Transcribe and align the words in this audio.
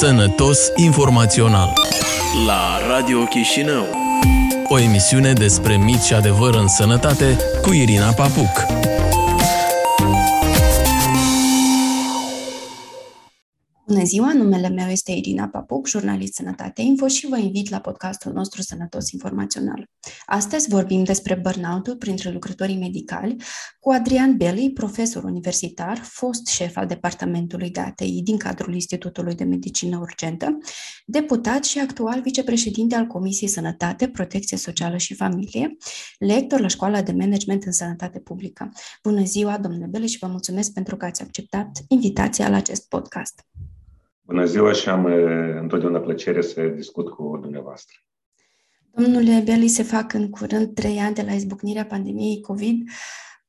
Sănătos 0.00 0.58
informațional 0.76 1.72
la 2.46 2.78
Radio 2.88 3.18
Chișinău. 3.24 3.86
O 4.68 4.78
emisiune 4.78 5.32
despre 5.32 5.76
mit 5.76 6.02
și 6.02 6.14
adevăr 6.14 6.54
în 6.54 6.68
sănătate 6.68 7.36
cu 7.62 7.72
Irina 7.72 8.12
Papuc. 8.12 8.66
Bună 13.98 14.10
ziua, 14.10 14.32
numele 14.32 14.68
meu 14.68 14.88
este 14.88 15.12
Irina 15.12 15.48
Papuc, 15.48 15.86
jurnalist 15.86 16.34
Sănătate 16.34 16.82
Info 16.82 17.08
și 17.08 17.26
vă 17.26 17.38
invit 17.38 17.70
la 17.70 17.80
podcastul 17.80 18.32
nostru 18.32 18.62
Sănătos 18.62 19.10
Informațional. 19.10 19.88
Astăzi 20.26 20.68
vorbim 20.68 21.04
despre 21.04 21.34
burnout-ul 21.34 21.96
printre 21.96 22.30
lucrătorii 22.30 22.78
medicali 22.78 23.36
cu 23.80 23.90
Adrian 23.90 24.36
Belli, 24.36 24.72
profesor 24.72 25.24
universitar, 25.24 25.98
fost 26.02 26.46
șef 26.46 26.76
al 26.76 26.86
Departamentului 26.86 27.70
de 27.70 27.80
ATI 27.80 28.22
din 28.22 28.36
cadrul 28.36 28.74
Institutului 28.74 29.34
de 29.34 29.44
Medicină 29.44 29.98
Urgentă, 29.98 30.58
deputat 31.06 31.64
și 31.64 31.78
actual 31.78 32.20
vicepreședinte 32.20 32.94
al 32.94 33.06
Comisiei 33.06 33.48
Sănătate, 33.48 34.08
Protecție 34.08 34.56
Socială 34.56 34.96
și 34.96 35.14
Familie, 35.14 35.76
lector 36.18 36.60
la 36.60 36.68
Școala 36.68 37.02
de 37.02 37.12
Management 37.12 37.64
în 37.64 37.72
Sănătate 37.72 38.18
Publică. 38.18 38.72
Bună 39.02 39.24
ziua, 39.24 39.58
domnule 39.58 39.86
Belli, 39.86 40.08
și 40.08 40.18
vă 40.18 40.26
mulțumesc 40.26 40.72
pentru 40.72 40.96
că 40.96 41.04
ați 41.04 41.22
acceptat 41.22 41.84
invitația 41.88 42.48
la 42.48 42.56
acest 42.56 42.88
podcast. 42.88 43.46
Bună 44.28 44.44
ziua 44.44 44.72
și 44.72 44.88
am 44.88 45.04
întotdeauna 45.60 46.00
plăcere 46.00 46.42
să 46.42 46.62
discut 46.62 47.08
cu 47.08 47.38
dumneavoastră. 47.42 47.96
Domnule 48.90 49.42
Beli, 49.44 49.68
se 49.68 49.82
fac 49.82 50.12
în 50.12 50.30
curând 50.30 50.74
trei 50.74 50.98
ani 50.98 51.14
de 51.14 51.22
la 51.22 51.32
izbucnirea 51.32 51.84
pandemiei 51.84 52.40
COVID. 52.40 52.88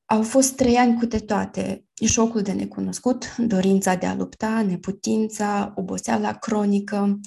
Au 0.05 0.21
fost 0.21 0.55
trei 0.55 0.75
ani 0.75 0.97
cu 0.97 1.05
de 1.05 1.17
toate. 1.17 1.85
Șocul 2.05 2.41
de 2.41 2.51
necunoscut, 2.51 3.35
dorința 3.37 3.95
de 3.95 4.05
a 4.05 4.15
lupta, 4.15 4.61
neputința, 4.67 5.73
oboseala 5.75 6.33
cronică. 6.33 7.19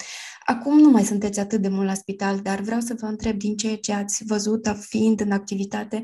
Acum 0.44 0.78
nu 0.78 0.90
mai 0.90 1.02
sunteți 1.02 1.40
atât 1.40 1.60
de 1.60 1.68
mult 1.68 1.86
la 1.86 1.94
spital, 1.94 2.38
dar 2.38 2.60
vreau 2.60 2.80
să 2.80 2.96
vă 3.00 3.06
întreb 3.06 3.36
din 3.38 3.56
ceea 3.56 3.76
ce 3.76 3.92
ați 3.92 4.24
văzut 4.24 4.76
fiind 4.80 5.20
în 5.20 5.30
activitate, 5.30 6.02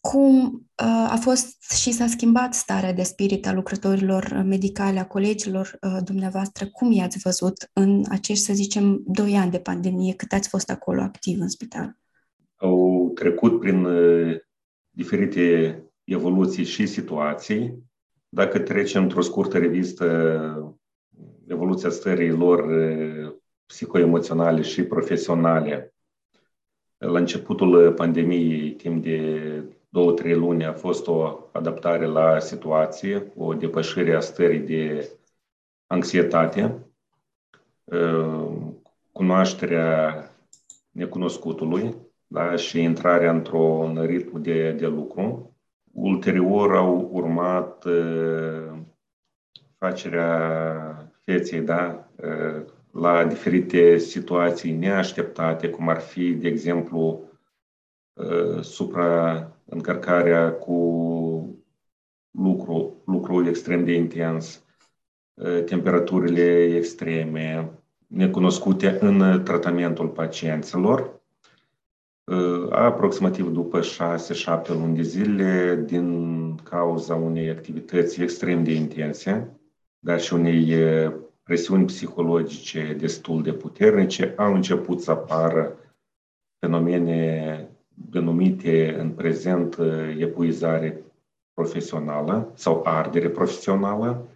cum 0.00 0.44
uh, 0.44 1.08
a 1.10 1.18
fost 1.20 1.72
și 1.72 1.92
s-a 1.92 2.06
schimbat 2.06 2.54
starea 2.54 2.92
de 2.92 3.02
spirit 3.02 3.46
a 3.46 3.52
lucrătorilor 3.52 4.42
medicale, 4.46 4.98
a 4.98 5.06
colegilor 5.06 5.78
uh, 5.80 5.98
dumneavoastră? 6.04 6.66
Cum 6.66 6.92
i-ați 6.92 7.18
văzut 7.18 7.70
în 7.72 8.04
acești, 8.10 8.44
să 8.44 8.52
zicem, 8.52 9.02
doi 9.06 9.36
ani 9.36 9.50
de 9.50 9.58
pandemie, 9.58 10.14
cât 10.14 10.32
ați 10.32 10.48
fost 10.48 10.70
acolo 10.70 11.00
activ 11.00 11.40
în 11.40 11.48
spital? 11.48 11.96
Au 12.56 13.10
trecut 13.14 13.60
prin 13.60 13.84
uh, 13.84 14.36
diferite 14.90 15.82
evoluții 16.04 16.64
și 16.64 16.86
situații. 16.86 17.74
Dacă 18.28 18.58
trecem 18.58 19.02
într-o 19.02 19.20
scurtă 19.20 19.58
revistă 19.58 20.76
evoluția 21.46 21.90
stării 21.90 22.30
lor 22.30 22.64
psihoemoționale 23.66 24.62
și 24.62 24.82
profesionale, 24.82 25.94
la 26.96 27.18
începutul 27.18 27.92
pandemiei, 27.92 28.70
timp 28.70 29.02
de 29.02 29.62
două, 29.92 30.12
trei 30.12 30.34
luni 30.34 30.64
a 30.64 30.72
fost 30.72 31.06
o 31.06 31.38
adaptare 31.52 32.06
la 32.06 32.38
situație, 32.38 33.32
o 33.36 33.54
depășire 33.54 34.14
a 34.14 34.20
stării 34.20 34.60
de 34.60 35.10
anxietate, 35.86 36.86
uh, 37.84 38.48
cunoașterea 39.12 40.24
necunoscutului 40.90 41.94
da, 42.26 42.56
și 42.56 42.82
intrarea 42.82 43.30
într-un 43.30 44.04
ritm 44.06 44.42
de, 44.42 44.72
de 44.72 44.86
lucru. 44.86 45.54
Ulterior 45.92 46.76
au 46.76 47.08
urmat 47.12 47.84
uh, 47.84 48.78
facerea 49.78 51.12
feței 51.24 51.60
da, 51.60 52.08
uh, 52.16 52.62
la 52.92 53.24
diferite 53.24 53.98
situații 53.98 54.72
neașteptate, 54.72 55.68
cum 55.68 55.88
ar 55.88 56.00
fi, 56.00 56.32
de 56.32 56.48
exemplu, 56.48 57.29
supra 58.60 59.50
încărcarea 59.64 60.52
cu 60.52 60.78
lucru, 62.30 63.02
lucru 63.06 63.48
extrem 63.48 63.84
de 63.84 63.92
intens, 63.92 64.64
temperaturile 65.64 66.74
extreme, 66.76 67.70
necunoscute 68.06 68.98
în 69.00 69.42
tratamentul 69.44 70.08
pacienților. 70.08 71.20
Aproximativ 72.70 73.48
după 73.48 73.80
6-7 73.80 74.68
luni 74.68 74.96
de 74.96 75.02
zile, 75.02 75.82
din 75.86 76.56
cauza 76.56 77.14
unei 77.14 77.50
activități 77.50 78.22
extrem 78.22 78.64
de 78.64 78.72
intense, 78.72 79.60
dar 79.98 80.20
și 80.20 80.34
unei 80.34 80.74
presiuni 81.42 81.84
psihologice 81.84 82.96
destul 82.98 83.42
de 83.42 83.52
puternice, 83.52 84.34
au 84.36 84.54
început 84.54 85.00
să 85.00 85.10
apară 85.10 85.76
fenomene 86.58 87.69
denumite 88.08 88.96
în 88.98 89.10
prezent 89.10 89.76
uh, 89.76 90.16
epuizare 90.18 91.04
profesională 91.54 92.52
sau 92.54 92.82
ardere 92.84 93.28
profesională, 93.28 94.28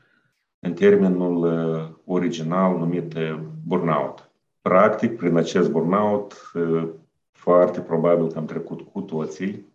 în 0.58 0.72
termenul 0.72 1.36
uh, 1.36 1.96
original 2.04 2.78
numit 2.78 3.14
uh, 3.14 3.40
burnout. 3.66 4.30
Practic, 4.60 5.16
prin 5.16 5.36
acest 5.36 5.70
burnout, 5.70 6.52
foarte 7.32 7.80
probabil 7.80 8.26
că 8.26 8.38
am 8.38 8.44
trecut 8.44 8.80
cu 8.80 9.00
toții 9.00 9.72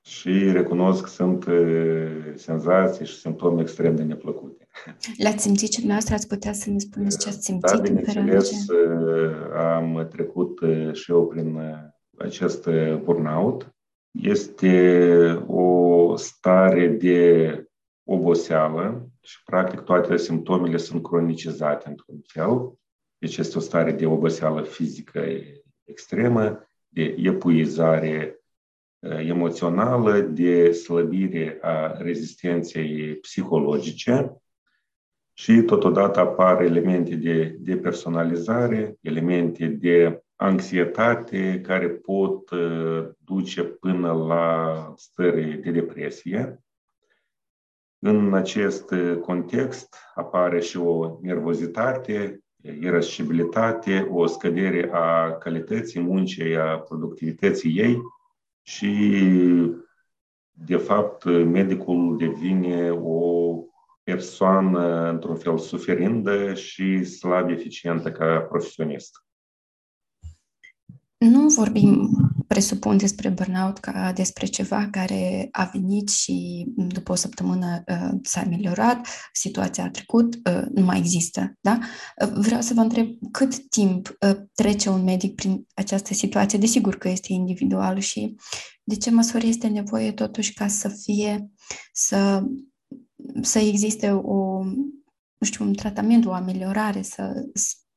și 0.00 0.50
recunosc 0.52 1.02
că 1.02 1.08
sunt 1.08 1.44
senzații 2.34 3.06
și 3.06 3.18
simptome 3.18 3.60
extrem 3.60 3.96
de 3.96 4.02
neplăcute. 4.02 4.68
Le-ați 5.16 5.42
simțit 5.42 5.72
și 5.72 5.78
dumneavoastră? 5.78 6.14
Ați 6.14 6.28
putea 6.28 6.52
să 6.52 6.70
ne 6.70 6.78
spuneți 6.78 7.18
ce 7.18 7.28
ați 7.28 7.44
simțit? 7.44 7.76
Da, 7.76 7.82
bineînțeles, 7.82 8.66
am 9.74 10.08
trecut 10.10 10.60
și 10.92 11.10
eu 11.10 11.26
prin 11.26 11.58
acest 12.22 12.68
burnout 13.02 13.74
este 14.10 15.44
o 15.46 16.16
stare 16.16 16.86
de 16.86 17.56
oboseală 18.04 19.08
și 19.20 19.42
practic 19.44 19.80
toate 19.80 20.16
simptomele 20.16 20.76
sunt 20.76 21.02
cronicizate 21.02 21.88
într-un 21.88 22.20
fel. 22.26 22.72
Deci 23.18 23.36
este 23.36 23.58
o 23.58 23.60
stare 23.60 23.92
de 23.92 24.06
oboseală 24.06 24.62
fizică 24.62 25.24
extremă, 25.84 26.68
de 26.88 27.14
epuizare 27.18 28.36
emoțională, 29.00 30.20
de 30.20 30.72
slăbire 30.72 31.58
a 31.60 31.96
rezistenței 31.98 33.14
psihologice 33.14 34.36
și 35.32 35.62
totodată 35.62 36.20
apar 36.20 36.62
elemente 36.62 37.14
de 37.14 37.56
depersonalizare, 37.58 38.96
elemente 39.00 39.66
de 39.66 40.22
anxietate 40.42 41.60
care 41.60 41.88
pot 41.88 42.50
uh, 42.50 43.08
duce 43.18 43.62
până 43.62 44.12
la 44.12 44.92
stări 44.96 45.56
de 45.56 45.70
depresie. 45.70 46.62
În 47.98 48.34
acest 48.34 48.90
uh, 48.90 49.16
context 49.16 49.96
apare 50.14 50.60
și 50.60 50.76
o 50.76 51.18
nervozitate, 51.20 52.40
irascibilitate, 52.80 54.08
o 54.10 54.26
scădere 54.26 54.90
a 54.92 55.32
calității 55.32 56.00
muncii, 56.00 56.56
a 56.56 56.78
productivității 56.78 57.78
ei 57.78 57.98
și, 58.62 59.24
de 60.50 60.76
fapt, 60.76 61.24
medicul 61.24 62.16
devine 62.18 62.90
o 62.90 63.54
persoană, 64.02 65.08
într-un 65.08 65.36
fel, 65.36 65.58
suferindă 65.58 66.54
și 66.54 67.04
slab 67.04 67.50
eficientă 67.50 68.12
ca 68.12 68.40
profesionist. 68.40 69.24
Nu 71.22 71.48
vorbim, 71.48 72.10
presupun, 72.46 72.96
despre 72.96 73.28
burnout 73.28 73.78
ca 73.78 74.12
despre 74.12 74.46
ceva 74.46 74.88
care 74.90 75.48
a 75.52 75.64
venit 75.64 76.08
și 76.08 76.66
după 76.76 77.12
o 77.12 77.14
săptămână 77.14 77.82
uh, 77.86 78.18
s-a 78.22 78.40
ameliorat, 78.40 79.06
situația 79.32 79.84
a 79.84 79.90
trecut, 79.90 80.34
uh, 80.34 80.62
nu 80.74 80.84
mai 80.84 80.98
există, 80.98 81.52
da? 81.60 81.78
Uh, 82.22 82.32
vreau 82.34 82.60
să 82.60 82.74
vă 82.74 82.80
întreb 82.80 83.08
cât 83.30 83.68
timp 83.68 84.16
uh, 84.20 84.36
trece 84.54 84.88
un 84.88 85.02
medic 85.02 85.34
prin 85.34 85.66
această 85.74 86.14
situație? 86.14 86.58
Desigur 86.58 86.96
că 86.96 87.08
este 87.08 87.32
individual 87.32 87.98
și 87.98 88.34
de 88.82 88.96
ce 88.96 89.10
măsură 89.10 89.46
este 89.46 89.66
nevoie 89.66 90.12
totuși 90.12 90.52
ca 90.52 90.68
să 90.68 90.88
fie, 90.88 91.50
să, 91.92 92.44
să 93.40 93.58
existe 93.58 94.10
o, 94.10 94.62
nu 95.38 95.46
știu, 95.46 95.64
un 95.64 95.72
tratament, 95.72 96.26
o 96.26 96.32
ameliorare, 96.32 97.02
să, 97.02 97.32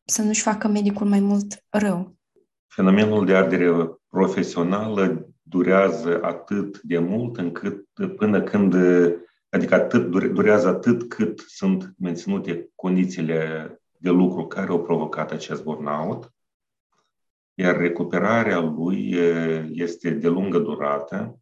să 0.06 0.22
nu-și 0.22 0.42
facă 0.42 0.68
medicul 0.68 1.08
mai 1.08 1.20
mult 1.20 1.66
rău? 1.70 2.16
Fenomenul 2.68 3.26
de 3.26 3.36
ardere 3.36 4.00
profesională 4.10 5.30
durează 5.42 6.24
atât 6.24 6.82
de 6.82 7.00
mult 7.00 7.38
încât 7.38 7.88
până 8.18 8.42
când, 8.42 8.76
adică 9.50 9.76
atât, 9.76 10.10
durează 10.34 10.68
atât 10.68 11.10
cât 11.10 11.40
sunt 11.40 11.94
menținute 11.98 12.70
condițiile 12.76 13.70
de 13.98 14.10
lucru 14.10 14.48
care 14.48 14.70
au 14.70 14.84
provocat 14.84 15.32
acest 15.32 15.64
burnout, 15.64 16.34
iar 17.54 17.78
recuperarea 17.78 18.60
lui 18.60 19.10
este 19.72 20.10
de 20.10 20.28
lungă 20.28 20.60
durată. 20.60 21.40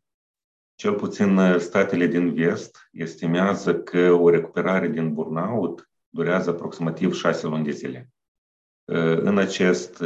Cel 0.76 0.94
puțin 0.94 1.40
statele 1.58 2.08
din 2.08 2.34
vest 2.34 2.90
estimează 2.92 3.80
că 3.80 4.12
o 4.12 4.30
recuperare 4.30 4.88
din 4.88 5.14
burnout 5.14 5.90
durează 6.10 6.50
aproximativ 6.50 7.14
șase 7.14 7.48
luni 7.48 7.64
de 7.64 7.72
zile. 7.72 8.10
În 9.22 9.38
acest 9.38 10.04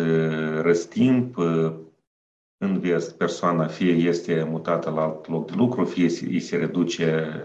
răstimp, 0.62 1.38
în 2.57 2.79
vest, 2.79 3.18
persoana 3.18 3.68
fie 3.68 3.91
este 3.91 4.44
mutată 4.44 4.89
la 4.89 5.01
alt 5.01 5.27
loc 5.27 5.47
de 5.47 5.53
lucru, 5.56 5.85
fie 5.85 6.27
îi 6.27 6.39
se 6.39 6.57
reduce 6.57 7.44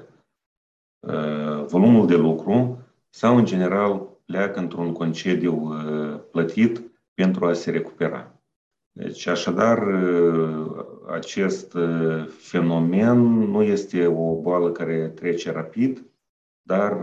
volumul 1.67 2.06
de 2.06 2.17
lucru 2.17 2.79
sau, 3.08 3.37
în 3.37 3.44
general, 3.44 4.08
pleacă 4.25 4.58
într-un 4.58 4.93
concediu 4.93 5.73
plătit 6.31 6.82
pentru 7.14 7.46
a 7.46 7.52
se 7.52 7.70
recupera. 7.70 8.37
Deci, 8.93 9.26
așadar, 9.26 9.82
acest 11.11 11.76
fenomen 12.29 13.19
nu 13.50 13.62
este 13.62 14.06
o 14.06 14.40
boală 14.40 14.73
care 14.73 15.08
trece 15.08 15.52
rapid, 15.52 16.06
dar 16.62 17.00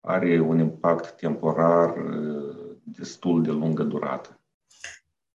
are 0.00 0.40
un 0.40 0.58
impact 0.58 1.16
temporar 1.16 1.94
destul 2.96 3.42
de 3.42 3.50
lungă 3.50 3.82
durată. 3.82 4.40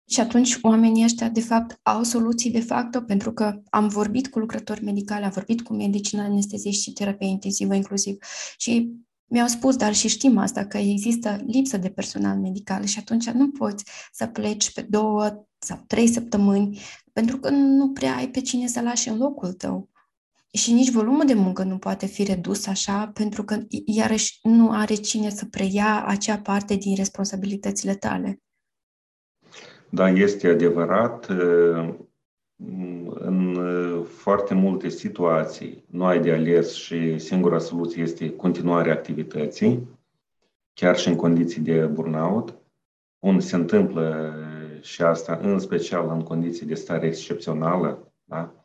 Și 0.09 0.19
atunci 0.19 0.57
oamenii 0.61 1.03
ăștia, 1.03 1.29
de 1.29 1.41
fapt, 1.41 1.79
au 1.81 2.03
soluții 2.03 2.51
de 2.51 2.59
facto, 2.59 3.01
pentru 3.01 3.33
că 3.33 3.61
am 3.69 3.87
vorbit 3.87 4.27
cu 4.27 4.39
lucrători 4.39 4.83
medicali, 4.83 5.23
am 5.23 5.31
vorbit 5.31 5.61
cu 5.61 5.73
medici 5.73 6.15
anesteziști 6.15 6.81
și 6.81 6.93
terapie 6.93 7.27
intensivă 7.27 7.73
inclusiv 7.73 8.17
și 8.57 8.91
mi-au 9.25 9.47
spus, 9.47 9.75
dar 9.75 9.93
și 9.93 10.07
știm 10.07 10.37
asta, 10.37 10.65
că 10.65 10.77
există 10.77 11.43
lipsă 11.47 11.77
de 11.77 11.89
personal 11.89 12.37
medical 12.37 12.83
și 12.83 12.99
atunci 12.99 13.29
nu 13.29 13.51
poți 13.51 13.83
să 14.11 14.25
pleci 14.25 14.73
pe 14.73 14.81
două 14.81 15.45
sau 15.57 15.83
trei 15.87 16.07
săptămâni 16.07 16.79
pentru 17.13 17.37
că 17.37 17.49
nu 17.49 17.91
prea 17.91 18.15
ai 18.15 18.29
pe 18.29 18.41
cine 18.41 18.67
să 18.67 18.81
lași 18.81 19.09
în 19.09 19.17
locul 19.17 19.53
tău. 19.53 19.89
Și 20.53 20.73
nici 20.73 20.91
volumul 20.91 21.25
de 21.25 21.33
muncă 21.33 21.63
nu 21.63 21.77
poate 21.77 22.05
fi 22.05 22.23
redus 22.23 22.67
așa, 22.67 23.11
pentru 23.13 23.43
că 23.43 23.57
iarăși 23.85 24.39
nu 24.43 24.71
are 24.71 24.93
cine 24.93 25.29
să 25.29 25.45
preia 25.45 26.05
acea 26.05 26.37
parte 26.37 26.75
din 26.75 26.95
responsabilitățile 26.95 27.95
tale. 27.95 28.41
Da, 29.89 30.09
este 30.09 30.47
adevărat. 30.47 31.27
În 33.13 33.57
foarte 34.03 34.53
multe 34.53 34.89
situații 34.89 35.85
nu 35.89 36.05
ai 36.05 36.21
de 36.21 36.31
ales 36.31 36.73
și 36.73 37.19
singura 37.19 37.59
soluție 37.59 38.01
este 38.01 38.29
continuarea 38.29 38.93
activității, 38.93 39.87
chiar 40.73 40.97
și 40.97 41.07
în 41.07 41.15
condiții 41.15 41.61
de 41.61 41.85
burnout. 41.85 42.57
Un 43.19 43.39
se 43.39 43.55
întâmplă 43.55 44.33
și 44.81 45.01
asta 45.01 45.39
în 45.41 45.59
special 45.59 46.09
în 46.09 46.21
condiții 46.21 46.65
de 46.65 46.73
stare 46.73 47.07
excepțională, 47.07 48.13
da? 48.23 48.62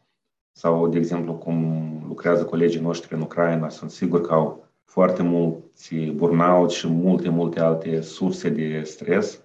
Sau, 0.52 0.88
de 0.88 0.98
exemplu, 0.98 1.34
cum 1.34 1.88
lucrează 2.08 2.44
colegii 2.44 2.80
noștri 2.80 3.14
în 3.14 3.20
Ucraina, 3.20 3.68
sunt 3.68 3.90
sigur 3.90 4.20
că 4.20 4.32
au 4.32 4.64
foarte 4.84 5.22
mulți 5.22 5.94
burnout 5.96 6.70
și 6.70 6.88
multe, 6.88 7.28
multe 7.28 7.60
alte 7.60 8.00
surse 8.00 8.48
de 8.48 8.82
stres. 8.82 9.42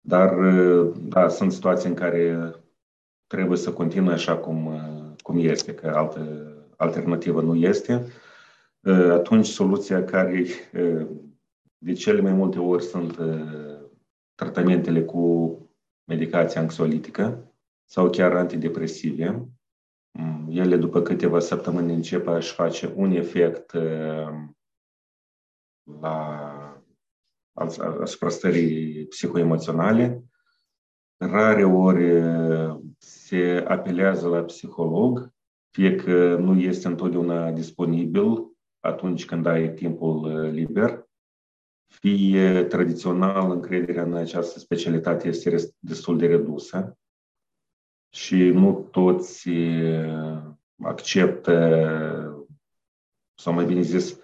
Dar, 0.00 0.34
da, 0.98 1.28
sunt 1.28 1.52
situații 1.52 1.88
în 1.88 1.94
care 1.94 2.54
trebuie 3.26 3.58
să 3.58 3.72
continue 3.72 4.12
așa 4.12 4.36
cum, 4.36 4.70
cum 5.22 5.38
este, 5.38 5.74
că 5.74 5.86
altă 5.88 6.52
alternativă 6.76 7.40
nu 7.42 7.54
este. 7.54 8.06
Atunci, 9.10 9.46
soluția 9.46 10.04
care 10.04 10.44
de 11.78 11.92
cele 11.92 12.20
mai 12.20 12.32
multe 12.32 12.58
ori 12.58 12.82
sunt 12.82 13.18
tratamentele 14.34 15.02
cu 15.02 15.58
medicație 16.04 16.60
anxiolitică 16.60 17.52
sau 17.84 18.10
chiar 18.10 18.36
antidepresive, 18.36 19.30
Mm, 19.30 19.55
ele 20.48 20.76
după 20.76 21.02
câteva 21.02 21.38
săptămâni 21.38 21.94
încep 21.94 22.26
a-și 22.26 22.52
face 22.52 22.92
un 22.96 23.10
efect 23.10 23.76
la 26.00 26.80
asupra 28.00 28.28
stării 28.28 29.06
psihoemoționale. 29.06 30.24
Rare 31.16 31.64
ori 31.64 32.22
se 32.98 33.64
apelează 33.68 34.28
la 34.28 34.42
psiholog, 34.42 35.30
fie 35.70 35.94
că 35.94 36.36
nu 36.36 36.60
este 36.60 36.88
întotdeauna 36.88 37.50
disponibil 37.50 38.56
atunci 38.80 39.24
când 39.24 39.46
ai 39.46 39.72
timpul 39.72 40.50
liber, 40.50 41.04
fie 41.86 42.64
tradițional 42.64 43.50
încrederea 43.50 44.02
în 44.02 44.14
această 44.14 44.58
specialitate 44.58 45.28
este 45.28 45.74
destul 45.78 46.18
de 46.18 46.26
redusă 46.26 46.98
și 48.16 48.36
nu 48.36 48.88
toți 48.90 49.48
acceptă, 50.82 51.56
sau 53.34 53.52
mai 53.52 53.64
bine 53.64 53.80
zis, 53.80 54.18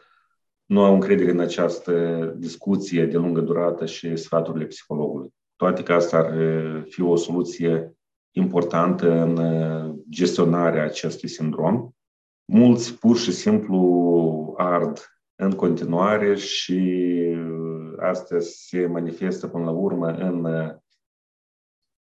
nu 0.65 0.85
au 0.85 0.95
încredere 0.95 1.31
în 1.31 1.41
această 1.41 2.25
discuție 2.37 3.07
de 3.07 3.17
lungă 3.17 3.41
durată 3.41 3.87
și 3.87 4.17
sfaturile 4.17 4.65
psihologului. 4.65 5.35
Toate 5.57 5.83
că 5.83 5.93
asta 5.93 6.17
ar 6.17 6.35
fi 6.89 7.03
o 7.03 7.17
soluție 7.17 7.97
importantă 8.31 9.11
în 9.11 9.39
gestionarea 10.09 10.85
acestui 10.85 11.29
sindrom. 11.29 11.91
Mulți 12.45 12.99
pur 12.99 13.17
și 13.17 13.33
simplu 13.33 14.55
ard 14.57 14.99
în 15.35 15.51
continuare 15.51 16.35
și 16.35 17.03
asta 17.99 18.37
se 18.41 18.87
manifestă 18.87 19.47
până 19.49 19.65
la 19.65 19.71
urmă 19.71 20.07
în 20.07 20.47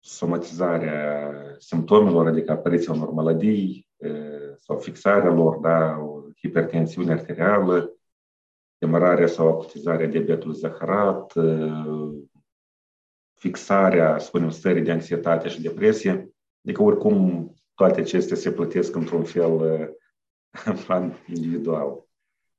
somatizarea 0.01 1.33
simptomelor, 1.59 2.27
adică 2.27 2.53
apariția 2.53 2.93
unor 2.93 3.11
maladii 3.11 3.89
sau 4.57 4.79
fixarea 4.79 5.33
lor, 5.33 5.57
da, 5.57 5.97
o 5.97 6.23
hipertensiune 6.41 7.13
arterială, 7.13 7.95
demararea 8.79 9.27
sau 9.27 9.49
acutizarea 9.49 10.07
diabetului 10.07 10.57
zaharat, 10.57 11.33
fixarea, 13.35 14.19
spunem, 14.19 14.51
stării 14.51 14.83
de 14.83 14.91
anxietate 14.91 15.49
și 15.49 15.63
depresie. 15.63 16.31
Adică, 16.65 16.83
oricum, 16.83 17.51
toate 17.75 18.01
acestea 18.01 18.37
se 18.37 18.53
plătesc 18.53 18.95
într-un 18.95 19.25
fel 19.25 19.59
în 20.65 20.77
plan 20.85 21.17
individual. 21.27 22.09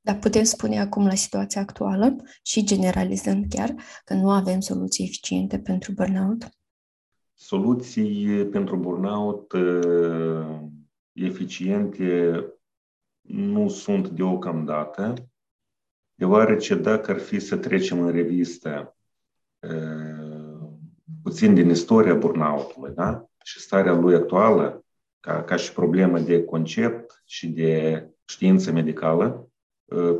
Dar 0.01 0.19
putem 0.19 0.43
spune 0.43 0.79
acum 0.79 1.05
la 1.05 1.15
situația 1.15 1.61
actuală 1.61 2.15
și 2.43 2.63
generalizând 2.63 3.45
chiar 3.49 3.75
că 4.05 4.13
nu 4.13 4.29
avem 4.29 4.59
soluții 4.59 5.03
eficiente 5.03 5.59
pentru 5.59 5.91
burnout? 5.91 6.49
Soluții 7.43 8.45
pentru 8.45 8.75
burnout 8.75 9.53
eficiente 11.11 12.45
nu 13.21 13.69
sunt 13.69 14.07
deocamdată, 14.07 15.13
deoarece 16.13 16.75
dacă 16.75 17.11
ar 17.11 17.19
fi 17.19 17.39
să 17.39 17.57
trecem 17.57 18.01
în 18.01 18.11
revistă 18.11 18.95
puțin 21.23 21.53
din 21.53 21.69
istoria 21.69 22.15
burnoutului 22.15 22.93
da? 22.93 23.29
și 23.43 23.59
starea 23.59 23.93
lui 23.93 24.15
actuală, 24.15 24.85
ca, 25.19 25.43
ca 25.43 25.55
și 25.55 25.73
problemă 25.73 26.19
de 26.19 26.43
concept 26.43 27.21
și 27.25 27.47
de 27.47 28.05
știință 28.25 28.71
medicală, 28.71 29.49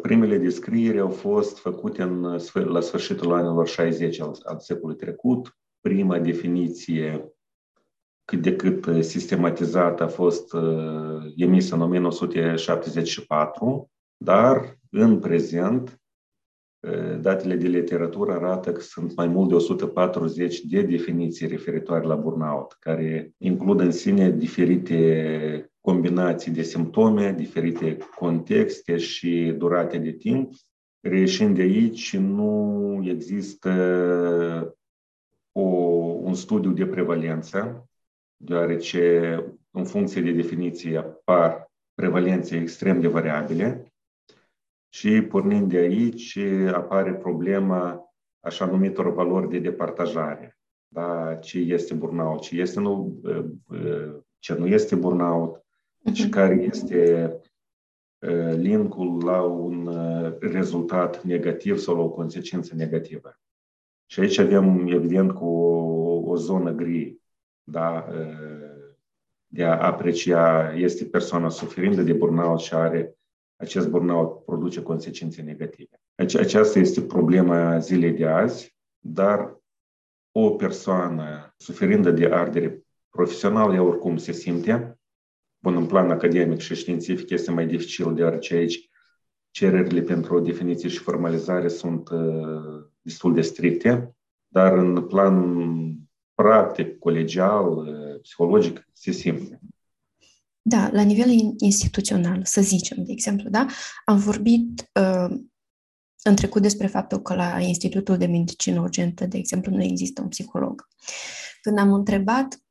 primele 0.01 0.37
descrieri 0.37 0.99
au 0.99 1.09
fost 1.09 1.57
făcute 1.57 2.01
în, 2.01 2.39
la 2.53 2.79
sfârșitul 2.79 3.33
anilor 3.33 3.67
60 3.67 4.19
al, 4.19 4.37
al 4.43 4.59
secolului 4.59 4.97
trecut, 4.97 5.55
prima 5.81 6.19
definiție 6.19 7.33
cât 8.25 8.41
de 8.41 8.55
cât 8.55 9.03
sistematizată 9.03 10.03
a 10.03 10.07
fost 10.07 10.55
emisă 11.35 11.75
în 11.75 11.81
1974, 11.81 13.91
dar 14.17 14.77
în 14.89 15.19
prezent 15.19 16.01
datele 17.19 17.55
de 17.55 17.67
literatură 17.67 18.31
arată 18.31 18.71
că 18.71 18.81
sunt 18.81 19.15
mai 19.15 19.27
mult 19.27 19.49
de 19.49 19.55
140 19.55 20.59
de 20.59 20.81
definiții 20.81 21.47
referitoare 21.47 22.05
la 22.05 22.15
burnout, 22.15 22.75
care 22.79 23.33
includ 23.37 23.79
în 23.79 23.91
sine 23.91 24.31
diferite 24.31 25.71
combinații 25.81 26.51
de 26.51 26.61
simptome, 26.61 27.33
diferite 27.37 27.97
contexte 28.15 28.97
și 28.97 29.53
durate 29.57 29.97
de 29.97 30.11
timp. 30.11 30.53
Reieșind 30.99 31.55
de 31.55 31.61
aici, 31.61 32.17
nu 32.17 33.03
există 33.05 33.71
o, 35.51 35.61
un 36.21 36.33
studiu 36.33 36.71
de 36.71 36.85
prevalență, 36.85 37.89
deoarece 38.37 39.35
în 39.71 39.85
funcție 39.85 40.21
de 40.21 40.31
definiție 40.31 40.97
apar 40.97 41.71
prevalențe 41.93 42.57
extrem 42.57 43.01
de 43.01 43.07
variabile 43.07 43.93
și 44.89 45.21
pornind 45.21 45.69
de 45.69 45.77
aici 45.77 46.37
apare 46.73 47.13
problema 47.13 48.05
așa 48.39 48.65
numitor 48.65 49.13
valori 49.13 49.49
de 49.49 49.59
departajare. 49.59 50.57
Da? 50.87 51.35
Ce 51.35 51.59
este 51.59 51.93
burnout, 51.93 52.41
ce, 52.41 52.55
este 52.55 52.79
nu, 52.79 53.21
ce 54.39 54.53
nu 54.53 54.67
este 54.67 54.95
burnout 54.95 55.57
uh-huh. 55.57 56.13
și 56.13 56.29
care 56.29 56.53
este 56.53 57.35
linkul 58.55 59.23
la 59.23 59.41
un 59.41 59.89
rezultat 60.39 61.23
negativ 61.23 61.77
sau 61.77 61.95
la 61.95 62.01
o 62.01 62.09
consecință 62.09 62.75
negativă. 62.75 63.39
Și 64.11 64.19
aici 64.19 64.37
avem, 64.37 64.87
evident, 64.87 65.31
cu 65.31 65.45
o, 65.45 66.29
o 66.31 66.35
zonă 66.35 66.71
gri, 66.71 67.17
da, 67.63 68.07
de 69.47 69.63
a 69.63 69.77
aprecia, 69.77 70.73
este 70.75 71.05
persoana 71.05 71.49
suferindă 71.49 72.01
de 72.01 72.13
burnout 72.13 72.59
și 72.59 72.73
are 72.73 73.15
acest 73.55 73.89
burnout 73.89 74.45
produce 74.45 74.81
consecințe 74.81 75.41
negative. 75.41 76.01
Aceasta 76.15 76.79
este 76.79 77.01
problema 77.01 77.77
zilei 77.77 78.11
de 78.11 78.25
azi, 78.25 78.75
dar 78.99 79.61
o 80.31 80.49
persoană 80.49 81.53
suferindă 81.57 82.11
de 82.11 82.25
ardere 82.25 82.83
profesională, 83.09 83.73
ea 83.73 83.83
oricum 83.83 84.17
se 84.17 84.31
simte. 84.31 84.99
Bun, 85.63 85.75
în 85.75 85.85
plan 85.85 86.09
academic 86.09 86.59
și 86.59 86.75
științific 86.75 87.29
este 87.29 87.51
mai 87.51 87.67
dificil, 87.67 88.13
deoarece 88.13 88.53
aici 88.53 88.89
cererile 89.51 90.01
pentru 90.01 90.35
o 90.35 90.39
definiție 90.39 90.89
și 90.89 90.97
formalizare 90.97 91.67
sunt 91.67 92.09
uh, 92.09 92.85
destul 93.01 93.33
de 93.33 93.41
stricte, 93.41 94.15
dar 94.47 94.77
în 94.77 95.07
plan 95.07 95.55
practic, 96.33 96.97
colegial, 96.99 97.77
uh, 97.77 98.21
psihologic, 98.21 98.87
se 98.93 99.11
simte. 99.11 99.59
Da, 100.61 100.89
la 100.91 101.01
nivel 101.01 101.29
instituțional, 101.57 102.41
să 102.43 102.61
zicem, 102.61 103.03
de 103.03 103.11
exemplu, 103.11 103.49
da, 103.49 103.65
am 104.05 104.17
vorbit 104.17 104.91
uh, 104.99 105.37
în 106.23 106.35
trecut 106.35 106.61
despre 106.61 106.87
faptul 106.87 107.21
că 107.21 107.35
la 107.35 107.59
Institutul 107.59 108.17
de 108.17 108.25
Medicină 108.25 108.81
Urgentă, 108.81 109.25
de 109.25 109.37
exemplu, 109.37 109.75
nu 109.75 109.83
există 109.83 110.21
un 110.21 110.27
psiholog. 110.27 110.87
Când 111.61 111.77
am 111.77 111.93
întrebat 111.93 112.63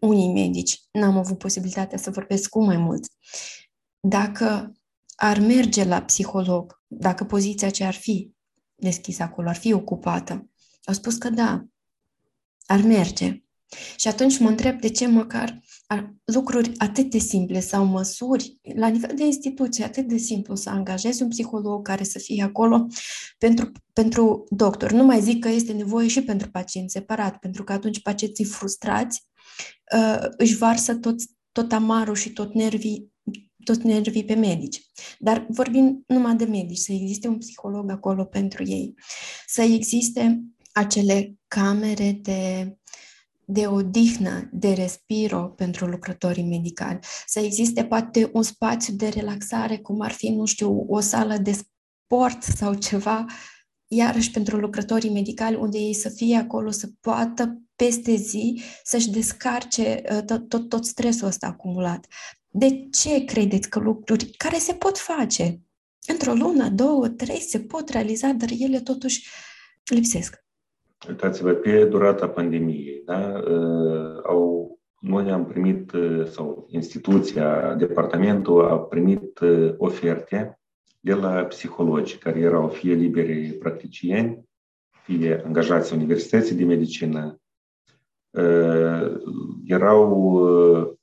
unii 0.00 0.32
medici, 0.32 0.82
n-am 0.90 1.16
avut 1.16 1.38
posibilitatea 1.38 1.98
să 1.98 2.10
vorbesc 2.10 2.48
cu 2.48 2.64
mai 2.64 2.76
mulți, 2.76 3.10
dacă 4.00 4.77
ar 5.20 5.38
merge 5.38 5.84
la 5.84 6.02
psiholog, 6.02 6.82
dacă 6.86 7.24
poziția 7.24 7.70
ce 7.70 7.84
ar 7.84 7.94
fi 7.94 8.32
deschisă 8.74 9.22
acolo 9.22 9.48
ar 9.48 9.56
fi 9.56 9.72
ocupată, 9.72 10.50
au 10.84 10.94
spus 10.94 11.16
că 11.16 11.30
da, 11.30 11.64
ar 12.66 12.80
merge. 12.80 13.42
Și 13.96 14.08
atunci 14.08 14.38
mă 14.38 14.48
întreb 14.48 14.80
de 14.80 14.88
ce 14.88 15.06
măcar 15.06 15.60
lucruri 16.24 16.72
atât 16.76 17.10
de 17.10 17.18
simple 17.18 17.60
sau 17.60 17.84
măsuri 17.84 18.58
la 18.74 18.88
nivel 18.88 19.12
de 19.16 19.24
instituție 19.24 19.84
atât 19.84 20.08
de 20.08 20.16
simplu 20.16 20.54
să 20.54 20.70
angajezi 20.70 21.22
un 21.22 21.28
psiholog 21.28 21.86
care 21.86 22.04
să 22.04 22.18
fie 22.18 22.42
acolo 22.42 22.86
pentru, 23.38 23.72
pentru 23.92 24.44
doctor. 24.48 24.92
Nu 24.92 25.04
mai 25.04 25.20
zic 25.20 25.42
că 25.42 25.48
este 25.48 25.72
nevoie 25.72 26.08
și 26.08 26.22
pentru 26.22 26.50
pacienți 26.50 26.92
separat, 26.92 27.36
pentru 27.36 27.64
că 27.64 27.72
atunci 27.72 28.02
pacienții 28.02 28.44
frustrați 28.44 29.22
uh, 29.94 30.26
își 30.36 30.56
varsă 30.56 30.94
tot, 30.94 31.16
tot 31.52 31.72
amarul 31.72 32.14
și 32.14 32.32
tot 32.32 32.54
nervii 32.54 33.12
tot 33.72 33.82
nervii 33.82 34.24
pe 34.24 34.34
medici. 34.34 34.82
Dar 35.18 35.46
vorbim 35.48 36.04
numai 36.06 36.36
de 36.36 36.44
medici, 36.44 36.78
să 36.78 36.92
existe 36.92 37.28
un 37.28 37.38
psiholog 37.38 37.90
acolo 37.90 38.24
pentru 38.24 38.64
ei, 38.66 38.94
să 39.46 39.62
existe 39.62 40.42
acele 40.72 41.38
camere 41.48 42.18
de 42.22 42.72
de 43.50 43.66
odihnă, 43.66 44.48
de 44.52 44.72
respiro 44.72 45.48
pentru 45.56 45.86
lucrătorii 45.86 46.44
medicali, 46.44 46.98
să 47.26 47.40
existe 47.40 47.84
poate 47.84 48.30
un 48.32 48.42
spațiu 48.42 48.94
de 48.94 49.08
relaxare, 49.08 49.78
cum 49.78 50.00
ar 50.00 50.10
fi, 50.10 50.28
nu 50.28 50.44
știu, 50.44 50.84
o 50.88 51.00
sală 51.00 51.36
de 51.36 51.52
sport 51.52 52.42
sau 52.42 52.74
ceva, 52.74 53.24
iarăși 53.86 54.30
pentru 54.30 54.56
lucrătorii 54.56 55.10
medicali, 55.10 55.56
unde 55.56 55.78
ei 55.78 55.94
să 55.94 56.08
fie 56.08 56.36
acolo, 56.36 56.70
să 56.70 56.90
poată 57.00 57.62
peste 57.76 58.14
zi 58.14 58.62
să-și 58.84 59.10
descarce 59.10 60.02
uh, 60.12 60.22
tot, 60.24 60.48
tot, 60.48 60.68
tot 60.68 60.84
stresul 60.84 61.26
ăsta 61.26 61.46
acumulat. 61.46 62.06
De 62.50 62.88
ce 62.90 63.24
credeți 63.24 63.70
că 63.70 63.78
lucruri 63.78 64.24
care 64.36 64.56
se 64.56 64.72
pot 64.72 64.98
face 64.98 65.60
într-o 66.06 66.32
lună, 66.32 66.68
două, 66.68 67.08
trei, 67.08 67.40
se 67.40 67.60
pot 67.60 67.88
realiza, 67.88 68.32
dar 68.32 68.48
ele 68.58 68.80
totuși 68.80 69.28
lipsesc? 69.84 70.44
Uitați-vă, 71.08 71.52
pe 71.52 71.84
durata 71.84 72.28
pandemiei, 72.28 73.02
da, 73.04 73.42
uh, 73.50 74.20
au, 74.24 74.78
noi 75.00 75.30
am 75.30 75.46
primit, 75.46 75.92
uh, 75.92 76.26
sau 76.26 76.66
instituția, 76.70 77.74
departamentul 77.74 78.68
a 78.68 78.78
primit 78.78 79.38
uh, 79.38 79.74
oferte 79.76 80.58
de 81.00 81.14
la 81.14 81.44
psihologi 81.44 82.16
care 82.18 82.38
erau 82.38 82.68
fie 82.68 82.94
liberi 82.94 83.52
practicieni, 83.52 84.44
fie 85.04 85.42
angajați 85.44 85.94
universității 85.94 86.56
de 86.56 86.64
medicină. 86.64 87.40
Erau 89.64 90.97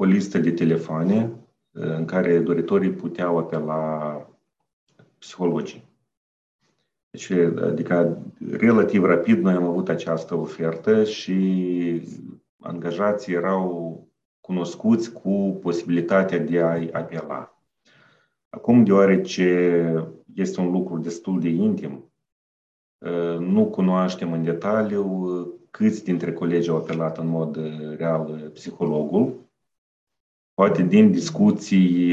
o 0.00 0.04
listă 0.04 0.38
de 0.38 0.50
telefoane 0.50 1.30
în 1.72 2.04
care 2.04 2.38
doritorii 2.38 2.90
puteau 2.90 3.38
apela 3.38 4.26
psihologii. 5.18 5.84
Deci, 7.10 7.30
adică, 7.62 8.22
relativ 8.50 9.04
rapid 9.04 9.42
noi 9.42 9.52
am 9.52 9.64
avut 9.64 9.88
această 9.88 10.34
ofertă 10.34 11.04
și 11.04 12.02
angajații 12.60 13.34
erau 13.34 14.06
cunoscuți 14.40 15.12
cu 15.12 15.58
posibilitatea 15.62 16.38
de 16.38 16.60
a-i 16.60 16.90
apela. 16.92 17.62
Acum, 18.48 18.84
deoarece 18.84 20.04
este 20.34 20.60
un 20.60 20.70
lucru 20.70 20.98
destul 20.98 21.40
de 21.40 21.48
intim, 21.48 22.12
nu 23.38 23.66
cunoaștem 23.66 24.32
în 24.32 24.42
detaliu 24.42 25.28
câți 25.70 26.04
dintre 26.04 26.32
colegi 26.32 26.70
au 26.70 26.76
apelat 26.76 27.18
în 27.18 27.26
mod 27.26 27.56
real 27.96 28.50
psihologul, 28.54 29.46
poate 30.58 30.82
din 30.82 31.10
discuții 31.10 32.12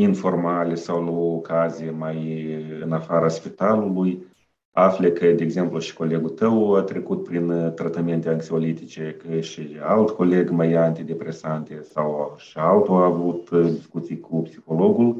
informale 0.00 0.74
sau 0.74 1.04
la 1.04 1.10
o 1.10 1.34
ocazie 1.34 1.90
mai 1.90 2.48
în 2.82 2.92
afara 2.92 3.28
spitalului, 3.28 4.26
afle 4.70 5.10
că, 5.12 5.26
de 5.26 5.42
exemplu, 5.42 5.78
și 5.78 5.94
colegul 5.94 6.28
tău 6.28 6.74
a 6.74 6.82
trecut 6.82 7.24
prin 7.24 7.72
tratamente 7.74 8.28
anxiolitice, 8.28 9.16
că 9.18 9.40
și 9.40 9.76
alt 9.82 10.10
coleg 10.10 10.50
mai 10.50 10.70
ia 10.70 10.84
antidepresante 10.84 11.82
sau 11.82 12.34
și 12.38 12.58
altul 12.58 12.94
a 12.94 13.04
avut 13.04 13.50
discuții 13.50 14.20
cu 14.20 14.42
psihologul, 14.42 15.16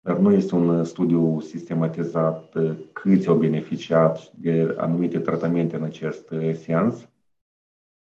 dar 0.00 0.16
nu 0.18 0.32
este 0.32 0.54
un 0.54 0.84
studiu 0.84 1.40
sistematizat 1.40 2.54
câți 2.92 3.28
au 3.28 3.34
beneficiat 3.34 4.32
de 4.34 4.74
anumite 4.78 5.18
tratamente 5.18 5.76
în 5.76 5.82
acest 5.82 6.34
sens. 6.52 7.08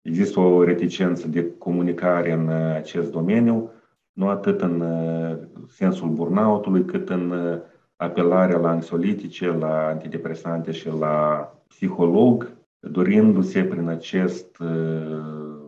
Există 0.02 0.40
o 0.40 0.64
reticență 0.64 1.28
de 1.28 1.58
comunicare 1.58 2.32
în 2.32 2.50
acest 2.76 3.12
domeniu, 3.12 3.70
nu 4.14 4.30
atât 4.30 4.62
în 4.62 4.82
uh, 4.82 5.38
sensul 5.68 6.10
burnout-ului, 6.10 6.86
cât 6.86 7.10
în 7.10 7.30
uh, 7.30 7.60
apelarea 7.96 8.58
la 8.58 8.70
anxiolitice, 8.70 9.48
la 9.48 9.86
antidepresante 9.86 10.72
și 10.72 10.88
la 10.88 11.48
psiholog, 11.68 12.58
dorindu-se 12.80 13.64
prin, 13.64 13.88
acest, 13.88 14.58
uh, 14.58 15.62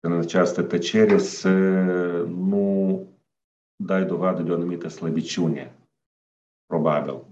prin 0.00 0.12
această 0.12 0.62
tăcere 0.62 1.18
să 1.18 1.50
nu 2.28 2.98
dai 3.76 4.04
dovadă 4.04 4.42
de 4.42 4.50
o 4.50 4.54
anumită 4.54 4.88
slăbiciune, 4.88 5.78
probabil. 6.66 7.24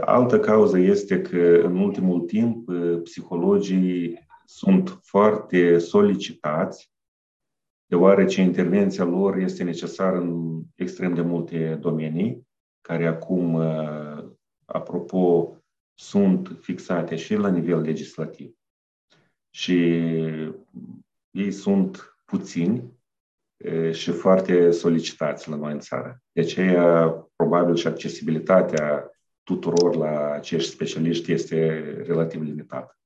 Altă 0.00 0.40
cauză 0.40 0.78
este 0.78 1.22
că 1.22 1.60
în 1.64 1.76
ultimul 1.76 2.20
timp 2.20 2.70
psihologii 3.02 4.26
sunt 4.44 4.98
foarte 5.02 5.78
solicitați 5.78 6.95
deoarece 7.86 8.40
intervenția 8.40 9.04
lor 9.04 9.36
este 9.36 9.64
necesară 9.64 10.16
în 10.16 10.60
extrem 10.74 11.14
de 11.14 11.20
multe 11.20 11.74
domenii, 11.74 12.46
care 12.80 13.06
acum, 13.06 13.54
uh, 13.54 14.24
apropo, 14.64 15.56
sunt 15.98 16.56
fixate 16.60 17.16
și 17.16 17.34
la 17.34 17.48
nivel 17.48 17.80
legislativ. 17.80 18.54
Și 19.50 19.74
ei 21.30 21.50
sunt 21.50 22.16
puțini 22.24 22.92
uh, 23.64 23.92
și 23.92 24.10
foarte 24.10 24.70
solicitați 24.70 25.48
la 25.48 25.56
noi 25.56 25.72
în 25.72 25.80
țară. 25.80 26.22
De 26.32 26.40
aceea, 26.40 27.08
probabil 27.36 27.74
și 27.74 27.86
accesibilitatea 27.86 29.10
tuturor 29.42 29.96
la 29.96 30.30
acești 30.30 30.70
specialiști 30.70 31.32
este 31.32 31.80
relativ 32.06 32.42
limitată. 32.42 32.98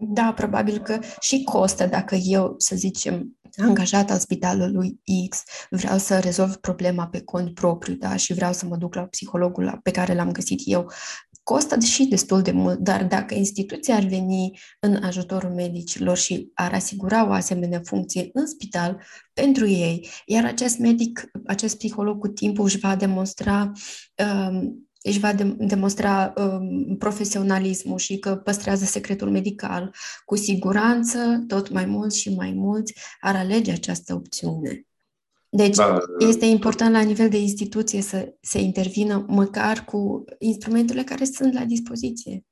Da, 0.00 0.32
probabil 0.32 0.78
că 0.78 0.98
și 1.20 1.42
costă 1.42 1.86
dacă 1.86 2.14
eu, 2.14 2.54
să 2.58 2.76
zicem, 2.76 3.38
angajat 3.56 4.10
al 4.10 4.18
spitalului 4.18 5.00
X, 5.28 5.42
vreau 5.70 5.98
să 5.98 6.18
rezolv 6.18 6.56
problema 6.56 7.06
pe 7.06 7.20
cont 7.20 7.54
propriu, 7.54 7.94
da, 7.94 8.16
și 8.16 8.32
vreau 8.32 8.52
să 8.52 8.66
mă 8.66 8.76
duc 8.76 8.94
la 8.94 9.02
psihologul 9.02 9.80
pe 9.82 9.90
care 9.90 10.14
l-am 10.14 10.32
găsit 10.32 10.60
eu. 10.64 10.90
Costă 11.42 11.80
și 11.80 12.04
destul 12.04 12.42
de 12.42 12.50
mult, 12.50 12.78
dar 12.78 13.04
dacă 13.04 13.34
instituția 13.34 13.94
ar 13.94 14.04
veni 14.04 14.58
în 14.80 14.94
ajutorul 15.02 15.50
medicilor 15.50 16.16
și 16.16 16.50
ar 16.54 16.72
asigura 16.72 17.28
o 17.28 17.32
asemenea 17.32 17.80
funcție 17.84 18.30
în 18.32 18.46
spital 18.46 19.02
pentru 19.32 19.68
ei, 19.68 20.08
iar 20.26 20.44
acest 20.44 20.78
medic, 20.78 21.30
acest 21.46 21.76
psiholog 21.76 22.18
cu 22.18 22.28
timpul 22.28 22.64
își 22.64 22.78
va 22.78 22.96
demonstra 22.96 23.72
um, 24.42 24.87
își 25.02 25.18
va 25.18 25.32
de- 25.32 25.56
demonstra 25.58 26.32
um, 26.36 26.96
profesionalismul 26.96 27.98
și 27.98 28.18
că 28.18 28.36
păstrează 28.36 28.84
secretul 28.84 29.30
medical, 29.30 29.94
cu 30.24 30.36
siguranță 30.36 31.44
tot 31.46 31.70
mai 31.70 31.84
mulți 31.86 32.18
și 32.18 32.34
mai 32.34 32.52
mulți 32.52 32.94
ar 33.20 33.36
alege 33.36 33.70
această 33.70 34.14
opțiune. 34.14 34.82
Deci 35.50 35.76
da, 35.76 35.98
este 36.18 36.44
important 36.44 36.92
la 36.92 37.00
nivel 37.00 37.28
de 37.28 37.38
instituție 37.38 38.02
să 38.02 38.34
se 38.40 38.60
intervină 38.60 39.24
măcar 39.28 39.84
cu 39.84 40.24
instrumentele 40.38 41.04
care 41.04 41.24
sunt 41.24 41.52
la 41.52 41.64
dispoziție. 41.64 42.44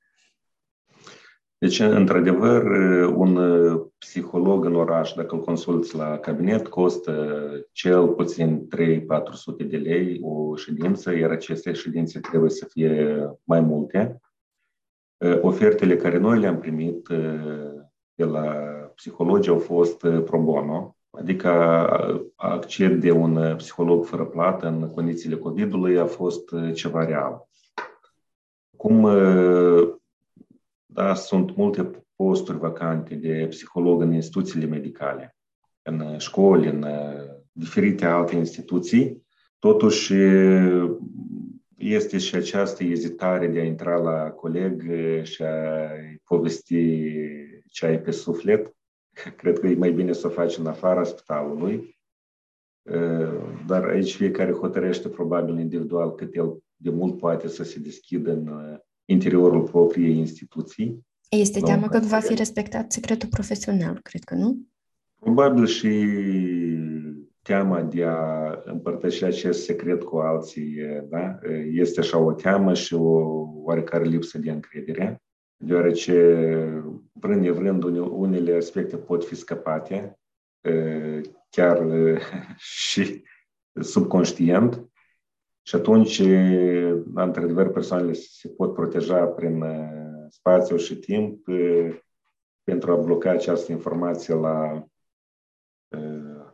Deci, 1.58 1.80
într-adevăr, 1.80 2.62
un 3.16 3.38
psiholog 3.98 4.64
în 4.64 4.74
oraș, 4.74 5.12
dacă 5.12 5.34
îl 5.34 5.40
consulți 5.40 5.96
la 5.96 6.18
cabinet, 6.18 6.68
costă 6.68 7.48
cel 7.72 8.08
puțin 8.08 8.68
3-400 8.76 9.66
de 9.66 9.76
lei 9.76 10.20
o 10.22 10.56
ședință, 10.56 11.16
iar 11.16 11.30
aceste 11.30 11.72
ședințe 11.72 12.20
trebuie 12.20 12.50
să 12.50 12.66
fie 12.70 13.18
mai 13.44 13.60
multe. 13.60 14.20
Ofertele 15.40 15.96
care 15.96 16.18
noi 16.18 16.38
le-am 16.38 16.58
primit 16.58 17.08
de 18.14 18.24
la 18.24 18.44
psihologi 18.94 19.48
au 19.48 19.58
fost 19.58 20.06
pro 20.06 20.42
bono, 20.42 20.96
adică 21.10 21.50
acced 22.34 23.00
de 23.00 23.10
un 23.10 23.54
psiholog 23.56 24.04
fără 24.04 24.24
plată 24.24 24.66
în 24.66 24.90
condițiile 24.90 25.36
COVID-ului 25.36 25.98
a 25.98 26.06
fost 26.06 26.54
ceva 26.74 27.04
real. 27.04 27.48
Cum 28.76 29.08
da, 30.96 31.14
sunt 31.14 31.56
multe 31.56 31.90
posturi 32.14 32.58
vacante 32.58 33.14
de 33.14 33.46
psiholog 33.50 34.00
în 34.00 34.12
instituțiile 34.12 34.66
medicale, 34.66 35.36
în 35.82 36.18
școli, 36.18 36.68
în 36.68 36.86
diferite 37.52 38.04
alte 38.04 38.36
instituții. 38.36 39.26
Totuși, 39.58 40.14
este 41.76 42.18
și 42.18 42.34
această 42.34 42.84
ezitare 42.84 43.46
de 43.46 43.58
a 43.58 43.64
intra 43.64 43.96
la 43.96 44.30
coleg 44.30 44.82
și 45.22 45.42
a 45.42 45.90
povesti 46.24 47.12
ce 47.70 47.86
ai 47.86 48.00
pe 48.00 48.10
suflet. 48.10 48.76
Cred 49.40 49.58
că 49.58 49.66
e 49.66 49.74
mai 49.74 49.92
bine 49.92 50.12
să 50.12 50.26
o 50.26 50.30
faci 50.30 50.56
în 50.56 50.66
afara 50.66 51.04
spitalului. 51.04 51.98
Dar 53.66 53.84
aici 53.84 54.14
fiecare 54.14 54.52
hotărește 54.52 55.08
probabil 55.08 55.58
individual 55.58 56.14
cât 56.14 56.34
el 56.34 56.58
de 56.76 56.90
mult 56.90 57.18
poate 57.18 57.48
să 57.48 57.64
se 57.64 57.78
deschidă 57.78 58.30
în 58.32 58.78
interiorul 59.06 59.62
propriei 59.62 60.16
instituții. 60.16 61.06
Este 61.28 61.60
teamă 61.60 61.88
că 61.88 61.98
va 61.98 62.18
fi 62.18 62.34
respectat 62.34 62.92
secretul 62.92 63.28
profesional, 63.28 64.00
cred 64.02 64.24
că 64.24 64.34
nu? 64.34 64.58
Probabil 65.20 65.66
și 65.66 65.88
teama 67.42 67.82
de 67.82 68.04
a 68.04 68.18
împărtăși 68.64 69.24
acest 69.24 69.64
secret 69.64 70.02
cu 70.02 70.16
alții, 70.16 70.76
da? 71.08 71.38
Este 71.70 72.00
așa 72.00 72.18
o 72.18 72.32
teamă 72.32 72.74
și 72.74 72.94
o 72.94 73.20
oarecare 73.62 74.04
lipsă 74.04 74.38
de 74.38 74.50
încredere, 74.50 75.22
deoarece, 75.56 76.12
vrând 77.12 77.40
nevrând, 77.40 77.84
unele 77.98 78.56
aspecte 78.56 78.96
pot 78.96 79.24
fi 79.24 79.34
scăpate, 79.34 80.18
chiar 81.50 81.86
și 82.56 83.22
subconștient, 83.80 84.90
și 85.68 85.74
atunci, 85.74 86.18
într-adevăr, 87.14 87.70
persoanele 87.70 88.12
se 88.12 88.48
pot 88.48 88.74
proteja 88.74 89.26
prin 89.26 89.64
spațiu 90.28 90.76
și 90.76 90.96
timp 90.96 91.46
pentru 92.64 92.92
a 92.92 92.96
bloca 92.96 93.30
această 93.30 93.72
informație 93.72 94.34
la 94.34 94.86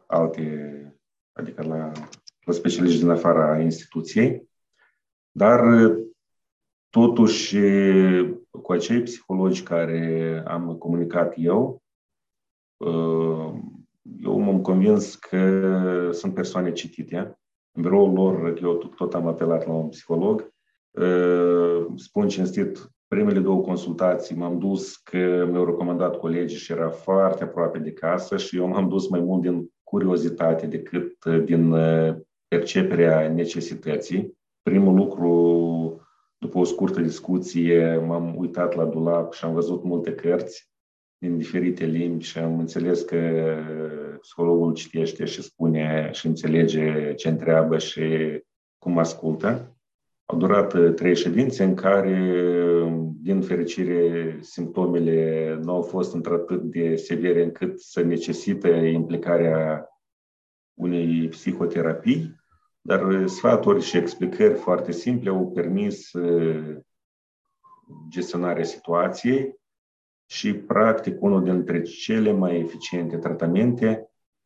alte, 0.07 0.97
adică 1.33 1.63
la, 1.63 1.93
la 2.45 2.53
specialiști 2.53 3.01
din 3.01 3.11
afara 3.11 3.61
instituției. 3.61 4.49
Dar, 5.31 5.61
totuși, 6.91 7.57
cu 8.63 8.73
acei 8.73 9.03
psihologi 9.03 9.63
care 9.63 10.43
am 10.47 10.77
comunicat 10.77 11.35
eu, 11.37 11.83
eu 14.23 14.39
m-am 14.39 14.61
convins 14.63 15.15
că 15.15 16.11
sunt 16.13 16.35
persoane 16.35 16.73
citite, 16.73 17.37
în 17.73 17.83
biroul 17.83 18.13
lor, 18.13 18.59
eu 18.63 18.75
tot 18.75 19.15
am 19.15 19.27
apelat 19.27 19.67
la 19.67 19.73
un 19.73 19.89
psiholog. 19.89 20.53
Spun 21.97 22.29
cinstit, 22.29 22.91
primele 23.09 23.41
două 23.41 23.61
consultații 23.61 24.37
m-am 24.37 24.59
dus 24.59 24.97
că 24.97 25.49
mi-au 25.51 25.65
recomandat 25.65 26.19
colegii 26.19 26.59
și 26.59 26.73
era 26.73 26.89
foarte 26.89 27.43
aproape 27.43 27.79
de 27.79 27.93
casă 27.93 28.37
și 28.37 28.57
eu 28.57 28.69
m-am 28.69 28.89
dus 28.89 29.09
mai 29.09 29.21
mult 29.21 29.43
din 29.43 29.71
curiozitate 29.83 30.67
decât 30.67 31.25
din 31.45 31.75
perceperea 32.49 33.29
necesității. 33.33 34.39
Primul 34.63 34.95
lucru, 34.95 36.01
după 36.39 36.59
o 36.59 36.65
scurtă 36.65 37.01
discuție, 37.01 38.03
m-am 38.07 38.37
uitat 38.37 38.75
la 38.75 38.85
dulap 38.85 39.33
și 39.33 39.45
am 39.45 39.53
văzut 39.53 39.85
multe 39.85 40.15
cărți 40.15 40.71
din 41.19 41.37
diferite 41.37 41.85
limbi 41.85 42.25
și 42.25 42.39
am 42.39 42.59
înțeles 42.59 43.03
că 43.03 43.17
psihologul 44.23 44.75
citește 44.75 45.25
și 45.25 45.43
spune 45.43 46.09
și 46.13 46.27
înțelege 46.27 47.15
ce 47.15 47.29
întreabă 47.29 47.79
și 47.79 48.03
cum 48.79 48.99
ascultă. 48.99 49.77
Au 50.25 50.39
durat 50.39 50.95
trei 50.95 51.17
ședințe 51.17 51.65
în 51.65 51.75
care, 51.75 52.19
din 53.21 53.41
fericire, 53.41 54.37
simptomele 54.41 55.59
nu 55.63 55.73
au 55.75 55.83
fost 55.83 56.15
într-atât 56.15 56.63
de 56.63 56.97
severe 56.97 57.43
încât 57.43 57.81
să 57.81 58.03
necesită 58.03 58.69
implicarea 58.69 59.89
unei 60.75 61.29
psihoterapii, 61.29 62.41
dar 62.81 63.27
sfaturi 63.27 63.83
și 63.83 63.97
explicări 63.97 64.55
foarte 64.55 64.93
simple 64.93 65.31
au 65.31 65.51
permis 65.51 66.11
gestionarea 68.09 68.65
situației 68.65 69.61
și, 70.27 70.55
practic, 70.55 71.23
unul 71.23 71.43
dintre 71.45 71.83
cele 71.83 72.33
mai 72.33 72.59
eficiente 72.59 73.17
tratamente 73.17 74.02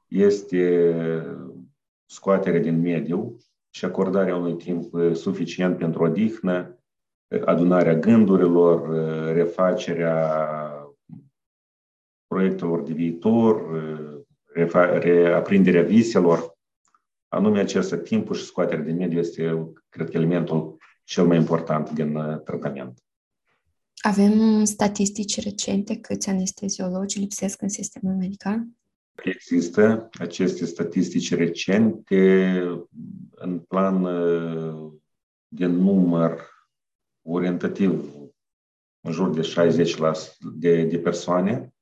este 0.08 1.24
scoaterea 2.06 2.60
din 2.60 2.80
mediu 2.80 3.36
și 3.70 3.84
acordarea 3.84 4.36
unui 4.36 4.56
timp 4.56 4.94
suficient 5.14 5.78
pentru 5.78 6.02
odihnă, 6.02 6.78
adunarea 7.44 7.94
gândurilor, 7.94 8.88
refacerea 9.34 10.40
proiectelor 12.26 12.82
de 12.82 12.92
viitor, 12.92 13.62
reaprinderea 15.00 15.82
viselor. 15.82 16.56
Anume, 17.28 17.60
acest 17.60 17.94
timp 18.02 18.34
și 18.34 18.44
scoaterea 18.44 18.84
din 18.84 18.96
mediu 18.96 19.18
este, 19.18 19.72
cred 19.88 20.10
că, 20.10 20.16
elementul 20.16 20.76
cel 21.04 21.26
mai 21.26 21.36
important 21.36 21.90
din 21.90 22.12
tratament. 22.44 22.98
Avem 23.96 24.64
statistici 24.64 25.42
recente 25.42 25.96
câți 25.96 26.28
anesteziologi 26.28 27.18
lipsesc 27.18 27.62
în 27.62 27.68
sistemul 27.68 28.14
medical? 28.14 28.66
Există 29.22 30.08
aceste 30.18 30.64
statistici 30.64 31.34
recente 31.34 32.62
în 33.30 33.58
plan 33.58 34.02
de 35.48 35.66
număr 35.66 36.40
orientativ 37.22 38.14
în 39.00 39.12
jur 39.12 39.30
de 39.30 39.42
60 39.42 39.96
de, 40.54 40.84
de 40.84 40.98
persoane, 40.98 41.74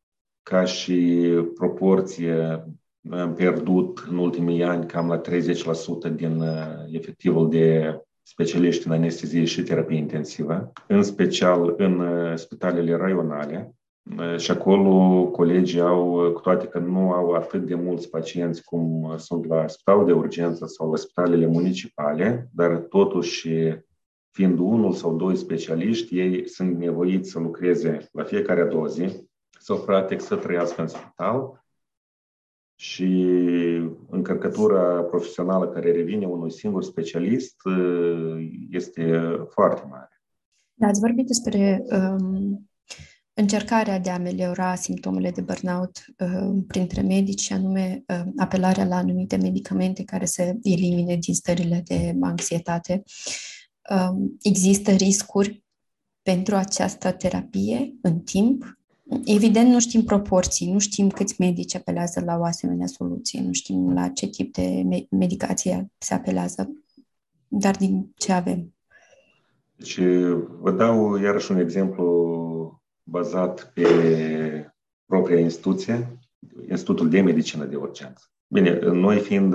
ca 0.43 0.65
și 0.65 1.29
proporție 1.55 2.65
noi 3.01 3.21
am 3.21 3.35
pierdut 3.35 3.99
în 4.09 4.19
ultimii 4.19 4.63
ani 4.63 4.87
cam 4.87 5.09
la 5.09 5.21
30% 5.21 6.15
din 6.15 6.43
efectivul 6.91 7.51
de 7.51 7.99
specialiști 8.23 8.87
în 8.87 8.93
anestezie 8.93 9.45
și 9.45 9.63
terapie 9.63 9.97
intensivă, 9.97 10.73
în 10.87 11.03
special 11.03 11.75
în 11.77 12.01
uh, 12.01 12.37
spitalele 12.37 12.97
raionale. 12.97 13.75
Uh, 14.05 14.37
și 14.37 14.51
acolo 14.51 15.25
colegii 15.27 15.81
au, 15.81 16.33
cu 16.33 16.41
toate 16.41 16.67
că 16.67 16.79
nu 16.79 17.13
au 17.13 17.33
atât 17.33 17.67
de 17.67 17.75
mulți 17.75 18.11
pacienți 18.11 18.65
cum 18.65 19.15
sunt 19.17 19.47
la 19.47 19.67
spitalul 19.67 20.07
de 20.07 20.13
urgență 20.13 20.67
sau 20.67 20.91
la 20.91 20.97
spitalele 20.97 21.47
municipale, 21.47 22.49
dar 22.53 22.77
totuși 22.77 23.49
fiind 24.31 24.59
unul 24.59 24.93
sau 24.93 25.17
doi 25.17 25.37
specialiști, 25.37 26.19
ei 26.19 26.49
sunt 26.49 26.79
nevoiți 26.79 27.31
să 27.31 27.39
lucreze 27.39 28.09
la 28.13 28.25
fiecare 28.25 28.61
a 28.61 28.67
doua 28.67 28.87
zi 28.87 29.29
sau 29.59 29.79
practic 29.79 30.21
să 30.21 30.37
trăiască 30.37 30.81
în 30.81 30.89
spital 30.89 31.65
și 32.75 33.37
încărcătura 34.11 35.03
profesională 35.03 35.69
care 35.69 35.93
revine 35.93 36.27
unui 36.27 36.51
singur 36.51 36.83
specialist 36.83 37.57
este 38.71 39.21
foarte 39.49 39.87
mare. 39.91 40.23
Da, 40.75 40.87
ați 40.87 41.01
vorbit 41.01 41.27
despre 41.27 41.85
um, 41.91 42.69
încercarea 43.35 43.99
de 43.99 44.11
a 44.11 44.15
ameliora 44.15 44.75
simptomele 44.75 45.31
de 45.31 45.41
burnout 45.41 46.05
um, 46.19 46.65
printre 46.65 47.01
medici, 47.01 47.51
anume 47.51 48.05
um, 48.07 48.33
apelarea 48.37 48.85
la 48.85 48.97
anumite 48.97 49.37
medicamente 49.37 50.05
care 50.05 50.25
să 50.25 50.57
elimine 50.63 51.17
din 51.17 51.35
stările 51.35 51.83
de 51.85 52.15
anxietate. 52.21 53.03
Um, 53.91 54.37
există 54.43 54.91
riscuri 54.91 55.65
pentru 56.23 56.55
această 56.55 57.13
terapie 57.13 57.95
în 58.03 58.21
timp 58.21 58.79
Evident, 59.25 59.71
nu 59.71 59.81
știm 59.81 60.03
proporții, 60.03 60.73
nu 60.73 60.79
știm 60.79 61.09
câți 61.09 61.35
medici 61.39 61.75
apelează 61.75 62.23
la 62.25 62.39
o 62.39 62.45
asemenea 62.45 62.87
soluție, 62.87 63.41
nu 63.41 63.53
știm 63.53 63.93
la 63.93 64.09
ce 64.09 64.27
tip 64.27 64.53
de 64.53 64.85
medicație 65.11 65.91
se 65.99 66.15
apelează, 66.15 66.73
dar 67.49 67.77
din 67.77 68.13
ce 68.17 68.33
avem. 68.33 68.75
Deci, 69.77 69.99
vă 70.61 70.71
dau 70.71 71.17
iarăși 71.17 71.51
un 71.51 71.59
exemplu 71.59 72.83
bazat 73.05 73.73
pe 73.75 74.73
propria 75.07 75.39
instituție, 75.39 76.19
Institutul 76.69 77.09
de 77.09 77.21
Medicină 77.21 77.65
de 77.65 77.77
Urgență. 77.77 78.25
Bine, 78.47 78.79
noi 78.79 79.19
fiind 79.19 79.55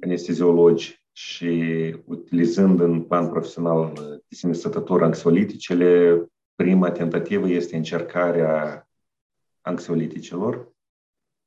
anesteziologi 0.00 1.04
și 1.12 1.94
utilizând 2.04 2.80
în 2.80 3.02
plan 3.02 3.28
profesional 3.28 3.92
de 4.28 4.34
sine 4.34 4.52
stătător 4.52 5.02
anxioliticele, 5.02 6.22
prima 6.54 6.90
tentativă 6.90 7.48
este 7.48 7.76
încercarea 7.76 8.88
anxioliticilor, 9.60 10.72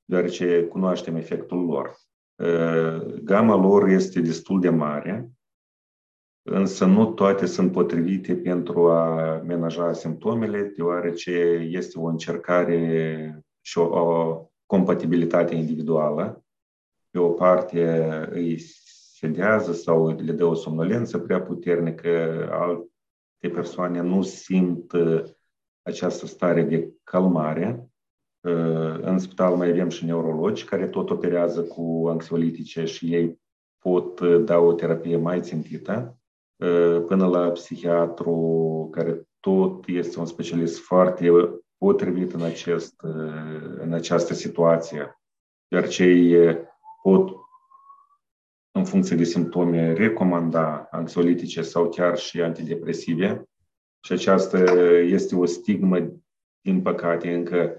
deoarece 0.06 0.64
cunoaștem 0.64 1.16
efectul 1.16 1.66
lor. 1.66 1.96
Gama 3.24 3.56
lor 3.56 3.88
este 3.88 4.20
destul 4.22 4.60
de 4.60 4.70
mare, 4.70 5.32
însă 6.44 6.86
nu 6.86 7.06
toate 7.06 7.46
sunt 7.46 7.72
potrivite 7.72 8.36
pentru 8.36 8.90
a 8.90 9.36
menaja 9.46 9.94
simptomele, 9.94 10.74
deoarece 10.76 11.32
este 11.72 12.00
o 12.00 12.06
încercare 12.06 13.44
și 13.62 13.78
o, 13.78 13.84
o 13.84 14.46
compatibilitate 14.66 15.56
individuală. 15.56 16.44
Pe 17.10 17.20
o 17.20 17.30
parte 17.30 18.02
îi 18.32 18.58
sedează 19.22 19.74
sau 19.74 20.08
le 20.08 20.32
dă 20.32 20.46
o 20.46 20.54
somnolență 20.54 21.18
prea 21.18 21.42
puternică, 21.42 22.10
alte 22.52 23.50
persoane 23.54 24.02
nu 24.02 24.22
simt 24.22 24.92
uh, 24.92 25.24
această 25.82 26.26
stare 26.26 26.64
de 26.64 26.94
calmare. 27.04 27.90
Uh, 28.42 29.00
în 29.02 29.20
spital 29.20 29.56
mai 29.56 29.70
avem 29.70 29.90
și 29.90 30.06
neurologi 30.06 30.66
care 30.66 30.88
tot 30.88 31.10
operează 31.10 31.64
cu 31.64 32.06
anxiolitice 32.10 32.86
și 32.86 33.14
ei 33.14 33.42
pot 33.78 34.20
uh, 34.20 34.44
da 34.44 34.58
o 34.58 34.74
terapie 34.74 35.18
mai 35.18 35.42
țintită, 35.42 36.21
până 37.08 37.28
la 37.28 37.50
psihiatru 37.50 38.88
care 38.92 39.28
tot 39.40 39.88
este 39.88 40.20
un 40.20 40.26
specialist 40.26 40.80
foarte 40.80 41.32
potrivit 41.78 42.34
în, 42.34 42.42
acest, 42.42 42.94
în 43.78 43.94
această 43.94 44.34
situație, 44.34 45.20
iar 45.68 45.88
cei 45.88 46.38
pot 47.04 47.30
în 48.72 48.84
funcție 48.84 49.16
de 49.16 49.24
simptome, 49.24 49.94
recomanda 49.94 50.88
anxiolitice 50.92 51.62
sau 51.62 51.90
chiar 51.90 52.18
și 52.18 52.42
antidepresive. 52.42 53.44
Și 54.04 54.12
aceasta 54.12 54.60
este 55.02 55.36
o 55.36 55.46
stigmă, 55.46 55.98
din 56.62 56.82
păcate, 56.82 57.34
încă 57.34 57.76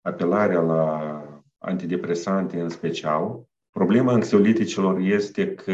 apelarea 0.00 0.60
la 0.60 1.22
antidepresante 1.58 2.60
în 2.60 2.68
special. 2.68 3.42
Problema 3.70 4.12
anxioliticilor 4.12 4.98
este 4.98 5.54
că, 5.54 5.72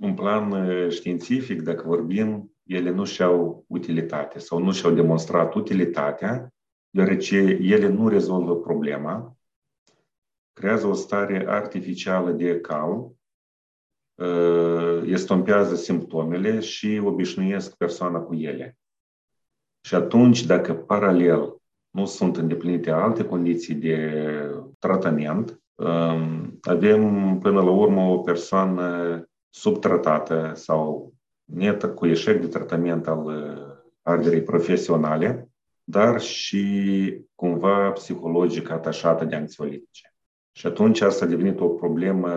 în 0.00 0.14
plan 0.14 0.70
științific, 0.90 1.62
dacă 1.62 1.82
vorbim, 1.86 2.54
ele 2.62 2.90
nu 2.90 3.04
și-au 3.04 3.64
utilitate 3.66 4.38
sau 4.38 4.58
nu 4.58 4.72
și-au 4.72 4.92
demonstrat 4.92 5.54
utilitatea, 5.54 6.54
deoarece 6.90 7.36
ele 7.62 7.88
nu 7.88 8.08
rezolvă 8.08 8.56
problema, 8.56 9.36
creează 10.52 10.86
o 10.86 10.92
stare 10.92 11.44
artificială 11.48 12.30
de 12.30 12.60
cal, 12.60 13.10
estompează 15.04 15.74
simptomele 15.74 16.60
și 16.60 17.00
obișnuiesc 17.04 17.76
persoana 17.76 18.18
cu 18.18 18.34
ele. 18.34 18.78
Și 19.80 19.94
atunci, 19.94 20.46
dacă 20.46 20.74
paralel 20.74 21.56
nu 21.90 22.04
sunt 22.04 22.36
îndeplinite 22.36 22.90
alte 22.90 23.24
condiții 23.24 23.74
de 23.74 24.24
tratament, 24.78 25.62
avem 26.62 27.38
până 27.38 27.62
la 27.62 27.70
urmă 27.70 28.00
o 28.00 28.18
persoană 28.18 29.24
subtratată 29.50 30.52
sau 30.54 31.12
netă 31.44 31.88
cu 31.88 32.06
eșec 32.06 32.40
de 32.40 32.46
tratament 32.46 33.06
al 33.06 33.58
arderii 34.02 34.42
profesionale, 34.42 35.48
dar 35.84 36.20
și 36.20 37.24
cumva 37.34 37.90
psihologic 37.90 38.70
atașată 38.70 39.24
de 39.24 39.36
anxiolitice. 39.36 40.14
Și 40.52 40.66
atunci 40.66 41.00
asta 41.00 41.24
a 41.24 41.28
devenit 41.28 41.60
o 41.60 41.68
problemă 41.68 42.30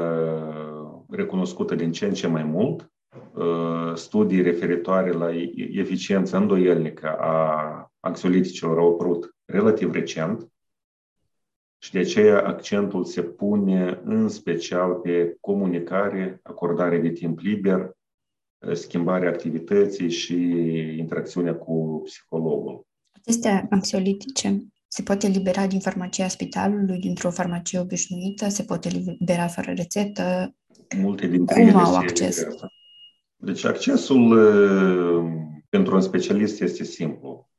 recunoscută 1.10 1.76
din 1.76 1.92
ce 1.92 2.06
în 2.06 2.14
ce 2.14 2.28
mai 2.28 2.44
mult. 2.44 2.92
Uh, 3.34 3.92
studii 3.96 4.42
referitoare 4.42 5.12
la 5.12 5.30
eficiența 5.72 6.38
îndoielnică 6.38 7.16
a 7.20 7.92
anxioliticilor 8.00 8.78
au 8.78 8.94
apărut 8.94 9.36
relativ 9.46 9.94
recent 9.94 10.53
și 11.84 11.92
de 11.92 12.00
aceea 12.00 12.46
accentul 12.46 13.06
se 13.06 13.22
pune 13.22 14.02
în 14.04 14.30
special 14.30 14.94
pe 14.94 15.38
comunicare, 15.40 16.40
acordare 16.44 17.00
de 17.00 17.10
timp 17.10 17.40
liber, 17.40 17.92
uh, 18.68 18.74
schimbarea 18.74 19.30
activității 19.30 20.10
și 20.10 20.36
interacțiunea 20.98 21.56
cu 21.56 22.02
psihologul. 22.04 22.88
Aceste 23.12 23.68
anxiolitice 23.70 24.68
se 24.88 25.04
poate 25.04 25.28
libera 25.28 25.68
din 25.68 25.80
farmacia 25.80 26.28
spitalului, 26.28 27.00
dintr-o 27.00 27.32
farmacie 27.32 27.80
obișnuită, 27.80 28.50
se 28.50 28.64
poate 28.64 28.90
libera 28.90 29.48
fără 29.48 29.72
rețetă, 29.72 30.56
multe 31.02 31.28
dintre 31.28 31.56
Cum 31.56 31.68
ele 31.68 31.78
au 31.78 31.96
acces? 31.96 32.46
Deci 33.36 33.66
accesul 33.66 34.32
uh, 34.32 35.32
pentru 35.70 35.96
un 35.96 36.02
specialist 36.02 36.62
este 36.62 36.84
simplu. 36.84 37.50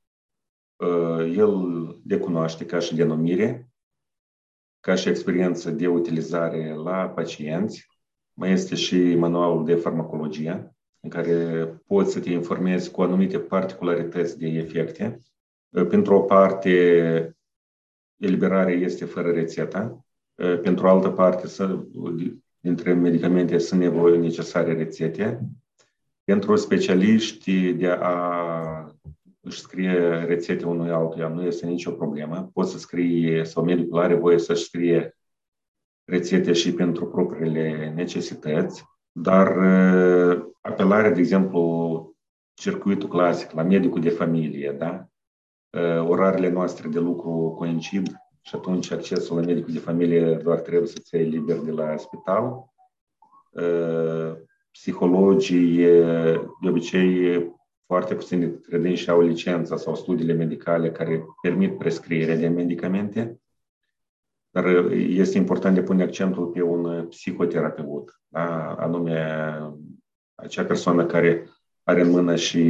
Uh, 0.77 1.37
el 1.37 1.63
le 2.05 2.19
cunoaște 2.19 2.67
ca 2.67 2.79
și 2.79 2.95
denumire, 2.95 3.74
ca 4.85 4.94
și 4.94 5.09
experiență 5.09 5.70
de 5.70 5.87
utilizare 5.87 6.75
la 6.75 7.09
pacienți. 7.09 7.88
Mai 8.33 8.51
este 8.51 8.75
și 8.75 9.14
manualul 9.14 9.64
de 9.64 9.75
farmacologie, 9.75 10.77
în 11.01 11.11
care 11.11 11.66
poți 11.87 12.12
să 12.12 12.20
te 12.20 12.31
informezi 12.31 12.90
cu 12.90 13.03
anumite 13.03 13.38
particularități 13.38 14.38
de 14.38 14.47
efecte. 14.47 15.20
Uh, 15.68 15.87
pentru 15.87 16.14
o 16.14 16.20
parte, 16.20 17.37
eliberarea 18.16 18.75
este 18.75 19.05
fără 19.05 19.31
rețetă. 19.31 20.05
Pentru 20.62 20.88
altă 20.88 21.09
parte, 21.11 21.47
dintre 22.61 22.92
medicamente 22.92 23.59
sunt 23.59 23.81
nevoie 23.81 24.18
necesare 24.18 24.75
rețete. 24.75 25.40
Pentru 26.25 26.57
specialiști 26.57 27.73
de 27.73 27.88
a 27.88 28.94
își 29.45 29.61
scrie 29.61 30.25
rețete 30.27 30.67
unui 30.67 30.91
altuia 30.91 31.29
nu 31.29 31.43
este 31.43 31.67
nicio 31.67 31.91
problemă. 31.91 32.51
Poți 32.53 32.71
să 32.71 32.79
scrie, 32.79 33.45
sau 33.45 33.65
medicul 33.65 33.99
are 33.99 34.15
voie 34.15 34.39
să-și 34.39 34.65
scrie 34.65 35.17
rețete 36.05 36.53
și 36.53 36.75
pentru 36.75 37.07
propriile 37.07 37.93
necesități, 37.95 38.85
dar 39.13 39.57
uh, 39.57 40.45
apelarea, 40.61 41.11
de 41.11 41.19
exemplu, 41.19 42.15
circuitul 42.55 43.09
clasic 43.09 43.51
la 43.51 43.63
medicul 43.63 44.01
de 44.01 44.09
familie, 44.09 44.75
da? 44.79 45.07
Uh, 45.71 46.09
orarele 46.09 46.49
noastre 46.49 46.89
de 46.89 46.99
lucru 46.99 47.55
coincid 47.59 48.07
și 48.41 48.55
atunci 48.55 48.91
accesul 48.91 49.37
la 49.37 49.45
medicul 49.45 49.73
de 49.73 49.79
familie 49.79 50.35
doar 50.35 50.59
trebuie 50.59 50.89
să-ți 50.89 51.15
iei 51.15 51.29
liber 51.29 51.57
de 51.59 51.71
la 51.71 51.97
spital. 51.97 52.73
Psihologii, 54.71 55.77
de 56.63 56.69
obicei, 56.69 57.54
foarte 57.87 58.14
puțini 58.14 58.61
credenți 58.61 59.11
au 59.11 59.20
licența 59.20 59.77
sau 59.77 59.94
studiile 59.94 60.33
medicale 60.33 60.90
care 60.90 61.25
permit 61.42 61.79
prescrierea 61.79 62.37
de 62.37 62.49
medicamente, 62.49 63.40
dar 64.51 64.64
este 64.92 65.38
important 65.38 65.75
de 65.75 65.83
pune 65.83 66.03
accentul 66.03 66.47
pe 66.47 66.62
un 66.62 67.07
psihoterapeut, 67.09 68.20
da? 68.29 68.75
anume 68.75 69.59
acea 70.35 70.64
persoană 70.64 71.07
care 71.07 71.49
are 71.83 72.01
în 72.01 72.11
mână 72.11 72.37
și 72.37 72.62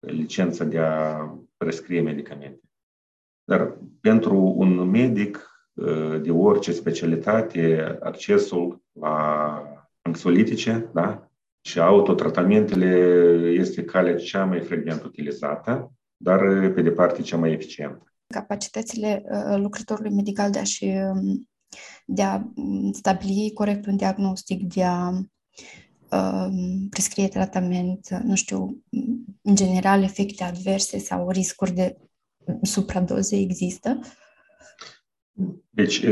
licența 0.00 0.64
de 0.64 0.78
a 0.78 1.26
prescrie 1.56 2.00
medicamente. 2.00 2.60
Dar 3.44 3.78
pentru 4.00 4.54
un 4.56 4.90
medic 4.90 5.50
de 6.22 6.30
orice 6.30 6.72
specialitate, 6.72 7.98
accesul 8.00 8.82
la 8.92 9.62
anxiolitice 10.02 10.90
da? 10.92 11.29
Și 11.60 11.80
autotratamentele 11.80 12.86
este 13.58 13.84
calea 13.84 14.16
cea 14.16 14.44
mai 14.44 14.60
frecvent 14.60 15.02
utilizată, 15.02 15.92
dar 16.16 16.38
pe 16.74 16.82
departe 16.82 17.22
cea 17.22 17.36
mai 17.36 17.52
eficientă. 17.52 18.04
Capacitățile 18.26 19.24
lucrătorului 19.56 20.14
medical 20.14 20.50
de 20.50 20.58
a-și 20.58 20.86
de 22.04 22.22
a 22.22 22.42
stabili 22.92 23.50
corect 23.54 23.86
un 23.86 23.96
diagnostic, 23.96 24.62
de 24.62 24.84
a 24.84 25.10
prescrie 26.90 27.28
tratament, 27.28 28.08
nu 28.08 28.34
știu, 28.34 28.82
în 29.42 29.54
general 29.54 30.02
efecte 30.02 30.44
adverse 30.44 30.98
sau 30.98 31.30
riscuri 31.30 31.72
de 31.72 31.96
supradoze 32.62 33.36
există? 33.36 34.00
Deci, 35.70 36.04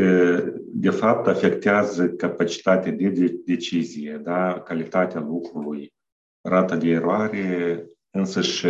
de 0.73 0.91
fapt, 0.91 1.27
afectează 1.27 2.09
capacitatea 2.09 2.93
de 2.93 3.41
decizie, 3.45 4.21
da? 4.25 4.61
calitatea 4.65 5.21
lucrului, 5.21 5.93
rata 6.41 6.77
de 6.77 6.89
eroare, 6.89 7.85
însă 8.11 8.41
și 8.41 8.67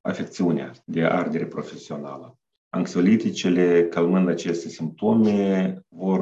afecțiunea 0.00 0.72
de 0.84 1.04
ardere 1.04 1.46
profesională. 1.46 2.38
Anxioliticele, 2.70 3.88
calmând 3.88 4.28
aceste 4.28 4.68
simptome, 4.68 5.74
vor 5.88 6.20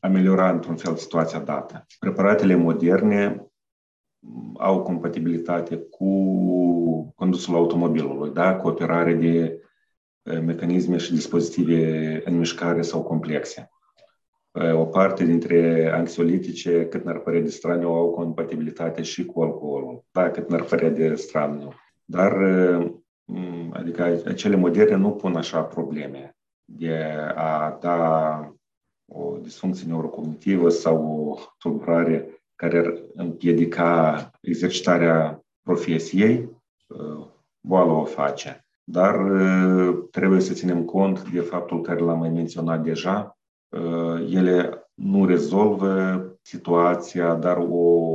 ameliora 0.00 0.50
într-un 0.50 0.76
fel 0.76 0.96
situația 0.96 1.38
dată. 1.38 1.86
Preparatele 1.98 2.54
moderne 2.54 3.46
au 4.58 4.82
compatibilitate 4.82 5.76
cu 5.76 6.08
condusul 7.14 7.54
automobilului, 7.54 8.32
da? 8.32 8.56
cu 8.56 8.68
operare 8.68 9.14
de 9.14 9.63
mecanisme 10.24 10.96
și 10.96 11.12
dispozitive 11.12 12.22
în 12.24 12.38
mișcare 12.38 12.82
sau 12.82 13.02
complexe. 13.02 13.68
O 14.72 14.84
parte 14.84 15.24
dintre 15.24 15.90
anxiolitice, 15.92 16.86
cât 16.86 17.04
n-ar 17.04 17.18
părea 17.18 17.40
de 17.40 17.48
straniu, 17.48 17.88
au 17.88 18.10
compatibilitate 18.10 19.02
și 19.02 19.24
cu 19.24 19.42
alcoolul, 19.42 20.04
da, 20.12 20.30
cât 20.30 20.48
n-ar 20.48 20.62
părea 20.62 20.90
de 20.90 21.14
straniu. 21.14 21.72
Dar 22.04 22.36
mm, 23.24 23.72
adică 23.72 24.22
acele 24.26 24.56
modele 24.56 24.94
nu 24.94 25.10
pun 25.10 25.36
așa 25.36 25.62
probleme 25.62 26.36
de 26.64 26.94
a 27.34 27.78
da 27.80 28.54
o 29.12 29.36
disfuncție 29.42 29.86
neurocognitivă 29.86 30.68
sau 30.68 31.28
o 31.30 31.38
tulburare 31.58 32.28
care 32.56 32.78
ar 32.78 32.94
împiedica 33.14 34.30
exercitarea 34.40 35.44
profesiei, 35.62 36.48
uh, 36.86 37.26
boala 37.60 37.92
o 37.92 38.04
face. 38.04 38.63
Dar 38.84 39.14
uh, 39.14 39.96
trebuie 40.10 40.40
să 40.40 40.52
ținem 40.52 40.84
cont 40.84 41.30
de 41.30 41.40
faptul 41.40 41.80
care 41.80 42.00
l-am 42.00 42.18
mai 42.18 42.30
menționat 42.30 42.82
deja. 42.82 43.38
Uh, 43.68 44.30
ele 44.30 44.88
nu 44.94 45.26
rezolvă 45.26 46.22
situația, 46.42 47.34
dar 47.34 47.56
o 47.68 48.14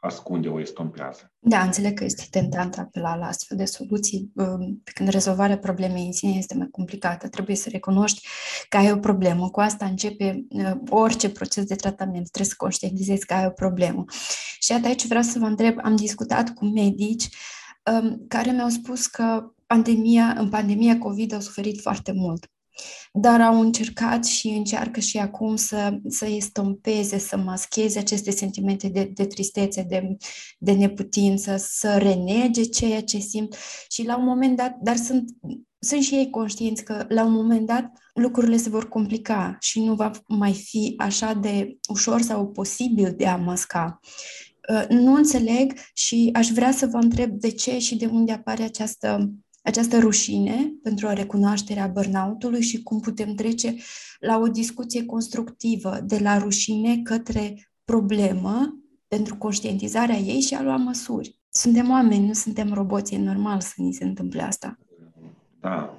ascunde, 0.00 0.48
o 0.48 0.60
estompează. 0.60 1.32
Da, 1.38 1.62
înțeleg 1.62 1.98
că 1.98 2.04
este 2.04 2.26
tentant 2.30 2.78
apela 2.78 3.16
la 3.16 3.26
astfel 3.26 3.56
de 3.56 3.64
soluții, 3.64 4.32
um, 4.34 4.80
pe 4.84 4.90
când 4.94 5.08
rezolvarea 5.08 5.58
problemei 5.58 6.06
în 6.06 6.12
sine 6.12 6.32
este 6.32 6.54
mai 6.54 6.68
complicată. 6.70 7.28
Trebuie 7.28 7.56
să 7.56 7.68
recunoști 7.70 8.28
că 8.68 8.76
ai 8.76 8.92
o 8.92 8.96
problemă. 8.96 9.48
Cu 9.50 9.60
asta 9.60 9.84
începe 9.84 10.46
uh, 10.48 10.72
orice 10.88 11.30
proces 11.30 11.64
de 11.64 11.74
tratament. 11.74 12.28
Trebuie 12.28 12.50
să 12.50 12.54
conștientizezi 12.56 13.26
că 13.26 13.34
ai 13.34 13.46
o 13.46 13.50
problemă. 13.50 14.04
Și 14.58 14.72
iată 14.72 14.86
aici 14.86 15.06
vreau 15.06 15.22
să 15.22 15.38
vă 15.38 15.46
întreb, 15.46 15.78
am 15.82 15.96
discutat 15.96 16.50
cu 16.54 16.64
medici 16.64 17.28
um, 17.92 18.24
care 18.28 18.50
mi-au 18.50 18.68
spus 18.68 19.06
că 19.06 19.52
pandemia, 19.68 20.34
în 20.38 20.48
pandemia 20.48 20.98
COVID 20.98 21.32
au 21.34 21.40
suferit 21.40 21.80
foarte 21.80 22.12
mult 22.12 22.46
dar 23.12 23.40
au 23.40 23.60
încercat 23.60 24.24
și 24.24 24.48
încearcă 24.48 25.00
și 25.00 25.18
acum 25.18 25.56
să, 25.56 25.98
să 26.08 26.26
estompeze, 26.26 27.18
să 27.18 27.36
mascheze 27.36 27.98
aceste 27.98 28.30
sentimente 28.30 28.88
de, 28.88 29.10
de 29.14 29.26
tristețe, 29.26 29.82
de, 29.82 30.16
de 30.58 30.72
neputință, 30.72 31.56
să 31.58 31.96
renege 31.96 32.62
ceea 32.62 33.02
ce 33.02 33.18
simt 33.18 33.56
și 33.88 34.06
la 34.06 34.16
un 34.16 34.24
moment 34.24 34.56
dat, 34.56 34.76
dar 34.82 34.96
sunt, 34.96 35.30
sunt 35.78 36.02
și 36.02 36.14
ei 36.14 36.30
conștienți 36.30 36.84
că 36.84 37.04
la 37.08 37.24
un 37.24 37.32
moment 37.32 37.66
dat 37.66 37.92
lucrurile 38.14 38.56
se 38.56 38.68
vor 38.68 38.88
complica 38.88 39.56
și 39.60 39.84
nu 39.84 39.94
va 39.94 40.10
mai 40.26 40.52
fi 40.52 40.94
așa 40.96 41.32
de 41.32 41.76
ușor 41.88 42.20
sau 42.20 42.48
posibil 42.48 43.14
de 43.16 43.26
a 43.26 43.36
masca. 43.36 44.00
Uh, 44.72 44.84
nu 44.88 45.14
înțeleg 45.14 45.72
și 45.94 46.30
aș 46.32 46.48
vrea 46.48 46.72
să 46.72 46.86
vă 46.86 46.96
întreb 46.96 47.30
de 47.30 47.50
ce 47.50 47.78
și 47.78 47.96
de 47.96 48.06
unde 48.06 48.32
apare 48.32 48.62
această 48.62 49.32
această 49.68 49.98
rușine 49.98 50.72
pentru 50.82 51.06
a 51.06 51.12
recunoașterea 51.12 51.86
burnout-ului 51.86 52.60
și 52.60 52.82
cum 52.82 53.00
putem 53.00 53.34
trece 53.34 53.74
la 54.18 54.38
o 54.38 54.46
discuție 54.46 55.04
constructivă 55.04 55.98
de 56.04 56.18
la 56.22 56.38
rușine 56.38 57.00
către 57.02 57.70
problemă 57.84 58.78
pentru 59.08 59.36
conștientizarea 59.36 60.16
ei 60.16 60.40
și 60.40 60.54
a 60.54 60.62
lua 60.62 60.76
măsuri. 60.76 61.40
Suntem 61.48 61.90
oameni, 61.90 62.26
nu 62.26 62.32
suntem 62.32 62.72
roboți, 62.72 63.14
e 63.14 63.18
normal 63.18 63.60
să 63.60 63.72
ni 63.76 63.92
se 63.92 64.04
întâmple 64.04 64.42
asta. 64.42 64.78
Da. 65.60 65.94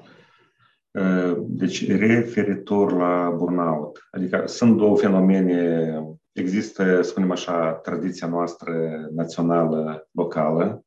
Deci, 1.39 1.87
referitor 1.87 2.93
la 2.93 3.33
burnout, 3.37 4.07
adică 4.11 4.43
sunt 4.45 4.77
două 4.77 4.97
fenomene. 4.97 5.91
Există, 6.31 7.01
spunem 7.01 7.31
așa, 7.31 7.71
tradiția 7.71 8.27
noastră 8.27 8.73
națională, 9.15 10.07
locală, 10.11 10.83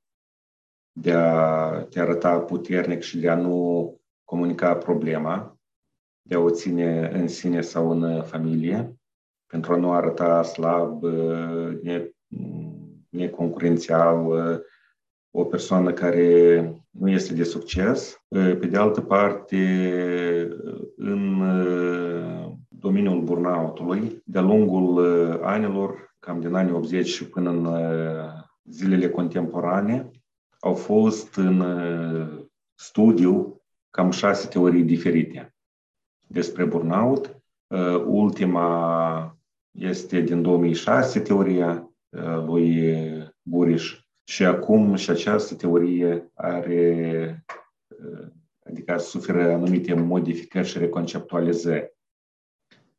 de 0.93 1.13
a 1.13 1.69
te 1.91 2.01
arăta 2.01 2.39
puternic 2.39 3.01
și 3.01 3.19
de 3.19 3.29
a 3.29 3.37
nu 3.37 4.01
comunica 4.25 4.75
problema, 4.75 5.57
de 6.23 6.35
a 6.35 6.39
o 6.39 6.51
ține 6.51 7.11
în 7.13 7.29
sine 7.29 7.61
sau 7.61 7.91
în 7.91 8.23
familie, 8.23 8.97
pentru 9.47 9.73
a 9.73 9.77
nu 9.77 9.93
arăta 9.93 10.43
slab, 10.43 11.03
ne, 11.83 12.11
neconcurențial, 13.09 14.27
o 15.31 15.45
persoană 15.45 15.93
care 15.93 16.73
nu 16.91 17.11
este 17.11 17.35
de 17.35 17.45
succes. 17.45 18.25
Pe 18.29 18.67
de 18.71 18.77
altă 18.77 19.01
parte, 19.01 19.59
în 20.97 21.43
domeniul 22.69 23.23
burnout-ului, 23.23 24.23
de-a 24.25 24.41
lungul 24.41 25.01
anilor, 25.43 26.15
cam 26.19 26.41
din 26.41 26.55
anii 26.55 26.73
80 26.73 27.07
și 27.07 27.29
până 27.29 27.51
în 27.51 27.69
zilele 28.65 29.09
contemporane, 29.09 30.11
au 30.65 30.75
fost 30.75 31.35
în 31.35 31.61
uh, 31.61 32.45
studiu 32.75 33.63
cam 33.91 34.11
șase 34.11 34.49
teorii 34.49 34.83
diferite 34.83 35.55
despre 36.27 36.65
burnout. 36.65 37.43
Uh, 37.67 38.05
ultima 38.07 39.39
este 39.71 40.21
din 40.21 40.43
2006, 40.43 41.21
teoria 41.21 41.91
uh, 42.09 42.45
lui 42.45 42.95
Buriș. 43.43 44.01
Și 44.25 44.45
acum 44.45 44.95
și 44.95 45.11
această 45.11 45.55
teorie 45.55 46.31
are, 46.35 47.45
adică 48.65 48.99
suferă 48.99 49.53
anumite 49.53 49.95
modificări 49.95 50.67
și 50.67 50.79
reconceptualizări. 50.79 51.97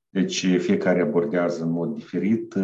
Deci 0.09 0.57
fiecare 0.57 1.01
abordează 1.01 1.63
în 1.63 1.71
mod 1.71 1.93
diferit 1.93 2.55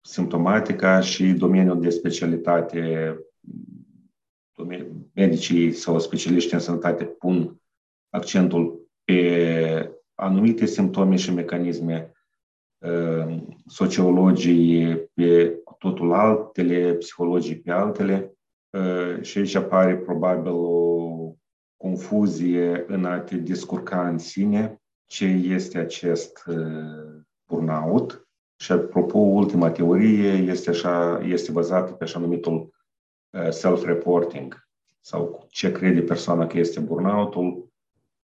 simptomatica 0.00 1.00
și 1.00 1.32
domeniul 1.32 1.80
de 1.80 1.90
specialitate 1.90 3.16
medicii 5.14 5.72
sau 5.72 5.98
specialiști 5.98 6.54
în 6.54 6.60
sănătate 6.60 7.04
pun 7.04 7.60
accentul 8.10 8.88
pe 9.04 9.92
anumite 10.14 10.66
simptome 10.66 11.16
și 11.16 11.32
mecanisme, 11.32 12.12
uh, 12.78 13.36
sociologii 13.66 14.96
pe 15.14 15.58
totul 15.78 16.12
altele, 16.12 16.94
psihologii 16.94 17.58
pe 17.58 17.70
altele 17.70 18.32
uh, 18.70 19.22
și 19.22 19.38
aici 19.38 19.54
apare 19.54 19.96
probabil 19.96 20.52
o 20.52 21.34
confuzie 21.76 22.84
în 22.86 23.04
a 23.04 23.18
te 23.18 23.36
descurca 23.36 24.08
în 24.08 24.18
sine 24.18 24.82
ce 25.06 25.24
este 25.24 25.78
acest 25.78 26.44
uh, 26.46 27.20
burnout. 27.46 28.22
Și 28.60 28.72
apropo, 28.72 29.18
ultima 29.18 29.70
teorie 29.70 30.30
este, 30.30 30.70
așa, 30.70 31.20
este 31.24 31.52
bazată 31.52 31.92
pe 31.92 32.04
așa 32.04 32.18
numitul 32.18 32.56
Uh, 32.56 32.77
self-reporting 33.50 34.68
sau 35.08 35.46
ce 35.50 35.72
crede 35.72 36.00
persoana 36.00 36.46
că 36.46 36.58
este 36.58 36.80
burnout-ul, 36.80 37.70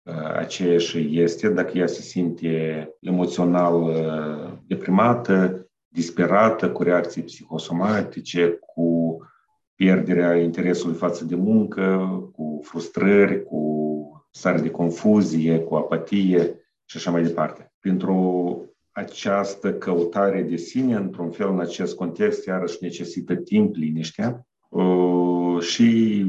uh, 0.02 0.34
aceea 0.36 0.78
și 0.78 1.20
este, 1.20 1.48
dacă 1.48 1.78
ea 1.78 1.86
se 1.86 2.00
simte 2.00 2.88
emoțional 3.00 3.82
uh, 3.82 4.52
deprimată, 4.66 5.66
disperată, 5.88 6.70
cu 6.70 6.82
reacții 6.82 7.22
psihosomatice, 7.22 8.58
cu 8.60 9.18
pierderea 9.74 10.36
interesului 10.36 10.96
față 10.96 11.24
de 11.24 11.34
muncă, 11.34 12.08
cu 12.32 12.60
frustrări, 12.62 13.42
cu 13.42 14.26
stare 14.30 14.60
de 14.60 14.70
confuzie, 14.70 15.58
cu 15.58 15.74
apatie 15.74 16.54
și 16.84 16.96
așa 16.96 17.10
mai 17.10 17.22
departe. 17.22 17.72
Pentru 17.80 18.16
această 18.90 19.74
căutare 19.74 20.42
de 20.42 20.56
sine, 20.56 20.94
într-un 20.94 21.30
fel, 21.30 21.48
în 21.48 21.60
acest 21.60 21.94
context, 21.94 22.46
iarăși 22.46 22.76
necesită 22.80 23.34
timp, 23.34 23.74
liniștea, 23.74 24.28
Uh, 24.36 24.51
și 25.60 26.24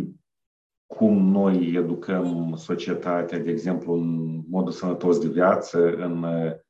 cum 0.86 1.32
noi 1.32 1.74
educăm 1.76 2.56
societatea, 2.56 3.40
de 3.40 3.52
exemplu, 3.52 3.94
în 3.94 4.40
modul 4.50 4.72
sănătos 4.72 5.20
de 5.20 5.28
viață, 5.28 5.96
în 5.96 6.26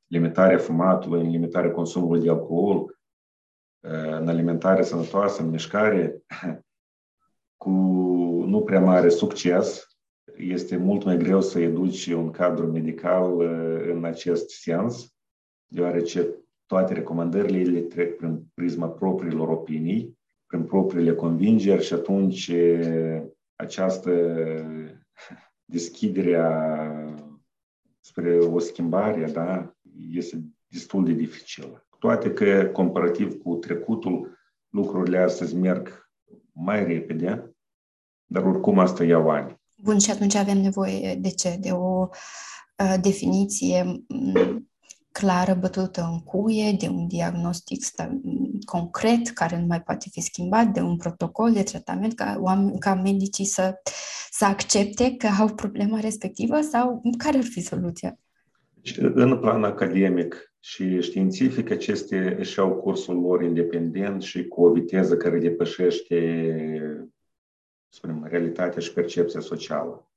limitarea 0.08 0.58
fumatului, 0.58 1.22
în 1.22 1.30
limitarea 1.30 1.72
consumului 1.72 2.22
de 2.22 2.30
alcool, 2.30 2.78
uh, 2.80 4.18
în 4.20 4.28
alimentare 4.28 4.84
sănătoasă, 4.84 5.42
în 5.42 5.50
mișcare, 5.50 6.24
cu 7.64 7.70
nu 8.48 8.62
prea 8.62 8.80
mare 8.80 9.10
succes. 9.10 9.88
Este 10.38 10.78
mult 10.78 11.04
mai 11.04 11.18
greu 11.18 11.42
să 11.42 11.60
educi 11.60 12.08
un 12.08 12.32
cadru 12.32 12.72
medical 12.72 13.38
uh, 13.38 13.92
în 13.92 14.04
acest 14.04 14.50
sens, 14.50 15.16
deoarece 15.68 16.28
toate 16.66 16.94
recomandările 16.94 17.72
le 17.72 17.82
trec 17.82 18.18
prin 18.18 18.44
prisma 18.54 18.88
propriilor 18.88 19.48
opinii 19.48 20.18
prin 20.54 20.66
propriile 20.66 21.14
convingeri 21.14 21.84
și 21.84 21.94
atunci 21.94 22.52
această 23.56 24.12
deschidere 25.66 26.40
spre 28.00 28.38
o 28.38 28.60
schimbare 28.60 29.32
da, 29.32 29.76
este 30.12 30.44
destul 30.68 31.06
de 31.06 31.12
dificilă. 31.12 31.88
Toate 32.00 32.34
că, 32.34 32.70
comparativ 32.74 33.42
cu 33.42 33.56
trecutul, 33.56 34.38
lucrurile 34.70 35.18
astăzi 35.18 35.56
merg 35.56 36.10
mai 36.52 36.86
repede, 36.86 37.56
dar 38.26 38.44
oricum 38.44 38.80
asta 38.80 39.04
iau 39.04 39.30
ani. 39.30 39.62
Bun, 39.78 40.00
și 40.00 40.12
atunci 40.12 40.36
avem 40.36 40.58
nevoie 40.58 41.16
de 41.16 41.30
ce? 41.30 41.58
De 41.60 41.72
o 41.72 42.08
uh, 42.78 42.96
definiție 43.02 44.04
clară, 45.20 45.54
bătută 45.60 46.10
în 46.12 46.20
cuie, 46.20 46.76
de 46.80 46.88
un 46.88 47.08
diagnostic 47.08 47.84
concret 48.66 49.28
care 49.28 49.60
nu 49.60 49.66
mai 49.66 49.82
poate 49.82 50.08
fi 50.12 50.22
schimbat, 50.22 50.68
de 50.68 50.80
un 50.80 50.98
protocol 50.98 51.52
de 51.52 51.64
tratament 51.64 52.14
ca, 52.14 52.38
oameni, 52.40 52.80
ca 52.80 52.94
medicii 52.94 53.46
să, 53.46 53.74
să 54.32 54.46
accepte 54.46 55.16
că 55.18 55.28
au 55.40 55.48
problema 55.48 56.00
respectivă 56.00 56.62
sau 56.62 57.02
care 57.18 57.38
ar 57.38 57.44
fi 57.44 57.62
soluția? 57.62 58.18
În 58.98 59.40
plan 59.40 59.64
academic 59.64 60.54
și 60.60 61.02
științific, 61.02 61.72
aceste 61.72 62.36
își 62.40 62.60
au 62.60 62.76
cursul 62.76 63.22
lor 63.22 63.44
independent 63.44 64.22
și 64.22 64.48
cu 64.48 64.64
o 64.64 64.72
viteză 64.72 65.18
care 65.18 65.40
depășește 65.40 66.18
spunem, 67.94 68.26
realitatea 68.30 68.80
și 68.80 68.94
percepția 68.94 69.40
socială. 69.40 70.13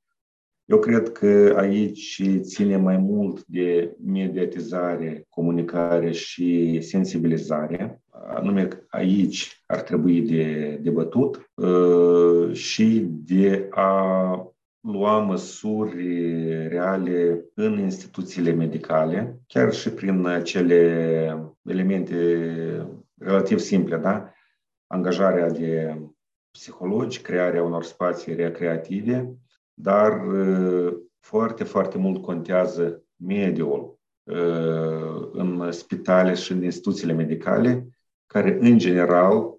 Eu 0.66 0.78
cred 0.78 1.12
că 1.12 1.54
aici 1.56 2.22
ține 2.40 2.76
mai 2.76 2.96
mult 2.96 3.44
de 3.44 3.96
mediatizare, 4.04 5.26
comunicare 5.28 6.10
și 6.12 6.80
sensibilizare. 6.80 8.02
Anume, 8.10 8.68
aici 8.88 9.62
ar 9.66 9.80
trebui 9.80 10.20
de 10.20 10.78
debătut 10.82 11.50
uh, 11.54 12.52
și 12.52 13.06
de 13.08 13.66
a 13.70 14.52
lua 14.80 15.18
măsuri 15.18 16.68
reale 16.68 17.44
în 17.54 17.78
instituțiile 17.78 18.52
medicale, 18.52 19.40
chiar 19.46 19.72
și 19.72 19.90
prin 19.90 20.26
acele 20.26 21.50
elemente 21.62 22.16
relativ 23.18 23.58
simple, 23.58 23.96
da? 23.96 24.32
Angajarea 24.86 25.50
de 25.50 26.00
psihologi, 26.50 27.20
crearea 27.20 27.62
unor 27.62 27.84
spații 27.84 28.34
recreative, 28.34 29.36
dar 29.78 30.22
foarte, 31.20 31.64
foarte 31.64 31.98
mult 31.98 32.22
contează 32.22 33.02
mediul 33.16 33.98
în 35.32 35.68
spitale 35.70 36.34
și 36.34 36.52
în 36.52 36.62
instituțiile 36.62 37.12
medicale, 37.12 37.88
care 38.26 38.58
în 38.60 38.78
general 38.78 39.54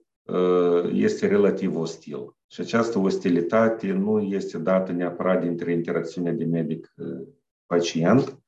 este 0.94 1.28
relativ 1.28 1.76
ostil. 1.76 2.36
Și 2.48 2.62
această 2.62 3.00
ostilitate 3.00 3.92
nu 3.92 4.22
este 4.22 4.58
dată 4.58 4.92
neapărat 4.92 5.42
dintre 5.42 5.72
interacțiunea 5.72 6.32
de 6.32 6.46
medic-pacient, 6.46 8.40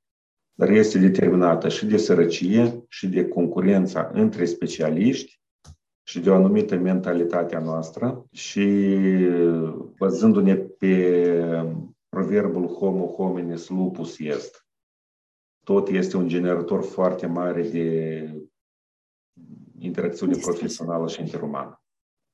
dar 0.53 0.69
este 0.69 0.99
determinată 0.99 1.69
și 1.69 1.85
de 1.85 1.97
sărăcie 1.97 2.85
și 2.87 3.07
de 3.07 3.27
concurența 3.27 4.09
între 4.13 4.45
specialiști 4.45 5.41
și 6.03 6.19
de 6.19 6.29
o 6.29 6.33
anumită 6.33 6.75
mentalitate 6.75 7.55
a 7.55 7.59
noastră 7.59 8.25
și 8.31 8.85
bazându-ne 9.97 10.65
pe 10.79 11.23
proverbul 12.09 12.67
homo 12.67 13.05
homines 13.05 13.69
lupus 13.69 14.19
est, 14.19 14.67
tot 15.65 15.87
este 15.87 16.17
un 16.17 16.27
generator 16.27 16.83
foarte 16.83 17.25
mare 17.25 17.69
de 17.69 18.49
interacțiune 19.79 20.37
profesională 20.37 21.07
și 21.07 21.21
interumană. 21.21 21.81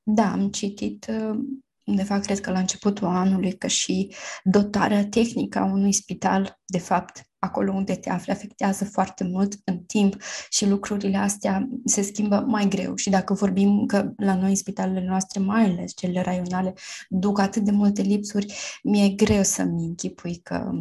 Da, 0.04 0.32
am 0.32 0.50
citit 0.50 1.06
uh, 1.10 1.40
undeva, 1.84 2.20
cred 2.20 2.40
că 2.40 2.52
la 2.52 2.60
începutul 2.60 3.08
anului, 3.08 3.58
că 3.58 3.68
și 3.68 4.16
dotarea 4.44 5.08
tehnică 5.08 5.60
a 5.60 5.66
unui 5.66 5.92
spital, 5.92 6.60
de 6.66 6.80
fapt, 6.80 7.22
acolo 7.46 7.74
unde 7.74 7.96
te 7.96 8.10
afli, 8.10 8.32
afectează 8.32 8.86
foarte 8.86 9.24
mult 9.24 9.60
în 9.64 9.78
timp 9.78 10.22
și 10.50 10.68
lucrurile 10.68 11.18
astea 11.18 11.68
se 11.86 12.02
schimbă 12.02 12.44
mai 12.48 12.68
greu. 12.68 12.96
Și 12.96 13.10
dacă 13.10 13.34
vorbim 13.34 13.86
că 13.86 14.12
la 14.18 14.36
noi 14.36 14.56
spitalele 14.56 15.06
noastre, 15.08 15.40
mai 15.40 15.64
ales 15.64 15.94
cele 15.96 16.22
raionale, 16.22 16.74
duc 17.10 17.40
atât 17.40 17.64
de 17.64 17.72
multe 17.72 18.02
lipsuri, 18.02 18.54
mi-e 18.84 19.10
greu 19.10 19.44
să-mi 19.44 19.86
închipui 19.86 20.36
că 20.36 20.72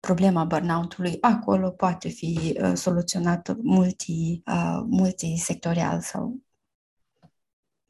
problema 0.00 0.44
burnout-ului 0.44 1.18
acolo 1.20 1.70
poate 1.70 2.08
fi 2.08 2.58
uh, 2.62 2.72
soluționată 2.74 3.58
multi, 3.62 4.42
uh, 4.46 4.82
multisectorial 4.86 6.00
sau 6.00 6.38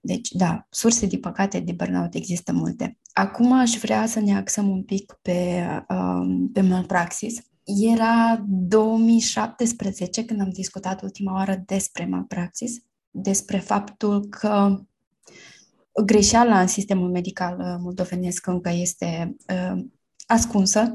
deci, 0.01 0.29
da, 0.31 0.67
surse 0.71 1.07
de 1.07 1.19
păcate 1.19 1.61
de 1.61 1.73
burnout 1.73 2.15
există 2.15 2.53
multe. 2.53 2.99
Acum 3.13 3.53
aș 3.53 3.77
vrea 3.77 4.07
să 4.07 4.21
ne 4.21 4.37
axăm 4.37 4.69
un 4.69 4.83
pic 4.83 5.19
pe, 5.23 5.67
um, 5.89 6.51
pe 6.53 6.61
malpraxis. 6.61 7.39
Era 7.77 8.45
2017 8.49 10.25
când 10.25 10.41
am 10.41 10.51
discutat 10.51 11.03
ultima 11.03 11.33
oară 11.33 11.63
despre 11.67 12.07
malpraxis, 12.07 12.73
despre 13.11 13.59
faptul 13.59 14.27
că 14.27 14.83
greșeala 16.05 16.61
în 16.61 16.67
sistemul 16.67 17.11
medical 17.11 17.59
uh, 17.59 17.77
moldovenesc 17.81 18.47
încă 18.47 18.71
este 18.71 19.37
uh, 19.53 19.85
ascunsă 20.27 20.93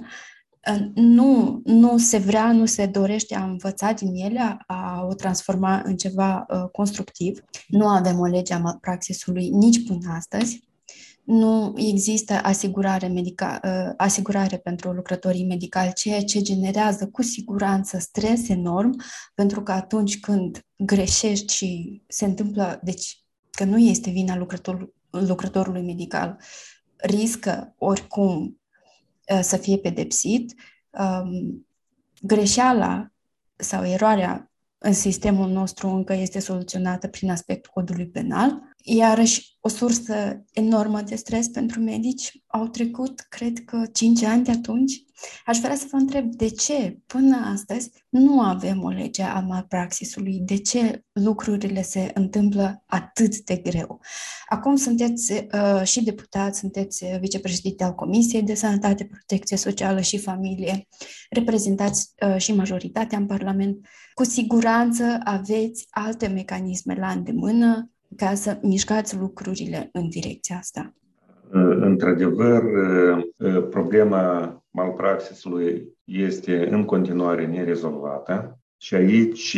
nu, 0.93 1.61
nu 1.63 1.97
se 1.97 2.17
vrea, 2.17 2.51
nu 2.51 2.65
se 2.65 2.85
dorește 2.85 3.35
a 3.35 3.43
învăța 3.43 3.91
din 3.91 4.15
ele, 4.15 4.39
a, 4.39 4.63
a 4.67 5.05
o 5.09 5.13
transforma 5.13 5.81
în 5.85 5.95
ceva 5.95 6.45
uh, 6.49 6.69
constructiv. 6.71 7.39
Nu 7.67 7.87
avem 7.87 8.19
o 8.19 8.25
lege 8.25 8.53
a 8.53 8.77
praxisului 8.81 9.49
nici 9.49 9.85
până 9.85 10.13
astăzi. 10.13 10.63
Nu 11.23 11.73
există 11.77 12.33
asigurare, 12.33 13.07
medica, 13.07 13.59
uh, 13.63 13.93
asigurare 13.97 14.57
pentru 14.57 14.91
lucrătorii 14.91 15.45
medicali, 15.45 15.93
ceea 15.93 16.23
ce 16.23 16.41
generează 16.41 17.07
cu 17.07 17.21
siguranță 17.21 17.99
stres 17.99 18.49
enorm, 18.49 19.01
pentru 19.33 19.63
că 19.63 19.71
atunci 19.71 20.19
când 20.19 20.65
greșești 20.77 21.53
și 21.53 22.01
se 22.07 22.25
întâmplă, 22.25 22.79
deci 22.83 23.23
că 23.51 23.63
nu 23.63 23.77
este 23.77 24.09
vina 24.09 24.37
lucrător, 24.37 24.93
lucrătorului 25.09 25.81
medical, 25.81 26.37
riscă 26.95 27.75
oricum 27.77 28.57
Uh, 29.31 29.39
să 29.41 29.57
fie 29.57 29.77
pedepsit, 29.77 30.53
um, 30.89 31.67
greșeala 32.21 33.11
sau 33.55 33.85
eroarea 33.85 34.51
în 34.77 34.93
sistemul 34.93 35.49
nostru 35.49 35.87
încă 35.87 36.13
este 36.13 36.39
soluționată 36.39 37.07
prin 37.07 37.31
aspectul 37.31 37.71
codului 37.73 38.07
penal. 38.07 38.72
Iarăși, 38.85 39.57
o 39.59 39.69
sursă 39.69 40.45
enormă 40.53 41.01
de 41.01 41.15
stres 41.15 41.47
pentru 41.47 41.79
medici. 41.79 42.31
Au 42.47 42.67
trecut, 42.67 43.19
cred 43.19 43.63
că, 43.65 43.85
5 43.93 44.23
ani 44.23 44.43
de 44.43 44.51
atunci 44.51 45.03
Aș 45.45 45.57
vrea 45.57 45.75
să 45.75 45.85
vă 45.91 45.97
întreb 45.97 46.35
de 46.35 46.49
ce 46.49 46.99
până 47.05 47.49
astăzi 47.53 47.89
nu 48.09 48.41
avem 48.41 48.83
o 48.83 48.89
lege 48.89 49.21
a 49.21 49.39
malpraxisului, 49.39 50.39
de 50.39 50.57
ce 50.57 51.03
lucrurile 51.11 51.81
se 51.81 52.11
întâmplă 52.13 52.83
atât 52.85 53.37
de 53.37 53.55
greu. 53.55 54.01
Acum 54.47 54.75
sunteți 54.75 55.33
uh, 55.33 55.83
și 55.83 56.03
deputat, 56.03 56.55
sunteți 56.55 57.05
vicepreședinte 57.19 57.83
al 57.83 57.93
Comisiei 57.93 58.43
de 58.43 58.55
Sănătate, 58.55 59.05
Protecție 59.05 59.57
Socială 59.57 60.01
și 60.01 60.17
Familie, 60.17 60.87
reprezentați 61.29 62.13
uh, 62.27 62.37
și 62.37 62.53
majoritatea 62.53 63.17
în 63.17 63.25
Parlament. 63.25 63.87
Cu 64.13 64.23
siguranță 64.23 65.19
aveți 65.23 65.87
alte 65.89 66.27
mecanisme 66.27 66.95
la 66.95 67.11
îndemână 67.11 67.92
ca 68.15 68.33
să 68.33 68.57
mișcați 68.61 69.17
lucrurile 69.17 69.89
în 69.91 70.09
direcția 70.09 70.55
asta. 70.57 70.93
Într-adevăr, 71.79 72.63
problema 73.69 74.57
malpraxisului 74.69 75.87
este 76.03 76.67
în 76.69 76.85
continuare 76.85 77.45
nerezolvată 77.45 78.59
și 78.77 78.95
aici 78.95 79.57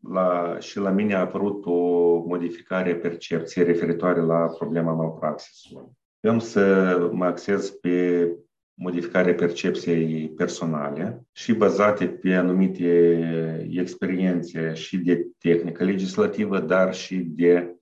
la, 0.00 0.56
și 0.58 0.78
la 0.78 0.90
mine 0.90 1.14
a 1.14 1.20
apărut 1.20 1.66
o 1.66 2.18
modificare 2.26 2.90
a 2.92 2.96
percepției 2.96 3.64
referitoare 3.64 4.20
la 4.20 4.46
problema 4.58 4.92
malpraxisului. 4.92 5.86
Eu 6.20 6.30
am 6.30 6.38
să 6.38 6.96
mă 7.12 7.24
axez 7.24 7.70
pe 7.70 8.28
modificarea 8.74 9.34
percepției 9.34 10.28
personale 10.28 11.26
și 11.32 11.52
bazate 11.52 12.06
pe 12.06 12.34
anumite 12.34 13.68
experiențe 13.70 14.74
și 14.74 14.96
de 14.96 15.26
tehnică 15.38 15.84
legislativă, 15.84 16.58
dar 16.58 16.94
și 16.94 17.16
de 17.16 17.74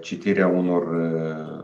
citirea 0.00 0.46
unor 0.46 0.86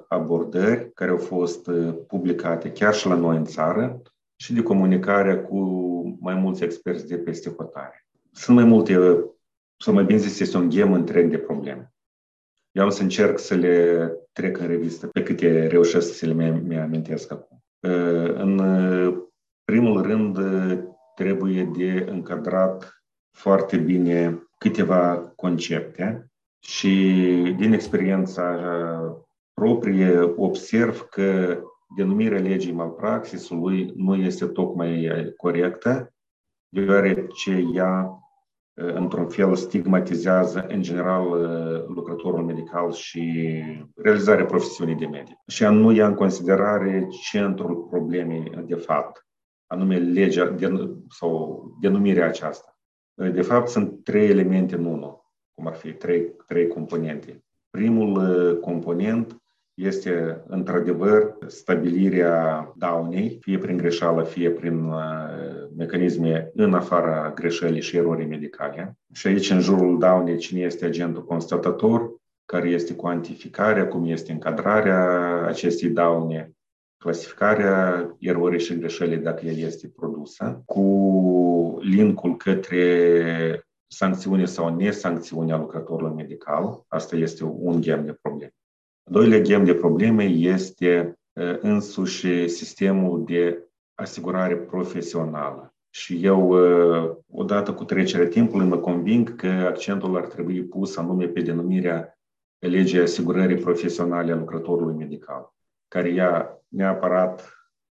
abordări 0.09 0.93
care 0.93 1.11
au 1.11 1.17
fost 1.17 1.71
publicate 2.07 2.73
chiar 2.73 2.95
și 2.95 3.07
la 3.07 3.15
noi 3.15 3.37
în 3.37 3.45
țară 3.45 4.03
și 4.37 4.53
de 4.53 4.63
comunicarea 4.63 5.43
cu 5.43 5.59
mai 6.21 6.35
mulți 6.35 6.65
experți 6.65 7.09
de 7.09 7.17
peste 7.17 7.51
hotare. 7.51 8.07
Sunt 8.33 8.57
mai 8.57 8.67
multe, 8.67 9.25
să 9.77 9.93
mai 9.93 10.05
bine 10.05 10.19
zis, 10.19 10.41
este 10.41 10.57
un 10.57 10.69
ghem 10.69 10.93
întreg 10.93 11.31
de 11.31 11.39
probleme. 11.39 11.93
Eu 12.73 12.83
am 12.83 12.91
să 12.91 13.03
încerc 13.03 13.39
să 13.39 13.55
le 13.55 14.11
trec 14.33 14.59
în 14.59 14.67
revistă 14.67 15.07
pe 15.07 15.23
câte 15.23 15.67
reușesc 15.67 16.15
să 16.15 16.27
le 16.27 16.61
mi-amintesc 16.67 17.33
acum. 17.33 17.64
În 18.37 18.63
primul 19.65 20.03
rând, 20.03 20.39
trebuie 21.15 21.65
de 21.77 22.07
încadrat 22.11 23.03
foarte 23.37 23.77
bine 23.77 24.43
câteva 24.59 25.33
concepte 25.37 26.31
și 26.59 27.13
din 27.57 27.73
experiența 27.73 28.59
proprie 29.55 30.21
observ 30.37 31.01
că 31.01 31.59
denumirea 31.97 32.41
legii 32.41 32.73
malpraxisului 32.73 33.93
nu 33.97 34.15
este 34.15 34.47
tocmai 34.47 35.11
corectă, 35.37 36.15
deoarece 36.69 37.69
ea, 37.75 38.19
într-un 38.75 39.29
fel, 39.29 39.55
stigmatizează, 39.55 40.67
în 40.69 40.83
general, 40.83 41.29
lucrătorul 41.89 42.45
medical 42.45 42.93
și 42.93 43.63
realizarea 43.95 44.45
profesiunii 44.45 44.95
de 44.95 45.07
medic. 45.07 45.37
Și 45.47 45.63
ea 45.63 45.71
nu 45.71 45.93
ia 45.93 46.07
în 46.07 46.15
considerare 46.15 47.09
centrul 47.31 47.77
problemei, 47.77 48.65
de 48.67 48.75
fapt, 48.75 49.27
anume 49.67 49.99
legea 49.99 50.55
sau 51.09 51.63
denumirea 51.81 52.27
aceasta. 52.27 52.79
De 53.15 53.43
fapt, 53.43 53.69
sunt 53.69 54.05
trei 54.05 54.29
elemente 54.29 54.75
în 54.75 54.85
unul 54.85 55.25
cum 55.55 55.67
ar 55.67 55.75
fi 55.75 55.93
trei, 55.93 56.37
trei 56.47 56.67
componente. 56.67 57.45
Primul 57.71 58.17
uh, 58.17 58.59
component 58.61 59.43
este, 59.75 60.43
într-adevăr, 60.47 61.37
stabilirea 61.47 62.73
daunei, 62.77 63.39
fie 63.41 63.59
prin 63.59 63.77
greșeală, 63.77 64.23
fie 64.23 64.51
prin 64.51 64.85
uh, 64.85 65.69
mecanisme 65.77 66.51
în 66.55 66.75
afara 66.75 67.33
greșelii 67.35 67.81
și 67.81 67.97
erorii 67.97 68.27
medicale. 68.27 68.99
Și 69.13 69.27
aici, 69.27 69.51
în 69.51 69.61
jurul 69.61 69.99
daunei, 69.99 70.37
cine 70.37 70.61
este 70.61 70.85
agentul 70.85 71.25
constatator, 71.25 72.11
care 72.45 72.69
este 72.69 72.95
cuantificarea, 72.95 73.89
cum 73.89 74.05
este 74.05 74.33
încadrarea 74.33 75.43
acestei 75.47 75.89
daune, 75.89 76.53
clasificarea 76.97 78.09
erorii 78.19 78.61
și 78.61 78.79
greșelii 78.79 79.17
dacă 79.17 79.47
el 79.47 79.57
este 79.57 79.89
produsă, 79.89 80.63
cu 80.67 81.79
linkul 81.81 82.37
către 82.37 83.67
sancțiune 83.87 84.45
sau 84.45 84.77
nesancțiune 84.77 85.53
a 85.53 85.59
lucrătorului 85.59 86.15
medical. 86.15 86.85
Asta 86.89 87.17
este 87.17 87.45
un 87.45 87.81
gem 87.81 88.05
de 88.05 88.19
probleme. 88.23 88.53
Doilea 89.11 89.41
gem 89.41 89.65
de 89.65 89.75
probleme 89.75 90.25
este 90.25 91.19
însuși 91.61 92.49
sistemul 92.49 93.25
de 93.25 93.69
asigurare 93.95 94.57
profesională. 94.57 95.75
Și 95.91 96.25
eu, 96.25 96.55
odată 97.31 97.75
cu 97.75 97.85
trecerea 97.85 98.29
timpului, 98.29 98.67
mă 98.67 98.79
conving 98.79 99.37
că 99.37 99.47
accentul 99.47 100.17
ar 100.17 100.27
trebui 100.27 100.65
pus 100.65 100.97
anume 100.97 101.27
pe 101.27 101.41
denumirea 101.41 102.19
legii 102.59 103.01
asigurării 103.01 103.57
profesionale 103.57 104.33
a 104.33 104.37
lucrătorului 104.37 104.95
medical, 104.95 105.55
care 105.89 106.09
ea 106.09 106.65
neapărat 106.69 107.53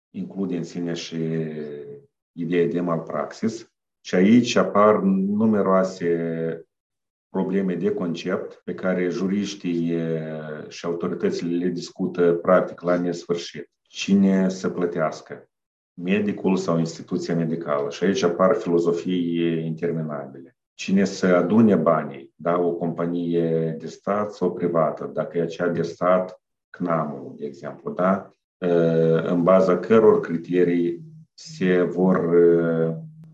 include 0.10 0.58
în 0.58 0.64
sine 0.64 0.94
și 0.94 1.18
ideea 2.32 2.68
de 2.68 2.82
malpraxis. 2.82 3.72
Și 4.02 4.16
aici 4.16 4.56
apar 4.56 5.00
numeroase 5.02 6.67
probleme 7.30 7.76
de 7.76 7.92
concept 7.92 8.62
pe 8.64 8.74
care 8.74 9.10
juriștii 9.10 9.98
și 10.68 10.86
autoritățile 10.86 11.66
le 11.66 11.70
discută 11.70 12.34
practic 12.34 12.82
la 12.82 12.98
nesfârșit. 12.98 13.70
Cine 13.82 14.50
să 14.50 14.70
plătească? 14.70 15.50
Medicul 15.94 16.56
sau 16.56 16.78
instituția 16.78 17.36
medicală? 17.36 17.90
Și 17.90 18.04
aici 18.04 18.24
apar 18.24 18.56
filozofii 18.56 19.66
interminabile. 19.66 20.58
Cine 20.74 21.04
să 21.04 21.26
adune 21.26 21.76
banii? 21.76 22.34
Da, 22.36 22.60
o 22.60 22.72
companie 22.72 23.76
de 23.80 23.88
stat 23.88 24.34
sau 24.34 24.54
privată? 24.54 25.10
Dacă 25.14 25.38
e 25.38 25.42
aceea 25.42 25.68
de 25.70 25.82
stat, 25.82 26.42
CNAM-ul, 26.70 27.34
de 27.38 27.46
exemplu, 27.46 27.92
da? 27.92 28.32
În 29.24 29.44
baza 29.44 29.78
căror 29.78 30.20
criterii 30.20 31.02
se 31.34 31.82
vor 31.82 32.30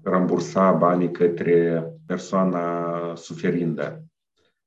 rambursa 0.04 0.72
banii 0.72 1.12
către 1.12 1.88
persoana 2.06 3.16
suferindă, 3.16 4.04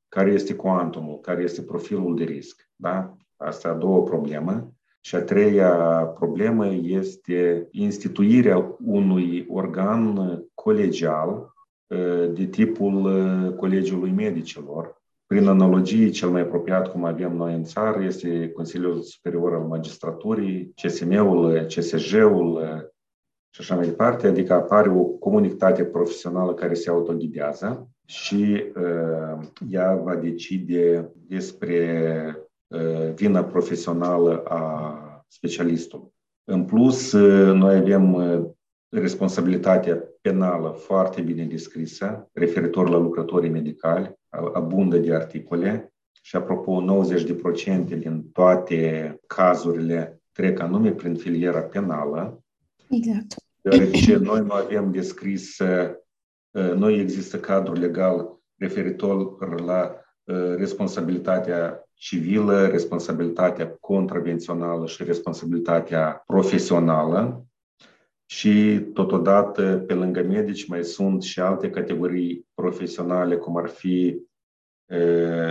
care 0.08 0.30
este 0.30 0.54
cuantumul, 0.54 1.18
care 1.18 1.42
este 1.42 1.62
profilul 1.62 2.16
de 2.16 2.24
risc. 2.24 2.70
Da? 2.76 3.16
Asta 3.36 3.68
a 3.68 3.74
doua 3.74 4.02
problemă. 4.02 4.70
Și 5.00 5.14
a 5.14 5.22
treia 5.22 5.70
problemă 6.18 6.66
este 6.82 7.68
instituirea 7.70 8.76
unui 8.84 9.46
organ 9.48 10.18
colegial 10.54 11.54
de 12.32 12.46
tipul 12.50 13.02
Colegiului 13.56 14.10
Medicilor. 14.10 15.02
Prin 15.26 15.46
analogie, 15.46 16.10
cel 16.10 16.28
mai 16.28 16.40
apropiat, 16.40 16.90
cum 16.90 17.04
avem 17.04 17.36
noi 17.36 17.54
în 17.54 17.64
țară, 17.64 18.02
este 18.02 18.50
Consiliul 18.50 19.02
Superior 19.02 19.54
al 19.54 19.62
Magistraturii, 19.62 20.72
CSM-ul, 20.82 21.66
CSJ-ul, 21.66 22.60
și 23.56 23.62
așa 23.62 23.74
mai 23.74 23.86
departe, 23.86 24.26
adică 24.26 24.52
apare 24.52 24.90
o 24.90 25.02
comunitate 25.02 25.84
profesională 25.84 26.54
care 26.54 26.74
se 26.74 26.90
autoghidează 26.90 27.88
și 28.04 28.64
uh, 28.74 29.46
ea 29.70 29.94
va 29.94 30.14
decide 30.14 31.10
despre 31.28 32.36
uh, 32.66 33.12
vina 33.14 33.44
profesională 33.44 34.42
a 34.44 35.24
specialistului. 35.28 36.12
În 36.44 36.64
plus, 36.64 37.12
uh, 37.12 37.54
noi 37.54 37.76
avem 37.76 38.14
uh, 38.14 38.44
responsabilitatea 38.88 40.02
penală 40.20 40.68
foarte 40.68 41.20
bine 41.20 41.44
descrisă, 41.44 42.28
referitor 42.32 42.88
la 42.88 42.98
lucrătorii 42.98 43.50
medicali, 43.50 44.18
abundă 44.52 44.96
de 44.96 45.14
articole 45.14 45.92
și, 46.22 46.36
apropo, 46.36 46.84
90% 47.84 47.98
din 47.98 48.28
toate 48.32 49.20
cazurile 49.26 50.20
trec 50.32 50.60
anume 50.60 50.90
prin 50.90 51.14
filiera 51.14 51.60
penală. 51.60 52.40
Exact 52.88 53.44
deoarece 53.70 54.16
noi 54.16 54.40
nu 54.40 54.52
avem 54.52 54.90
descris, 54.90 55.58
nu 56.50 56.90
există 56.90 57.40
cadru 57.40 57.72
legal 57.72 58.38
referitor 58.58 59.60
la 59.64 60.00
responsabilitatea 60.56 61.88
civilă, 61.94 62.66
responsabilitatea 62.66 63.76
contravențională 63.80 64.86
și 64.86 65.04
responsabilitatea 65.04 66.22
profesională. 66.26 67.46
Și 68.28 68.80
totodată, 68.92 69.84
pe 69.86 69.94
lângă 69.94 70.22
medici, 70.22 70.66
mai 70.66 70.84
sunt 70.84 71.22
și 71.22 71.40
alte 71.40 71.70
categorii 71.70 72.46
profesionale, 72.54 73.36
cum 73.36 73.56
ar 73.56 73.68
fi 73.68 74.22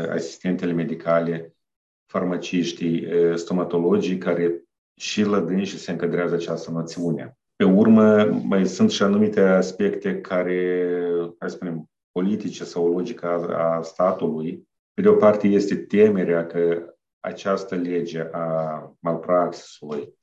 asistentele 0.10 0.72
medicale, 0.72 1.56
farmaciștii, 2.06 3.08
stomatologii, 3.36 4.18
care 4.18 4.64
și 5.00 5.24
la 5.24 5.46
și 5.64 5.78
se 5.78 5.92
încadrează 5.92 6.36
această 6.36 6.72
noțiune. 6.72 7.38
Pe 7.56 7.64
urmă, 7.64 8.24
mai 8.24 8.66
sunt 8.66 8.92
și 8.92 9.04
anumite 9.04 9.42
aspecte 9.42 10.22
care, 10.22 10.90
hai 11.40 11.50
să 11.50 11.56
spunem, 11.56 11.90
politice 12.12 12.64
sau 12.64 12.92
logica 12.92 13.30
a 13.34 13.82
statului. 13.82 14.68
Pe 14.94 15.02
de 15.02 15.08
o 15.08 15.16
parte 15.16 15.48
este 15.48 15.76
temerea 15.76 16.46
că 16.46 16.94
această 17.20 17.76
lege 17.76 18.28
a 18.32 18.92
malpraxisului 19.00 20.14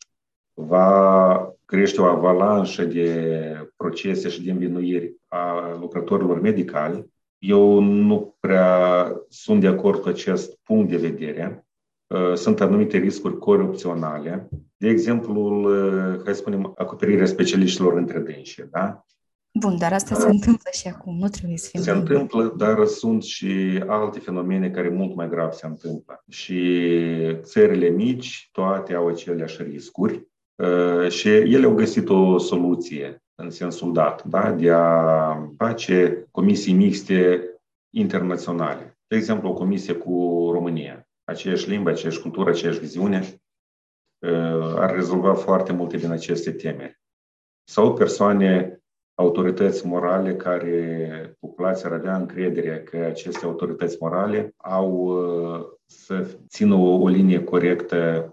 va 0.55 1.53
crește 1.65 2.01
o 2.01 2.05
avalanșă 2.05 2.85
de 2.85 3.71
procese 3.77 4.29
și 4.29 4.43
de 4.43 4.51
învinuiri 4.51 5.15
a 5.29 5.77
lucrătorilor 5.81 6.41
medicali. 6.41 7.11
Eu 7.39 7.81
nu 7.81 8.37
prea 8.41 9.07
sunt 9.29 9.61
de 9.61 9.67
acord 9.67 10.01
cu 10.01 10.09
acest 10.09 10.59
punct 10.63 10.91
de 10.91 10.97
vedere. 10.97 11.67
Uh, 12.07 12.35
sunt 12.35 12.61
anumite 12.61 12.99
riscuri 12.99 13.39
corupționale, 13.39 14.49
de 14.83 14.89
exemplu, 14.89 15.41
uh, 15.41 16.21
hai 16.25 16.35
să 16.35 16.41
spunem, 16.41 16.73
acoperirea 16.77 17.27
specialiștilor 17.27 17.97
între 17.97 18.19
dânsi, 18.19 18.65
da? 18.71 19.05
Bun, 19.61 19.79
dar 19.79 19.93
asta 19.93 20.15
se 20.15 20.29
întâmplă 20.29 20.71
și 20.73 20.89
acum, 20.89 21.17
nu 21.19 21.29
trebuie 21.29 21.57
să 21.57 21.69
fim... 21.69 21.81
Se 21.81 21.91
întâmplă, 21.91 22.55
dar 22.57 22.85
sunt 22.85 23.23
și 23.23 23.83
alte 23.87 24.19
fenomene 24.19 24.71
care 24.71 24.89
mult 24.89 25.15
mai 25.15 25.29
grav 25.29 25.53
se 25.53 25.67
întâmplă. 25.67 26.25
Și 26.29 26.87
țările 27.41 27.89
mici, 27.89 28.49
toate 28.53 28.95
au 28.95 29.07
aceleași 29.09 29.63
riscuri 29.63 30.29
uh, 30.55 31.09
și 31.11 31.29
ele 31.29 31.67
au 31.67 31.75
găsit 31.75 32.09
o 32.09 32.39
soluție 32.39 33.23
în 33.35 33.51
sensul 33.51 33.93
dat, 33.93 34.25
da? 34.25 34.51
de 34.51 34.71
a 34.71 35.37
face 35.57 36.27
comisii 36.31 36.73
mixte 36.73 37.47
internaționale. 37.91 38.99
De 39.07 39.17
exemplu, 39.17 39.49
o 39.49 39.55
comisie 39.55 39.95
cu 39.95 40.49
România 40.53 41.07
aceeași 41.25 41.69
limbă, 41.69 41.91
aceeași 41.91 42.21
cultură, 42.21 42.51
aceeași 42.51 42.79
viziune, 42.79 43.43
uh, 44.19 44.62
ar 44.77 44.95
rezolva 44.95 45.35
foarte 45.35 45.73
multe 45.73 45.97
din 45.97 46.11
aceste 46.11 46.51
teme. 46.51 47.01
Sau 47.65 47.95
persoane, 47.95 48.81
autorități 49.15 49.87
morale 49.87 50.37
care 50.37 51.37
populația 51.41 51.89
ar 51.89 51.95
avea 51.95 52.17
încredere 52.17 52.83
că 52.83 52.97
aceste 52.97 53.45
autorități 53.45 53.97
morale 54.01 54.55
au 54.57 54.91
uh, 54.93 55.65
să 55.87 56.27
țină 56.49 56.75
o, 56.75 57.01
o 57.01 57.09
linie 57.09 57.45
corectă 57.45 58.33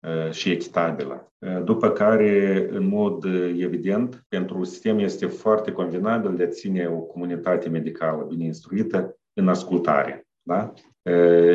uh, 0.00 0.30
și 0.30 0.50
echitabilă. 0.50 1.26
După 1.64 1.90
care, 1.90 2.68
în 2.70 2.86
mod 2.86 3.24
evident, 3.58 4.24
pentru 4.28 4.64
sistem 4.64 4.98
este 4.98 5.26
foarte 5.26 5.72
convenabil 5.72 6.36
de 6.36 6.42
a 6.42 6.48
ține 6.48 6.86
o 6.86 6.98
comunitate 6.98 7.68
medicală 7.68 8.24
bine 8.28 8.44
instruită 8.44 9.16
în 9.32 9.48
ascultare. 9.48 10.26
Da? 10.42 10.72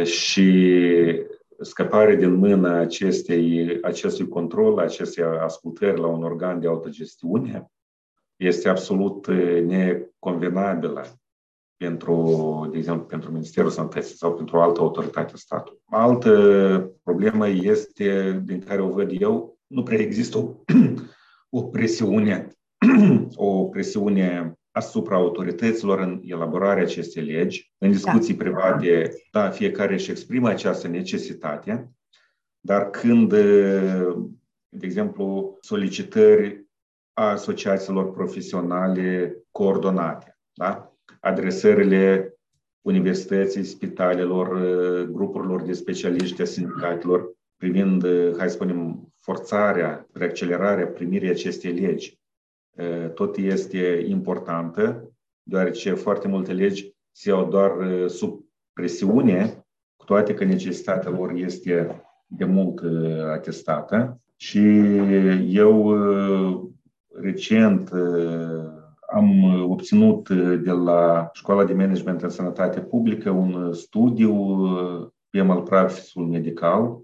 și 0.03 0.71
scăpare 1.61 2.15
din 2.15 2.33
mână 2.33 2.69
acestei, 2.69 3.77
acestui 3.81 4.27
control, 4.27 4.79
acestei 4.79 5.23
ascultări 5.23 5.99
la 5.99 6.07
un 6.07 6.23
organ 6.23 6.59
de 6.59 6.67
autogestiune 6.67 7.71
este 8.35 8.69
absolut 8.69 9.27
neconvenabilă 9.65 11.05
pentru, 11.77 12.67
de 12.71 12.77
exemplu, 12.77 13.05
pentru 13.05 13.31
Ministerul 13.31 13.69
Sănătății 13.69 14.15
sau 14.15 14.33
pentru 14.33 14.57
o 14.57 14.61
altă 14.61 14.81
autoritate 14.81 15.31
a 15.33 15.37
statului. 15.37 15.81
Altă 15.85 16.91
problemă 17.03 17.47
este, 17.47 18.41
din 18.45 18.61
care 18.61 18.81
o 18.81 18.89
văd 18.89 19.21
eu, 19.21 19.57
nu 19.67 19.83
prea 19.83 19.99
există 19.99 20.37
o, 20.37 20.53
o 21.59 21.63
presiune, 21.63 22.47
o 23.35 23.65
presiune 23.65 24.56
asupra 24.77 25.15
autorităților 25.15 25.99
în 25.99 26.21
elaborarea 26.23 26.83
acestei 26.83 27.23
legi. 27.23 27.73
În 27.77 27.91
discuții 27.91 28.33
da. 28.33 28.43
private, 28.43 29.13
da, 29.31 29.49
fiecare 29.49 29.93
își 29.93 30.11
exprimă 30.11 30.49
această 30.49 30.87
necesitate, 30.87 31.91
dar 32.59 32.89
când, 32.89 33.29
de 34.69 34.85
exemplu, 34.85 35.57
solicitări 35.61 36.65
a 37.13 37.29
asociațiilor 37.29 38.11
profesionale 38.11 39.37
coordonate, 39.51 40.37
da? 40.53 40.91
adresările 41.19 42.31
universității, 42.81 43.63
spitalelor, 43.63 44.47
grupurilor 45.05 45.61
de 45.61 45.73
specialiști 45.73 46.41
a 46.41 46.45
sindicatelor 46.45 47.35
privind, 47.55 48.03
hai 48.37 48.49
să 48.49 48.55
spunem, 48.55 49.13
forțarea, 49.21 50.07
reaccelerarea 50.13 50.87
primirii 50.87 51.29
acestei 51.29 51.71
legi 51.71 52.19
tot 53.13 53.37
este 53.37 54.05
importantă, 54.07 55.11
deoarece 55.43 55.93
foarte 55.93 56.27
multe 56.27 56.53
legi 56.53 56.95
se 57.11 57.29
iau 57.29 57.49
doar 57.49 57.71
sub 58.07 58.45
presiune, 58.73 59.65
cu 59.95 60.05
toate 60.05 60.33
că 60.33 60.43
necesitatea 60.43 61.11
lor 61.11 61.31
este 61.31 62.01
de 62.25 62.45
mult 62.45 62.81
atestată. 63.31 64.21
Și 64.35 64.59
eu 65.49 65.97
recent 67.13 67.91
am 69.09 69.43
obținut 69.69 70.29
de 70.63 70.71
la 70.71 71.29
Școala 71.33 71.65
de 71.65 71.73
Management 71.73 72.21
în 72.21 72.29
Sănătate 72.29 72.79
Publică 72.79 73.29
un 73.29 73.73
studiu 73.73 74.57
pe 75.29 75.41
malpraxisul 75.41 76.25
medical, 76.25 77.01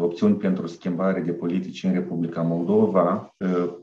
opțiuni 0.00 0.36
pentru 0.36 0.66
schimbare 0.66 1.20
de 1.20 1.32
politici 1.32 1.84
în 1.84 1.92
Republica 1.92 2.42
Moldova, 2.42 3.34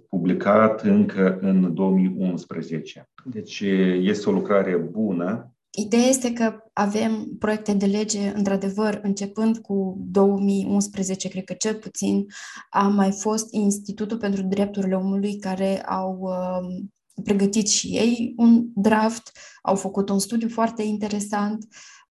publicat 0.10 0.82
încă 0.82 1.38
în 1.42 1.74
2011. 1.74 3.10
Deci 3.26 3.60
este 4.00 4.30
o 4.30 4.32
lucrare 4.32 4.76
bună 4.76 5.54
Ideea 5.72 6.08
este 6.08 6.34
că 6.34 6.64
avem 6.74 7.36
proiecte 7.40 7.74
de 7.74 7.86
lege, 7.86 8.32
într-adevăr, 8.36 9.00
începând 9.04 9.58
cu 9.58 9.98
2011, 10.12 11.28
cred 11.28 11.44
că 11.44 11.54
cel 11.54 11.76
puțin, 11.76 12.26
a 12.70 12.88
mai 12.88 13.12
fost 13.12 13.54
Institutul 13.54 14.18
pentru 14.18 14.42
Drepturile 14.42 14.96
Omului 14.96 15.40
care 15.40 15.82
au 15.82 16.18
uh, 16.22 16.84
pregătit 17.24 17.68
și 17.68 17.88
ei 17.88 18.34
un 18.38 18.66
draft, 18.76 19.32
au 19.62 19.76
făcut 19.76 20.10
un 20.10 20.20
studiu 20.20 20.50
foarte 20.50 20.84
interesant, 20.84 21.68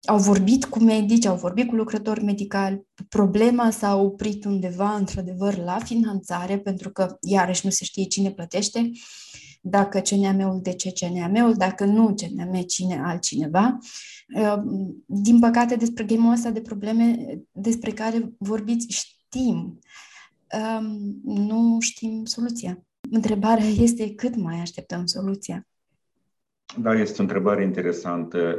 au 0.07 0.19
vorbit 0.19 0.65
cu 0.65 0.83
medici, 0.83 1.27
au 1.27 1.37
vorbit 1.37 1.69
cu 1.69 1.75
lucrători 1.75 2.25
medicali. 2.25 2.87
Problema 3.09 3.71
s-a 3.71 3.97
oprit 3.97 4.45
undeva, 4.45 4.95
într-adevăr, 4.95 5.57
la 5.57 5.79
finanțare, 5.79 6.59
pentru 6.59 6.91
că, 6.91 7.17
iarăși, 7.21 7.65
nu 7.65 7.71
se 7.71 7.85
știe 7.85 8.05
cine 8.05 8.31
plătește. 8.31 8.79
Uh, 8.79 8.91
dacă 9.61 10.01
CNM-ul, 10.01 10.61
de 10.63 10.73
ce 10.73 10.93
CNM-ul, 10.93 11.55
dacă 11.55 11.85
nu 11.85 12.15
CNM, 12.15 12.63
cine 12.63 13.01
altcineva. 13.05 13.79
Uh, 14.35 14.63
din 15.07 15.39
păcate, 15.39 15.77
despre 15.77 16.05
genul 16.05 16.33
ăsta 16.33 16.51
de 16.51 16.61
probleme 16.61 17.17
despre 17.53 17.91
care 17.91 18.33
vorbiți 18.39 18.87
știm, 18.89 19.79
um, 20.81 21.21
nu 21.25 21.77
știm 21.81 22.25
soluția. 22.25 22.83
Întrebarea 23.11 23.67
este 23.67 24.15
cât 24.15 24.37
mai 24.37 24.61
așteptăm 24.61 25.07
soluția? 25.07 25.67
Da, 26.79 26.93
este 26.93 27.19
o 27.19 27.23
întrebare 27.23 27.63
interesantă. 27.63 28.57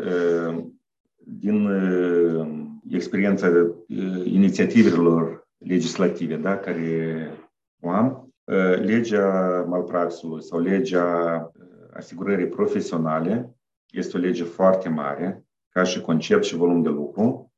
Uh, 1.30 1.36
din 1.40 1.66
uh, 1.66 2.48
experiența 2.90 3.48
inițiativelor 4.24 5.48
legislative 5.58 6.36
da, 6.36 6.58
care 6.58 7.32
o 7.82 7.90
am, 7.90 8.30
Ă, 8.50 8.76
legea 8.76 9.66
malpraxului 9.68 10.44
sau 10.44 10.60
legea 10.60 11.36
ă, 11.36 11.90
asigurării 11.94 12.48
profesionale 12.48 13.56
este 13.92 14.18
o 14.18 14.20
lege 14.20 14.44
foarte 14.44 14.90
mare, 14.90 15.46
ca 15.70 15.84
și 15.84 16.02
concept 16.02 16.44
și 16.44 16.56
volum 16.56 16.82
de 16.82 16.90
lucru 16.90 17.54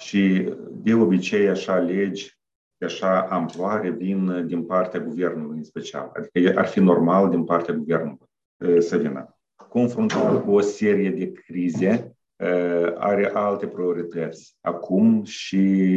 și 0.00 0.52
de 0.70 0.94
obicei 0.94 1.48
așa 1.48 1.78
legi 1.78 2.38
de 2.76 2.86
așa 2.86 3.20
amploare 3.20 3.90
vin 3.90 4.46
din 4.46 4.64
partea 4.64 5.00
guvernului 5.00 5.56
în 5.56 5.64
special. 5.64 6.12
Adică 6.14 6.58
ar 6.58 6.66
fi 6.66 6.80
normal 6.80 7.30
din 7.30 7.44
partea 7.44 7.74
guvernului 7.74 8.28
ă, 8.60 8.80
să 8.80 8.96
vină. 8.96 9.38
Confruntat 9.68 10.44
cu 10.44 10.50
o 10.50 10.60
serie 10.60 11.10
de 11.10 11.32
crize, 11.32 12.16
are 12.96 13.30
alte 13.34 13.66
priorități 13.66 14.56
acum 14.60 15.24
și 15.24 15.94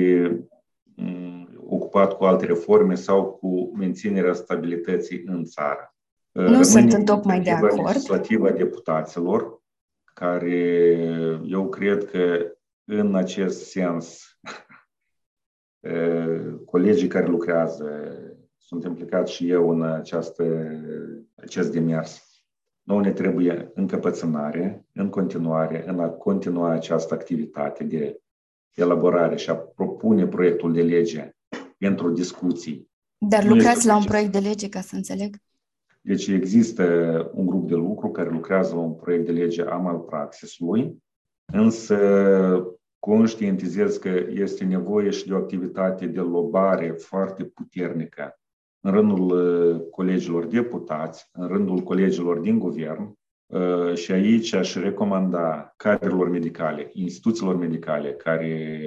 ocupat 1.58 2.14
cu 2.14 2.24
alte 2.24 2.46
reforme 2.46 2.96
sau 2.96 3.32
cu 3.32 3.78
menținerea 3.78 4.34
stabilității 4.34 5.24
în 5.26 5.44
țară. 5.44 5.96
Nu 6.32 6.42
Rămâne 6.42 6.64
sunt 6.64 7.06
tocmai 7.06 7.42
de 7.42 7.52
acord. 7.52 7.86
legislativă 7.86 8.48
a 8.48 8.52
deputaților, 8.52 9.62
care 10.14 10.60
eu 11.46 11.70
cred 11.70 12.10
că 12.10 12.52
în 12.86 13.16
acest 13.16 13.70
sens 13.70 14.40
colegii 16.72 17.08
care 17.08 17.26
lucrează, 17.26 18.12
sunt 18.58 18.84
implicat 18.84 19.28
și 19.28 19.50
eu 19.50 19.70
în 19.70 19.84
această, 19.84 20.44
acest 21.36 21.72
demers. 21.72 22.31
Nu 22.84 23.00
ne 23.00 23.12
trebuie 23.12 23.72
încăpățânare, 23.74 24.86
în 24.94 25.10
continuare, 25.10 25.84
în 25.88 26.00
a 26.00 26.10
continua 26.10 26.70
această 26.70 27.14
activitate 27.14 27.84
de 27.84 28.22
elaborare 28.74 29.36
și 29.36 29.50
a 29.50 29.56
propune 29.56 30.28
proiectul 30.28 30.74
de 30.74 30.82
lege 30.82 31.36
pentru 31.78 32.10
discuții. 32.10 32.90
Dar 33.18 33.44
nu 33.44 33.54
lucrați 33.54 33.86
la 33.86 33.96
un 33.96 34.04
proiect 34.04 34.32
de 34.32 34.40
lege, 34.40 34.70
ca 34.70 34.82
să 34.82 34.96
înțeleg? 34.96 35.36
Deci 36.02 36.28
există 36.28 36.84
un 37.34 37.46
grup 37.46 37.68
de 37.68 37.76
lucru 37.76 38.12
care 38.12 38.30
lucrează 38.30 38.76
la 38.76 38.82
un 38.82 38.94
proiect 38.94 39.26
de 39.26 39.32
lege 39.32 39.64
a 39.64 39.76
malpraxisului, 39.76 41.04
însă 41.54 41.98
conștientizez 43.00 43.98
că 43.98 44.10
este 44.30 44.64
nevoie 44.64 45.10
și 45.10 45.28
de 45.28 45.34
o 45.34 45.38
activitate 45.38 46.06
de 46.06 46.20
lobare 46.20 46.92
foarte 46.92 47.44
puternică 47.44 48.41
în 48.82 48.92
rândul 48.92 49.32
uh, 49.32 49.82
colegilor 49.92 50.46
deputați, 50.46 51.30
în 51.34 51.48
rândul 51.48 51.80
colegilor 51.80 52.38
din 52.38 52.60
guvern, 52.60 53.18
uh, 53.48 53.94
și 53.94 54.12
aici 54.12 54.54
aș 54.54 54.76
recomanda 54.76 55.74
cadrelor 55.78 56.30
medicale, 56.30 56.90
instituțiilor 56.94 57.56
medicale 57.56 58.12
care 58.12 58.78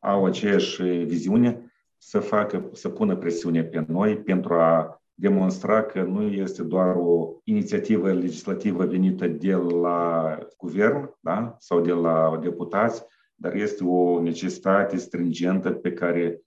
au 0.00 0.24
aceeași 0.24 0.82
viziune 0.82 1.72
să 1.98 2.18
facă, 2.18 2.68
să 2.72 2.88
pună 2.88 3.16
presiune 3.16 3.62
pe 3.62 3.84
noi 3.88 4.16
pentru 4.16 4.54
a 4.54 5.02
demonstra 5.14 5.82
că 5.82 6.02
nu 6.02 6.22
este 6.22 6.62
doar 6.62 6.94
o 6.96 7.32
inițiativă 7.44 8.12
legislativă 8.12 8.84
venită 8.84 9.26
de 9.26 9.54
la 9.54 10.38
guvern 10.56 11.16
da? 11.20 11.56
sau 11.58 11.80
de 11.80 11.92
la 11.92 12.38
deputați, 12.42 13.04
dar 13.34 13.54
este 13.54 13.84
o 13.84 14.22
necesitate 14.22 14.96
stringentă 14.96 15.70
pe 15.70 15.92
care 15.92 16.42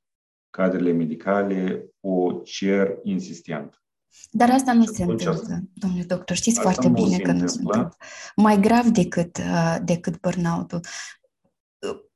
cadrele 0.56 0.92
medicale 0.92 1.90
o 2.00 2.32
cer 2.44 3.00
insistent. 3.04 3.84
Dar 4.32 4.50
asta 4.50 4.74
nu 4.74 4.86
se 4.86 5.02
întâmplă, 5.02 5.30
asta, 5.30 5.60
domnule 5.74 6.04
doctor. 6.04 6.36
Știți 6.36 6.60
foarte 6.60 6.90
bine 6.90 7.18
că 7.18 7.32
nu 7.32 7.48
se 7.48 7.60
întâmplă. 7.62 7.98
Mai 8.36 8.60
grav 8.60 8.86
decât, 8.86 9.38
uh, 9.38 9.78
decât 9.84 10.20
burnout-ul. 10.20 10.80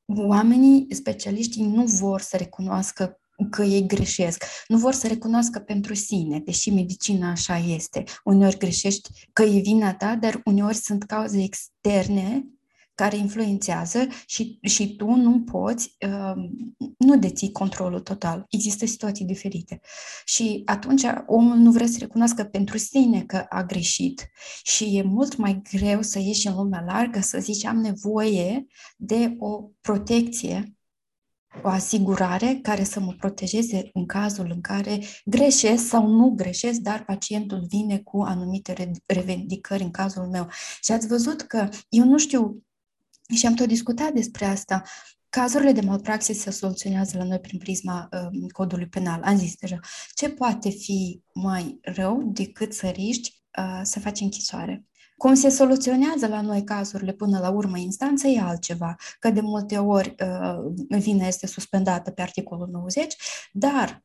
Oamenii, 0.05 0.87
specialiștii, 0.89 1.65
nu 1.65 1.83
vor 1.83 2.21
să 2.21 2.37
recunoască 2.37 3.19
că 3.49 3.63
ei 3.63 3.85
greșesc. 3.87 4.43
Nu 4.67 4.77
vor 4.77 4.93
să 4.93 5.07
recunoască 5.07 5.59
pentru 5.59 5.93
sine, 5.93 6.39
deși 6.39 6.69
medicina 6.69 7.29
așa 7.29 7.57
este. 7.57 8.03
Uneori 8.23 8.57
greșești 8.57 9.09
că 9.33 9.43
e 9.43 9.59
vina 9.59 9.93
ta, 9.93 10.15
dar 10.15 10.41
uneori 10.45 10.75
sunt 10.75 11.03
cauze 11.03 11.43
externe 11.43 12.47
care 12.99 13.17
influențează 13.17 14.07
și, 14.25 14.59
și 14.61 14.95
tu 14.95 15.05
nu 15.05 15.41
poți, 15.41 15.95
uh, 16.07 16.33
nu 16.97 17.17
deții 17.17 17.51
controlul 17.51 17.99
total. 17.99 18.45
Există 18.49 18.85
situații 18.85 19.25
diferite. 19.25 19.81
Și 20.25 20.61
atunci 20.65 21.03
omul 21.25 21.57
nu 21.57 21.71
vrea 21.71 21.87
să 21.87 21.95
recunoască 21.99 22.43
pentru 22.43 22.77
sine 22.77 23.21
că 23.21 23.45
a 23.49 23.63
greșit 23.63 24.29
și 24.63 24.97
e 24.97 25.01
mult 25.01 25.35
mai 25.35 25.61
greu 25.71 26.01
să 26.01 26.19
ieși 26.19 26.47
în 26.47 26.55
lumea 26.55 26.83
largă, 26.87 27.19
să 27.19 27.39
zici 27.39 27.65
am 27.65 27.77
nevoie 27.77 28.65
de 28.97 29.35
o 29.37 29.69
protecție 29.81 30.73
o 31.63 31.67
asigurare 31.67 32.59
care 32.61 32.83
să 32.83 32.99
mă 32.99 33.13
protejeze 33.17 33.89
în 33.93 34.05
cazul 34.05 34.51
în 34.53 34.61
care 34.61 34.99
greșesc 35.25 35.87
sau 35.87 36.07
nu 36.07 36.29
greșesc, 36.29 36.79
dar 36.79 37.03
pacientul 37.05 37.65
vine 37.67 37.97
cu 37.97 38.21
anumite 38.21 38.91
revendicări 39.05 39.83
în 39.83 39.91
cazul 39.91 40.27
meu. 40.27 40.47
Și 40.81 40.91
ați 40.91 41.07
văzut 41.07 41.41
că 41.41 41.69
eu 41.89 42.05
nu 42.05 42.17
știu, 42.17 42.63
și 43.35 43.45
am 43.45 43.53
tot 43.53 43.67
discutat 43.67 44.11
despre 44.11 44.45
asta, 44.45 44.83
Cazurile 45.29 45.71
de 45.71 45.81
malpraxis 45.81 46.39
se 46.41 46.51
soluționează 46.51 47.17
la 47.17 47.23
noi 47.23 47.39
prin 47.39 47.59
prisma 47.59 48.09
uh, 48.11 48.51
codului 48.51 48.87
penal. 48.87 49.21
Am 49.23 49.37
zis 49.37 49.55
deja. 49.55 49.79
Ce 50.13 50.29
poate 50.29 50.69
fi 50.69 51.23
mai 51.33 51.79
rău 51.81 52.21
decât 52.33 52.73
să 52.73 52.87
riști 52.87 53.41
uh, 53.57 53.79
să 53.83 53.99
faci 53.99 54.19
închisoare? 54.19 54.85
Cum 55.17 55.33
se 55.33 55.49
soluționează 55.49 56.27
la 56.27 56.41
noi 56.41 56.63
cazurile 56.63 57.13
până 57.13 57.39
la 57.39 57.49
urmă 57.49 57.77
instanță 57.77 58.27
e 58.27 58.39
altceva, 58.39 58.95
că 59.19 59.29
de 59.29 59.41
multe 59.41 59.77
ori 59.77 60.15
uh, 60.19 60.99
vina 60.99 61.27
este 61.27 61.47
suspendată 61.47 62.11
pe 62.11 62.21
articolul 62.21 62.67
90, 62.71 63.15
dar 63.51 64.03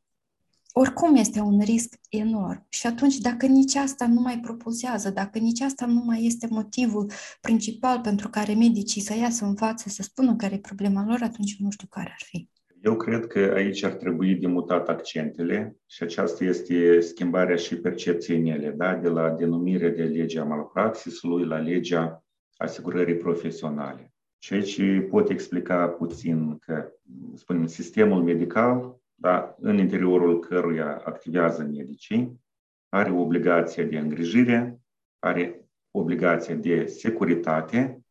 oricum 0.76 1.14
este 1.14 1.40
un 1.40 1.60
risc 1.60 1.94
enorm. 2.10 2.66
Și 2.68 2.86
atunci, 2.86 3.18
dacă 3.18 3.46
nici 3.46 3.74
asta 3.74 4.06
nu 4.06 4.20
mai 4.20 4.38
propulsează, 4.42 5.10
dacă 5.10 5.38
nici 5.38 5.60
asta 5.60 5.86
nu 5.86 6.02
mai 6.04 6.24
este 6.24 6.46
motivul 6.50 7.10
principal 7.40 8.00
pentru 8.00 8.28
care 8.28 8.54
medicii 8.54 9.00
să 9.00 9.16
iasă 9.16 9.44
în 9.44 9.54
față, 9.54 9.88
să 9.88 10.02
spună 10.02 10.36
care 10.36 10.54
e 10.54 10.58
problema 10.58 11.04
lor, 11.06 11.18
atunci 11.22 11.56
nu 11.58 11.70
știu 11.70 11.86
care 11.90 12.08
ar 12.08 12.22
fi. 12.24 12.48
Eu 12.82 12.96
cred 12.96 13.26
că 13.26 13.52
aici 13.54 13.82
ar 13.82 13.92
trebui 13.92 14.34
demutat 14.34 14.88
accentele 14.88 15.76
și 15.86 16.02
aceasta 16.02 16.44
este 16.44 17.00
schimbarea 17.00 17.56
și 17.56 17.76
percepției 17.76 18.40
mele, 18.40 18.70
da? 18.70 18.94
de 18.94 19.08
la 19.08 19.30
denumire 19.30 19.90
de 19.90 20.02
legea 20.02 20.44
malpraxisului 20.44 21.46
la 21.46 21.58
legea 21.58 22.24
asigurării 22.56 23.16
profesionale. 23.16 24.12
Și 24.38 24.54
aici 24.54 24.80
pot 25.10 25.28
explica 25.28 25.88
puțin 25.88 26.58
că, 26.58 26.88
spunem, 27.34 27.66
sistemul 27.66 28.22
medical, 28.22 29.02
da, 29.14 29.54
în 29.60 29.78
interiorul 29.78 30.38
căruia 30.38 31.02
activează 31.04 31.62
medicii, 31.62 32.40
are 32.88 33.10
obligația 33.10 33.84
de 33.84 33.98
îngrijire, 33.98 34.78
are 35.18 35.68
obligația 35.90 36.54
de 36.54 36.86
securitate 36.86 38.04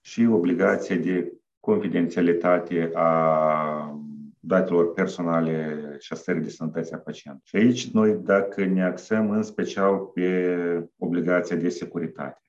și 0.00 0.24
obligația 0.24 0.96
de 0.96 1.32
confidențialitate 1.60 2.90
a 2.94 4.00
datelor 4.40 4.92
personale 4.92 5.78
și 5.98 6.12
a 6.12 6.16
stării 6.16 6.42
de 6.42 6.48
sănătate 6.48 6.94
a 6.94 6.98
pacientului. 6.98 7.44
Și 7.44 7.56
aici 7.56 7.90
noi, 7.90 8.14
dacă 8.14 8.64
ne 8.64 8.84
axăm 8.84 9.30
în 9.30 9.42
special 9.42 9.98
pe 9.98 10.88
obligația 10.98 11.56
de 11.56 11.68
securitate, 11.68 12.40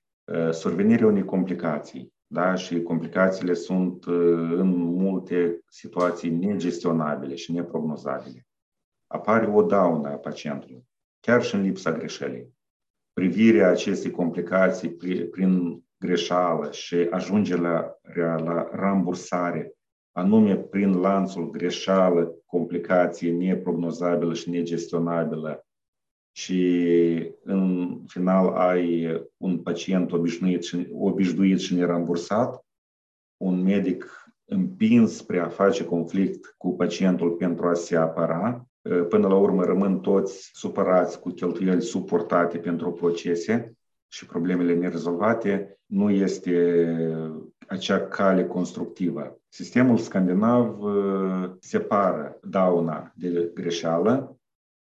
survenirea 0.52 1.08
unei 1.08 1.26
complicații, 1.26 2.14
da? 2.32 2.56
și 2.56 2.82
complicațiile 2.82 3.54
sunt 3.54 4.06
în 4.56 4.70
multe 4.78 5.60
situații 5.70 6.30
negestionabile 6.30 7.36
și 7.36 7.52
neprognozabile. 7.52 8.48
Apare 9.08 9.48
o 9.48 9.62
daună 9.62 10.10
a 10.10 10.16
pacientului, 10.16 10.88
chiar 11.20 11.44
și 11.44 11.56
în 11.56 11.62
lipsa 11.62 11.92
greșelii. 11.92 12.54
Privirea 13.14 13.70
acestei 13.70 14.12
complicații 14.12 14.90
prin 15.32 15.84
greșeală 15.98 16.72
și 16.72 16.96
ajunge 16.96 17.56
la, 17.56 17.96
la 18.16 18.70
rambursare, 18.72 19.74
anume 20.12 20.56
prin 20.56 21.00
lanțul 21.00 21.50
greșeală, 21.50 22.36
complicație 22.46 23.32
neprognozabilă 23.32 24.34
și 24.34 24.50
negestionabilă 24.50 25.66
și 26.32 27.32
în 27.44 27.98
final 28.08 28.48
ai 28.48 29.22
un 29.38 29.58
pacient 29.58 30.12
obișnuit 30.12 30.64
și, 30.64 30.88
obișnuit 30.94 31.60
și 31.60 31.76
nerambursat, 31.76 32.66
un 33.38 33.64
medic 33.64 34.26
împins 34.46 35.16
spre 35.16 35.40
a 35.40 35.48
face 35.48 35.86
conflict 35.86 36.56
cu 36.58 36.76
pacientul 36.76 37.32
pentru 37.32 37.68
a 37.68 37.74
se 37.74 37.96
apăra, 37.96 38.66
până 39.10 39.28
la 39.28 39.36
urmă 39.36 39.64
rămân 39.64 40.00
toți 40.00 40.50
supărați 40.54 41.20
cu 41.20 41.30
cheltuieli 41.30 41.82
suportate 41.82 42.58
pentru 42.58 42.92
procese 42.92 43.78
și 44.08 44.26
problemele 44.26 44.74
nerezolvate, 44.74 45.80
nu 45.86 46.10
este 46.10 47.36
acea 47.68 48.00
cale 48.00 48.46
constructivă. 48.46 49.40
Sistemul 49.48 49.98
scandinav 49.98 50.78
separă 51.60 52.40
dauna 52.42 53.12
de 53.16 53.52
greșeală, 53.54 54.36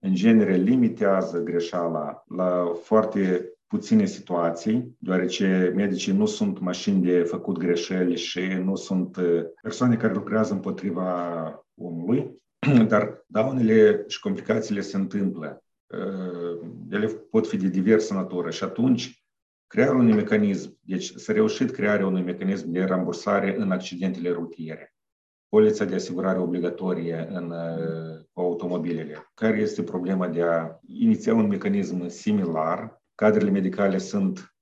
în 0.07 0.15
genere 0.15 0.55
limitează 0.55 1.43
greșeala 1.43 2.25
la 2.37 2.73
foarte 2.83 3.51
puține 3.67 4.05
situații, 4.05 4.97
deoarece 4.99 5.73
medicii 5.75 6.13
nu 6.13 6.27
sunt 6.27 6.59
mașini 6.61 7.03
de 7.03 7.23
făcut 7.23 7.59
greșeli 7.59 8.17
și 8.17 8.41
nu 8.41 8.77
sunt 8.77 9.19
persoane 9.63 9.97
care 9.97 10.13
lucrează 10.13 10.53
împotriva 10.53 11.65
omului, 11.75 12.43
dar 12.89 13.25
daunele 13.27 14.05
și 14.09 14.21
complicațiile 14.21 14.81
se 14.81 14.97
întâmplă. 14.97 15.65
Ele 16.91 17.07
pot 17.07 17.49
fi 17.49 17.57
de 17.57 17.69
diversă 17.69 18.15
natură 18.15 18.51
și 18.51 18.65
atunci 18.65 19.25
crearea 19.67 19.95
unui 19.95 20.15
mecanism, 20.15 20.79
deci 20.81 21.13
s-a 21.15 21.33
reușit 21.33 21.71
crearea 21.71 22.07
unui 22.07 22.23
mecanism 22.23 22.71
de 22.71 22.85
rambursare 22.85 23.57
în 23.59 23.71
accidentele 23.71 24.31
rutiere, 24.31 24.96
polița 25.49 25.85
de 25.85 25.95
asigurare 25.95 26.39
obligatorie 26.39 27.29
în 27.31 27.53
cu 28.37 28.43
automobilele. 28.43 29.31
Care 29.35 29.59
este 29.59 29.83
problema 29.83 30.29
de 30.29 30.43
a 30.43 30.79
iniția 30.87 31.35
un 31.35 31.47
mecanism 31.47 32.09
similar? 32.09 33.03
Cadrele 33.15 33.51
medicale 33.51 33.99
sunt 33.99 34.55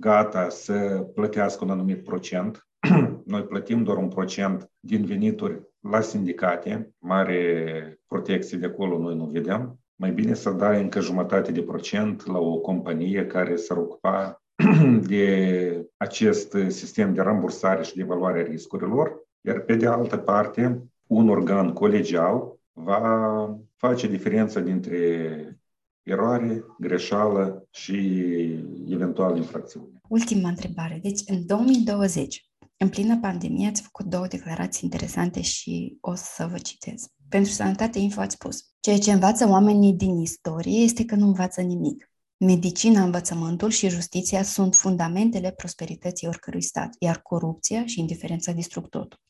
gata 0.00 0.48
să 0.48 1.06
plătească 1.14 1.64
un 1.64 1.70
anumit 1.70 2.02
procent. 2.02 2.68
Noi 3.24 3.42
plătim 3.42 3.82
doar 3.82 3.96
un 3.96 4.08
procent 4.08 4.70
din 4.80 5.04
venituri 5.04 5.62
la 5.80 6.00
sindicate, 6.00 6.94
mare 6.98 8.00
protecție 8.06 8.58
de 8.58 8.66
acolo 8.66 8.98
noi 8.98 9.16
nu 9.16 9.24
vedem. 9.24 9.78
Mai 9.94 10.10
bine 10.10 10.34
să 10.34 10.50
dai 10.50 10.80
încă 10.80 11.00
jumătate 11.00 11.52
de 11.52 11.62
procent 11.62 12.26
la 12.26 12.38
o 12.38 12.58
companie 12.58 13.26
care 13.26 13.56
s-ar 13.56 13.76
ocupa 13.76 14.42
de 15.08 15.86
acest 15.96 16.56
sistem 16.68 17.14
de 17.14 17.22
rambursare 17.22 17.82
și 17.82 17.94
de 17.94 18.00
evaluare 18.00 18.40
a 18.40 18.42
riscurilor, 18.42 19.23
iar 19.46 19.60
pe 19.60 19.74
de 19.74 19.86
altă 19.86 20.16
parte, 20.16 20.82
un 21.06 21.28
organ 21.28 21.72
colegial 21.72 22.58
va 22.72 23.58
face 23.76 24.08
diferența 24.08 24.60
dintre 24.60 24.98
eroare, 26.02 26.64
greșeală 26.78 27.68
și 27.70 27.96
eventual 28.88 29.36
infracțiune. 29.36 30.00
Ultima 30.08 30.48
întrebare. 30.48 30.98
Deci, 31.02 31.20
în 31.26 31.46
2020, 31.46 32.50
în 32.76 32.88
plină 32.88 33.18
pandemie, 33.20 33.68
ați 33.68 33.82
făcut 33.82 34.06
două 34.06 34.26
declarații 34.26 34.80
interesante 34.82 35.40
și 35.40 35.98
o 36.00 36.14
să 36.14 36.48
vă 36.50 36.58
citez. 36.58 37.06
Pentru 37.28 37.50
Sănătate 37.50 37.98
Info 37.98 38.20
ați 38.20 38.34
spus, 38.34 38.74
ceea 38.80 38.98
ce 38.98 39.12
învață 39.12 39.48
oamenii 39.48 39.92
din 39.92 40.18
istorie 40.18 40.80
este 40.80 41.04
că 41.04 41.14
nu 41.14 41.26
învață 41.26 41.60
nimic. 41.60 42.08
Medicina, 42.36 43.02
învățământul 43.02 43.70
și 43.70 43.88
justiția 43.88 44.42
sunt 44.42 44.74
fundamentele 44.74 45.50
prosperității 45.50 46.26
oricărui 46.26 46.62
stat, 46.62 46.96
iar 46.98 47.22
corupția 47.22 47.86
și 47.86 48.00
indiferența 48.00 48.52
distrug 48.52 48.88
totul. 48.88 49.22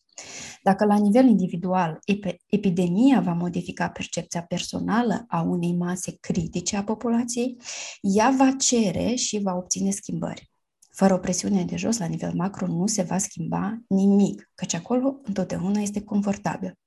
Dacă 0.63 0.85
la 0.85 0.97
nivel 0.97 1.27
individual 1.27 1.99
epidemia 2.47 3.21
va 3.21 3.33
modifica 3.33 3.89
percepția 3.89 4.43
personală 4.43 5.25
a 5.29 5.41
unei 5.41 5.77
mase 5.77 6.17
critice 6.21 6.77
a 6.77 6.85
populației, 6.85 7.57
ea 8.01 8.35
va 8.39 8.51
cere 8.59 9.15
și 9.15 9.41
va 9.43 9.55
obține 9.55 9.91
schimbări. 9.91 10.51
Fără 10.91 11.15
o 11.15 11.19
presiune 11.19 11.65
de 11.65 11.77
jos, 11.77 11.99
la 11.99 12.07
nivel 12.07 12.33
macro, 12.35 12.67
nu 12.67 12.87
se 12.87 13.03
va 13.03 13.19
schimba 13.19 13.83
nimic, 13.89 14.51
căci 14.55 14.75
acolo 14.75 15.21
întotdeauna 15.23 15.81
este 15.81 16.03
confortabil. 16.03 16.79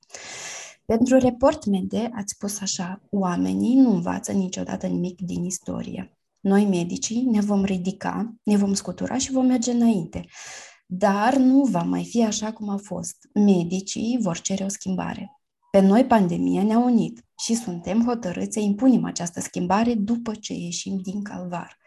Pentru 0.85 1.17
report 1.17 1.65
mede 1.65 2.09
ați 2.13 2.33
spus 2.33 2.61
așa, 2.61 3.01
oamenii 3.09 3.75
nu 3.75 3.91
învață 3.91 4.31
niciodată 4.31 4.87
nimic 4.87 5.21
din 5.21 5.43
istorie. 5.43 6.17
Noi, 6.39 6.65
medicii, 6.65 7.21
ne 7.21 7.41
vom 7.41 7.63
ridica, 7.63 8.35
ne 8.43 8.57
vom 8.57 8.73
scutura 8.73 9.17
și 9.17 9.31
vom 9.31 9.45
merge 9.45 9.71
înainte. 9.71 10.25
Dar 10.89 11.35
nu 11.35 11.63
va 11.63 11.81
mai 11.81 12.05
fi 12.05 12.23
așa 12.23 12.53
cum 12.53 12.69
a 12.69 12.77
fost. 12.77 13.15
Medicii 13.33 14.17
vor 14.21 14.39
cere 14.39 14.63
o 14.63 14.67
schimbare. 14.67 15.31
Pe 15.71 15.79
noi 15.79 16.05
pandemia 16.05 16.63
ne-a 16.63 16.77
unit 16.77 17.25
și 17.39 17.55
suntem 17.55 18.05
hotărâți 18.05 18.53
să 18.53 18.59
impunem 18.59 19.05
această 19.05 19.39
schimbare 19.39 19.93
după 19.93 20.33
ce 20.35 20.53
ieșim 20.53 20.97
din 20.97 21.21
calvar. 21.21 21.77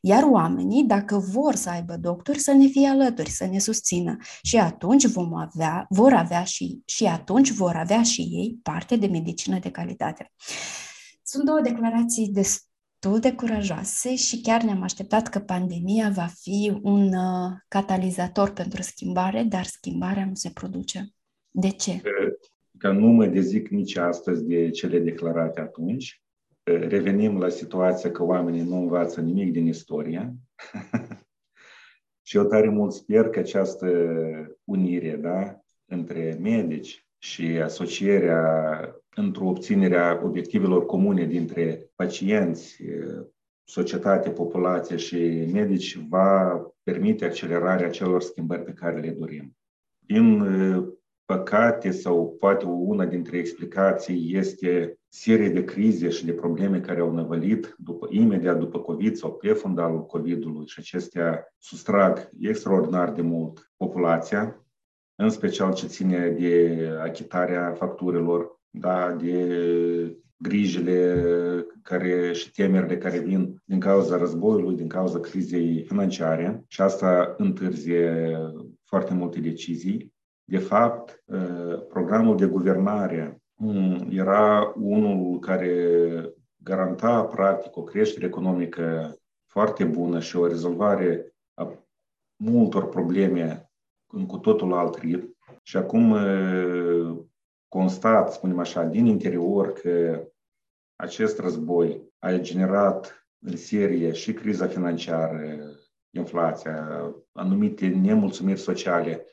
Iar 0.00 0.22
oamenii, 0.22 0.84
dacă 0.84 1.18
vor 1.18 1.54
să 1.54 1.70
aibă 1.70 1.96
doctori, 1.96 2.38
să 2.38 2.52
ne 2.52 2.66
fie 2.66 2.86
alături, 2.88 3.30
să 3.30 3.46
ne 3.46 3.58
susțină. 3.58 4.16
Și 4.42 4.56
atunci 4.56 5.06
vom 5.06 5.34
avea, 5.34 5.86
vor 5.88 6.12
avea 6.12 6.44
și, 6.44 6.82
și 6.84 7.04
atunci 7.04 7.50
vor 7.50 7.76
avea 7.76 8.02
și 8.02 8.20
ei 8.20 8.58
parte 8.62 8.96
de 8.96 9.06
medicină 9.06 9.58
de 9.58 9.70
calitate. 9.70 10.32
Sunt 11.22 11.44
două 11.44 11.60
declarații 11.60 12.28
destul 12.28 12.67
de 13.00 13.32
curajoase 13.32 14.16
și 14.16 14.40
chiar 14.40 14.62
ne-am 14.62 14.82
așteptat 14.82 15.28
că 15.28 15.38
pandemia 15.38 16.10
va 16.14 16.26
fi 16.40 16.78
un 16.82 17.14
uh, 17.14 17.50
catalizator 17.68 18.52
pentru 18.52 18.82
schimbare, 18.82 19.42
dar 19.42 19.64
schimbarea 19.64 20.24
nu 20.26 20.34
se 20.34 20.50
produce. 20.50 21.08
De 21.50 21.68
ce? 21.68 22.00
Că 22.78 22.90
nu 22.90 23.06
mă 23.06 23.26
dezic 23.26 23.68
nici 23.68 23.96
astăzi 23.96 24.44
de 24.44 24.70
cele 24.70 24.98
declarate 24.98 25.60
atunci. 25.60 26.22
Revenim 26.62 27.38
la 27.38 27.48
situația 27.48 28.10
că 28.10 28.22
oamenii 28.24 28.62
nu 28.62 28.76
învață 28.76 29.20
nimic 29.20 29.52
din 29.52 29.66
istorie. 29.66 30.34
și 32.26 32.36
eu 32.36 32.44
tare 32.44 32.68
mult 32.68 32.92
sper 32.92 33.28
că 33.28 33.38
această 33.38 33.86
unire 34.64 35.16
da, 35.16 35.60
între 35.84 36.38
medici 36.40 37.06
și 37.18 37.44
asocierea 37.44 38.97
într-o 39.14 39.46
obținerea 39.46 40.20
obiectivelor 40.24 40.86
comune 40.86 41.24
dintre 41.24 41.90
pacienți, 41.94 42.82
societate, 43.64 44.30
populație 44.30 44.96
și 44.96 45.48
medici 45.52 45.98
va 46.08 46.62
permite 46.82 47.24
accelerarea 47.24 47.90
celor 47.90 48.22
schimbări 48.22 48.62
pe 48.62 48.72
care 48.72 49.00
le 49.00 49.10
dorim. 49.10 49.56
Din 49.98 50.44
păcate 51.24 51.90
sau 51.90 52.36
poate 52.38 52.64
una 52.64 53.04
dintre 53.06 53.38
explicații 53.38 54.36
este 54.36 54.98
serie 55.08 55.48
de 55.48 55.64
crize 55.64 56.08
și 56.08 56.24
de 56.24 56.32
probleme 56.32 56.80
care 56.80 57.00
au 57.00 57.12
năvălit 57.12 57.74
după, 57.78 58.06
imediat 58.10 58.58
după 58.58 58.78
COVID 58.80 59.16
sau 59.16 59.32
pe 59.34 59.52
fundalul 59.52 60.06
COVID-ului 60.06 60.66
și 60.66 60.76
acestea 60.78 61.54
sustrag 61.58 62.30
extraordinar 62.40 63.12
de 63.12 63.22
mult 63.22 63.72
populația, 63.76 64.66
în 65.14 65.30
special 65.30 65.74
ce 65.74 65.86
ține 65.86 66.28
de 66.28 66.78
achitarea 67.00 67.72
facturilor, 67.72 68.57
da, 68.70 69.12
de 69.12 70.16
grijile 70.36 71.24
care 71.82 72.32
și 72.32 72.50
temerile 72.50 72.98
care 72.98 73.18
vin 73.18 73.62
din 73.64 73.80
cauza 73.80 74.16
războiului, 74.16 74.76
din 74.76 74.88
cauza 74.88 75.20
crizei 75.20 75.82
financiare 75.82 76.64
și 76.66 76.80
asta 76.80 77.34
întârzie 77.36 78.36
foarte 78.84 79.14
multe 79.14 79.40
decizii. 79.40 80.12
De 80.44 80.58
fapt, 80.58 81.24
programul 81.88 82.36
de 82.36 82.46
guvernare 82.46 83.42
era 84.10 84.72
unul 84.76 85.38
care 85.38 85.72
garanta 86.62 87.24
practic 87.24 87.76
o 87.76 87.82
creștere 87.82 88.26
economică 88.26 89.16
foarte 89.46 89.84
bună 89.84 90.20
și 90.20 90.36
o 90.36 90.46
rezolvare 90.46 91.34
a 91.54 91.84
multor 92.36 92.88
probleme 92.88 93.70
în 94.12 94.26
cu 94.26 94.36
totul 94.36 94.72
alt 94.72 94.94
ritm. 94.98 95.36
Și 95.62 95.76
acum 95.76 96.16
constat, 97.68 98.32
spunem 98.32 98.58
așa, 98.58 98.84
din 98.84 99.06
interior 99.06 99.72
că 99.72 100.22
acest 100.96 101.38
război 101.38 102.02
a 102.18 102.32
generat 102.32 103.28
în 103.38 103.56
serie 103.56 104.12
și 104.12 104.32
criza 104.32 104.66
financiară, 104.66 105.40
inflația, 106.10 106.88
anumite 107.32 107.86
nemulțumiri 107.86 108.60
sociale 108.60 109.26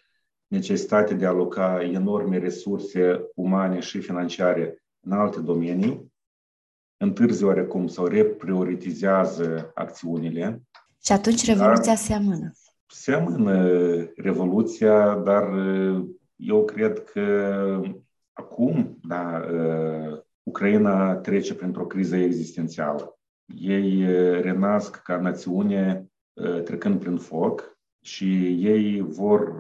necesitatea 0.48 1.16
de 1.16 1.26
a 1.26 1.30
aloca 1.30 1.84
enorme 1.84 2.38
resurse 2.38 3.30
umane 3.36 3.80
și 3.80 4.00
financiare 4.00 4.84
în 5.00 5.12
alte 5.12 5.40
domenii, 5.40 6.14
întârzi 6.98 7.44
oarecum 7.44 7.88
sau 7.88 8.06
reprioritizează 8.06 9.72
acțiunile. 9.74 10.62
Și 11.04 11.12
atunci 11.12 11.46
revoluția 11.46 11.96
se 11.96 12.14
amână. 12.14 12.52
Se 12.88 13.14
amână 13.14 13.68
revoluția, 14.16 15.16
dar 15.16 15.50
eu 16.36 16.66
cred 16.66 17.04
că 17.04 17.82
acum, 18.40 19.00
da, 19.08 19.42
Ucraina 20.44 21.16
trece 21.16 21.56
printr-o 21.56 21.86
criză 21.86 22.16
existențială. 22.16 23.18
Ei 23.56 24.06
renasc 24.42 25.02
ca 25.02 25.18
națiune 25.18 26.12
trecând 26.64 27.00
prin 27.00 27.18
foc 27.18 27.78
și 28.06 28.48
ei 28.66 29.02
vor, 29.02 29.54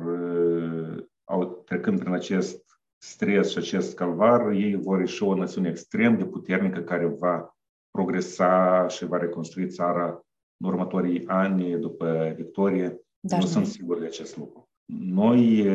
au, 1.23 1.63
trecând 1.65 1.99
prin 1.99 2.13
acest 2.13 2.79
stres 2.97 3.49
și 3.49 3.57
acest 3.57 3.95
calvar, 3.95 4.51
ei 4.51 4.75
vor 4.75 4.99
ieși 4.99 5.23
o 5.23 5.35
națiune 5.35 5.69
extrem 5.69 6.17
de 6.17 6.25
puternică 6.25 6.79
care 6.79 7.05
va 7.05 7.57
progresa 7.91 8.87
și 8.87 9.05
va 9.05 9.17
reconstrui 9.17 9.67
țara 9.67 10.25
în 10.63 10.69
următorii 10.69 11.27
ani 11.27 11.79
după 11.79 12.33
victorie. 12.35 12.99
Dar 13.19 13.39
nu 13.39 13.45
sunt 13.45 13.65
sigur 13.65 13.99
de 13.99 14.05
acest 14.05 14.37
lucru. 14.37 14.69
Noi 14.93 15.67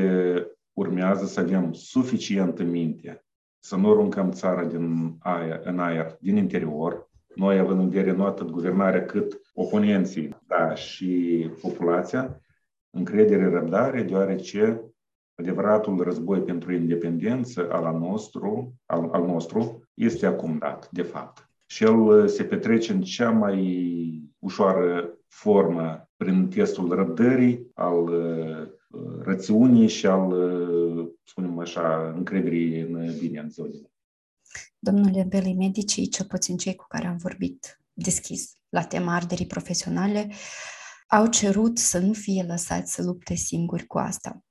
urmează 0.72 1.24
să 1.24 1.40
avem 1.40 1.72
suficientă 1.72 2.62
minte 2.62 3.24
să 3.62 3.76
nu 3.76 3.90
aruncăm 3.90 4.30
țara 4.30 4.64
din 4.64 5.16
aer, 5.18 5.60
în 5.64 5.78
aer, 5.78 6.16
din 6.20 6.36
interior, 6.36 7.10
noi 7.34 7.58
având 7.58 7.80
în 7.80 7.88
vedere 7.88 8.16
nu 8.16 8.24
atât 8.24 8.50
guvernarea 8.50 9.04
cât 9.04 9.40
oponenții, 9.54 10.36
da, 10.46 10.74
și 10.74 11.50
populația, 11.62 12.40
încredere, 12.90 13.50
răbdare, 13.50 14.02
deoarece 14.02 14.80
adevăratul 15.34 16.02
război 16.02 16.40
pentru 16.40 16.72
independență 16.72 17.68
al 17.70 17.98
nostru, 17.98 18.74
al, 18.86 19.08
al 19.12 19.26
nostru 19.26 19.82
este 19.94 20.26
acum 20.26 20.58
dat, 20.58 20.88
de 20.90 21.02
fapt. 21.02 21.48
Și 21.66 21.84
el 21.84 22.28
se 22.28 22.44
petrece 22.44 22.92
în 22.92 23.00
cea 23.00 23.30
mai 23.30 24.32
ușoară 24.38 25.18
formă 25.28 26.08
prin 26.16 26.48
testul 26.48 26.94
răbdării, 26.94 27.70
al 27.74 28.10
rațiunii 29.22 29.88
și 29.88 30.06
al, 30.06 30.34
spunem 31.24 31.58
așa, 31.58 32.12
încrederii 32.16 32.80
în 32.80 33.18
bine 33.18 33.40
în 33.40 33.50
ziua 33.50 33.68
Domnule 34.78 35.26
Beli, 35.28 35.54
medicii, 35.54 36.08
cel 36.08 36.26
puțin 36.26 36.56
cei 36.56 36.74
cu 36.74 36.84
care 36.88 37.06
am 37.06 37.16
vorbit 37.16 37.80
deschis 37.92 38.56
la 38.68 38.84
tema 38.84 39.14
arderii 39.14 39.46
profesionale, 39.46 40.30
au 41.06 41.26
cerut 41.26 41.78
să 41.78 41.98
nu 41.98 42.12
fie 42.12 42.42
lăsați 42.42 42.92
să 42.92 43.02
lupte 43.02 43.34
singuri 43.34 43.86
cu 43.86 43.98
asta. 43.98 44.44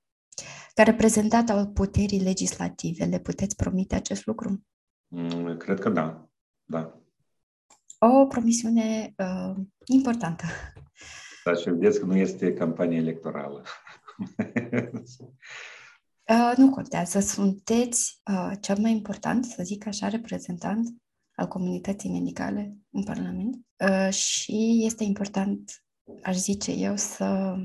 Ca 0.73 0.83
reprezentant 0.83 1.49
al 1.49 1.67
puterii 1.67 2.19
legislative, 2.19 3.05
le 3.05 3.19
puteți 3.19 3.55
promite 3.55 3.95
acest 3.95 4.25
lucru? 4.25 4.63
Mm, 5.07 5.57
cred 5.57 5.79
că 5.79 5.89
da. 5.89 6.29
Da. 6.65 7.01
O 7.99 8.25
promisiune 8.25 9.13
uh, 9.17 9.55
importantă. 9.85 10.43
Dar 11.43 11.57
și 11.57 11.69
vedeți 11.69 11.99
că 11.99 12.05
nu 12.05 12.15
este 12.15 12.53
campanie 12.53 12.97
electorală. 12.97 13.63
uh, 16.29 16.53
nu 16.57 16.69
contează. 16.69 17.19
Sunteți 17.19 18.21
uh, 18.31 18.51
cel 18.61 18.77
mai 18.79 18.91
important, 18.91 19.45
să 19.45 19.63
zic 19.63 19.87
așa, 19.87 20.07
reprezentant 20.07 20.89
al 21.35 21.47
comunității 21.47 22.11
medicale 22.11 22.77
în 22.89 23.03
Parlament 23.03 23.55
uh, 23.89 24.13
și 24.13 24.81
este 24.85 25.03
important, 25.03 25.83
aș 26.23 26.35
zice 26.35 26.71
eu, 26.71 26.95
să, 26.95 27.55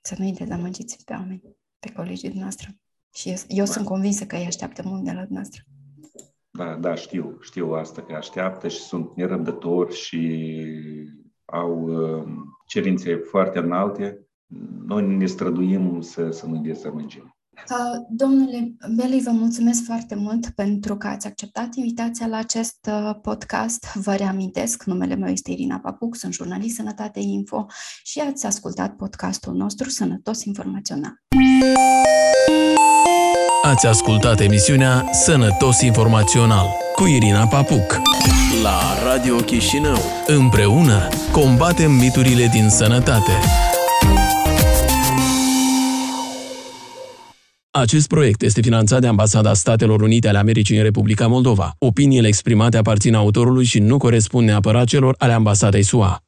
să 0.00 0.14
nu-i 0.18 0.32
dezamăgiți 0.32 1.04
pe 1.04 1.12
oameni, 1.12 1.42
pe 1.78 1.92
colegii 1.92 2.28
noastre. 2.28 2.78
Și 3.14 3.28
eu, 3.28 3.36
eu 3.48 3.64
da. 3.64 3.70
sunt 3.70 3.84
convinsă 3.86 4.26
că 4.26 4.36
îi 4.36 4.46
așteaptă 4.46 4.82
mult 4.84 5.04
de 5.04 5.12
la 5.12 5.26
noastră. 5.28 5.62
Da, 6.50 6.76
da, 6.76 6.94
știu, 6.94 7.38
știu 7.40 7.72
asta, 7.72 8.02
că 8.02 8.14
așteaptă 8.14 8.68
și 8.68 8.78
sunt 8.78 9.16
nerăbdători 9.16 9.94
și 9.94 10.52
au 11.44 11.82
uh, 11.82 12.28
cerințe 12.66 13.16
foarte 13.16 13.58
înalte 13.58 14.25
noi 14.86 15.16
ne 15.16 15.26
străduim 15.26 16.00
să, 16.00 16.30
să 16.30 16.46
nu 16.46 16.56
dezamăgim. 16.56 17.36
Domnule 18.08 18.74
Beli, 18.94 19.20
vă 19.24 19.30
mulțumesc 19.30 19.84
foarte 19.84 20.14
mult 20.14 20.48
pentru 20.48 20.96
că 20.96 21.06
ați 21.06 21.26
acceptat 21.26 21.74
invitația 21.74 22.26
la 22.26 22.36
acest 22.36 22.88
uh, 22.90 23.10
podcast. 23.22 23.92
Vă 23.94 24.14
reamintesc, 24.14 24.84
numele 24.84 25.14
meu 25.14 25.28
este 25.28 25.50
Irina 25.50 25.78
Papuc, 25.78 26.16
sunt 26.16 26.32
jurnalist 26.32 26.74
Sănătate 26.74 27.20
Info 27.20 27.66
și 28.04 28.20
ați 28.20 28.46
ascultat 28.46 28.96
podcastul 28.96 29.54
nostru 29.54 29.88
Sănătos 29.88 30.44
Informațional. 30.44 31.12
Ați 33.62 33.86
ascultat 33.86 34.40
emisiunea 34.40 35.12
Sănătos 35.12 35.80
Informațional 35.80 36.66
cu 36.94 37.06
Irina 37.06 37.46
Papuc 37.46 38.00
la 38.62 38.80
Radio 39.04 39.36
Chișinău. 39.36 39.98
Împreună 40.26 41.08
combatem 41.32 41.92
miturile 41.92 42.46
din 42.46 42.68
sănătate. 42.68 43.32
Acest 47.78 48.06
proiect 48.06 48.42
este 48.42 48.60
finanțat 48.60 49.00
de 49.00 49.06
Ambasada 49.06 49.54
Statelor 49.54 50.00
Unite 50.00 50.28
ale 50.28 50.38
Americii 50.38 50.76
în 50.76 50.82
Republica 50.82 51.26
Moldova. 51.26 51.74
Opiniile 51.78 52.26
exprimate 52.26 52.76
aparțin 52.76 53.14
autorului 53.14 53.64
și 53.64 53.78
nu 53.78 53.98
corespund 53.98 54.46
neapărat 54.46 54.86
celor 54.86 55.14
ale 55.18 55.32
Ambasadei 55.32 55.82
SUA. 55.82 56.20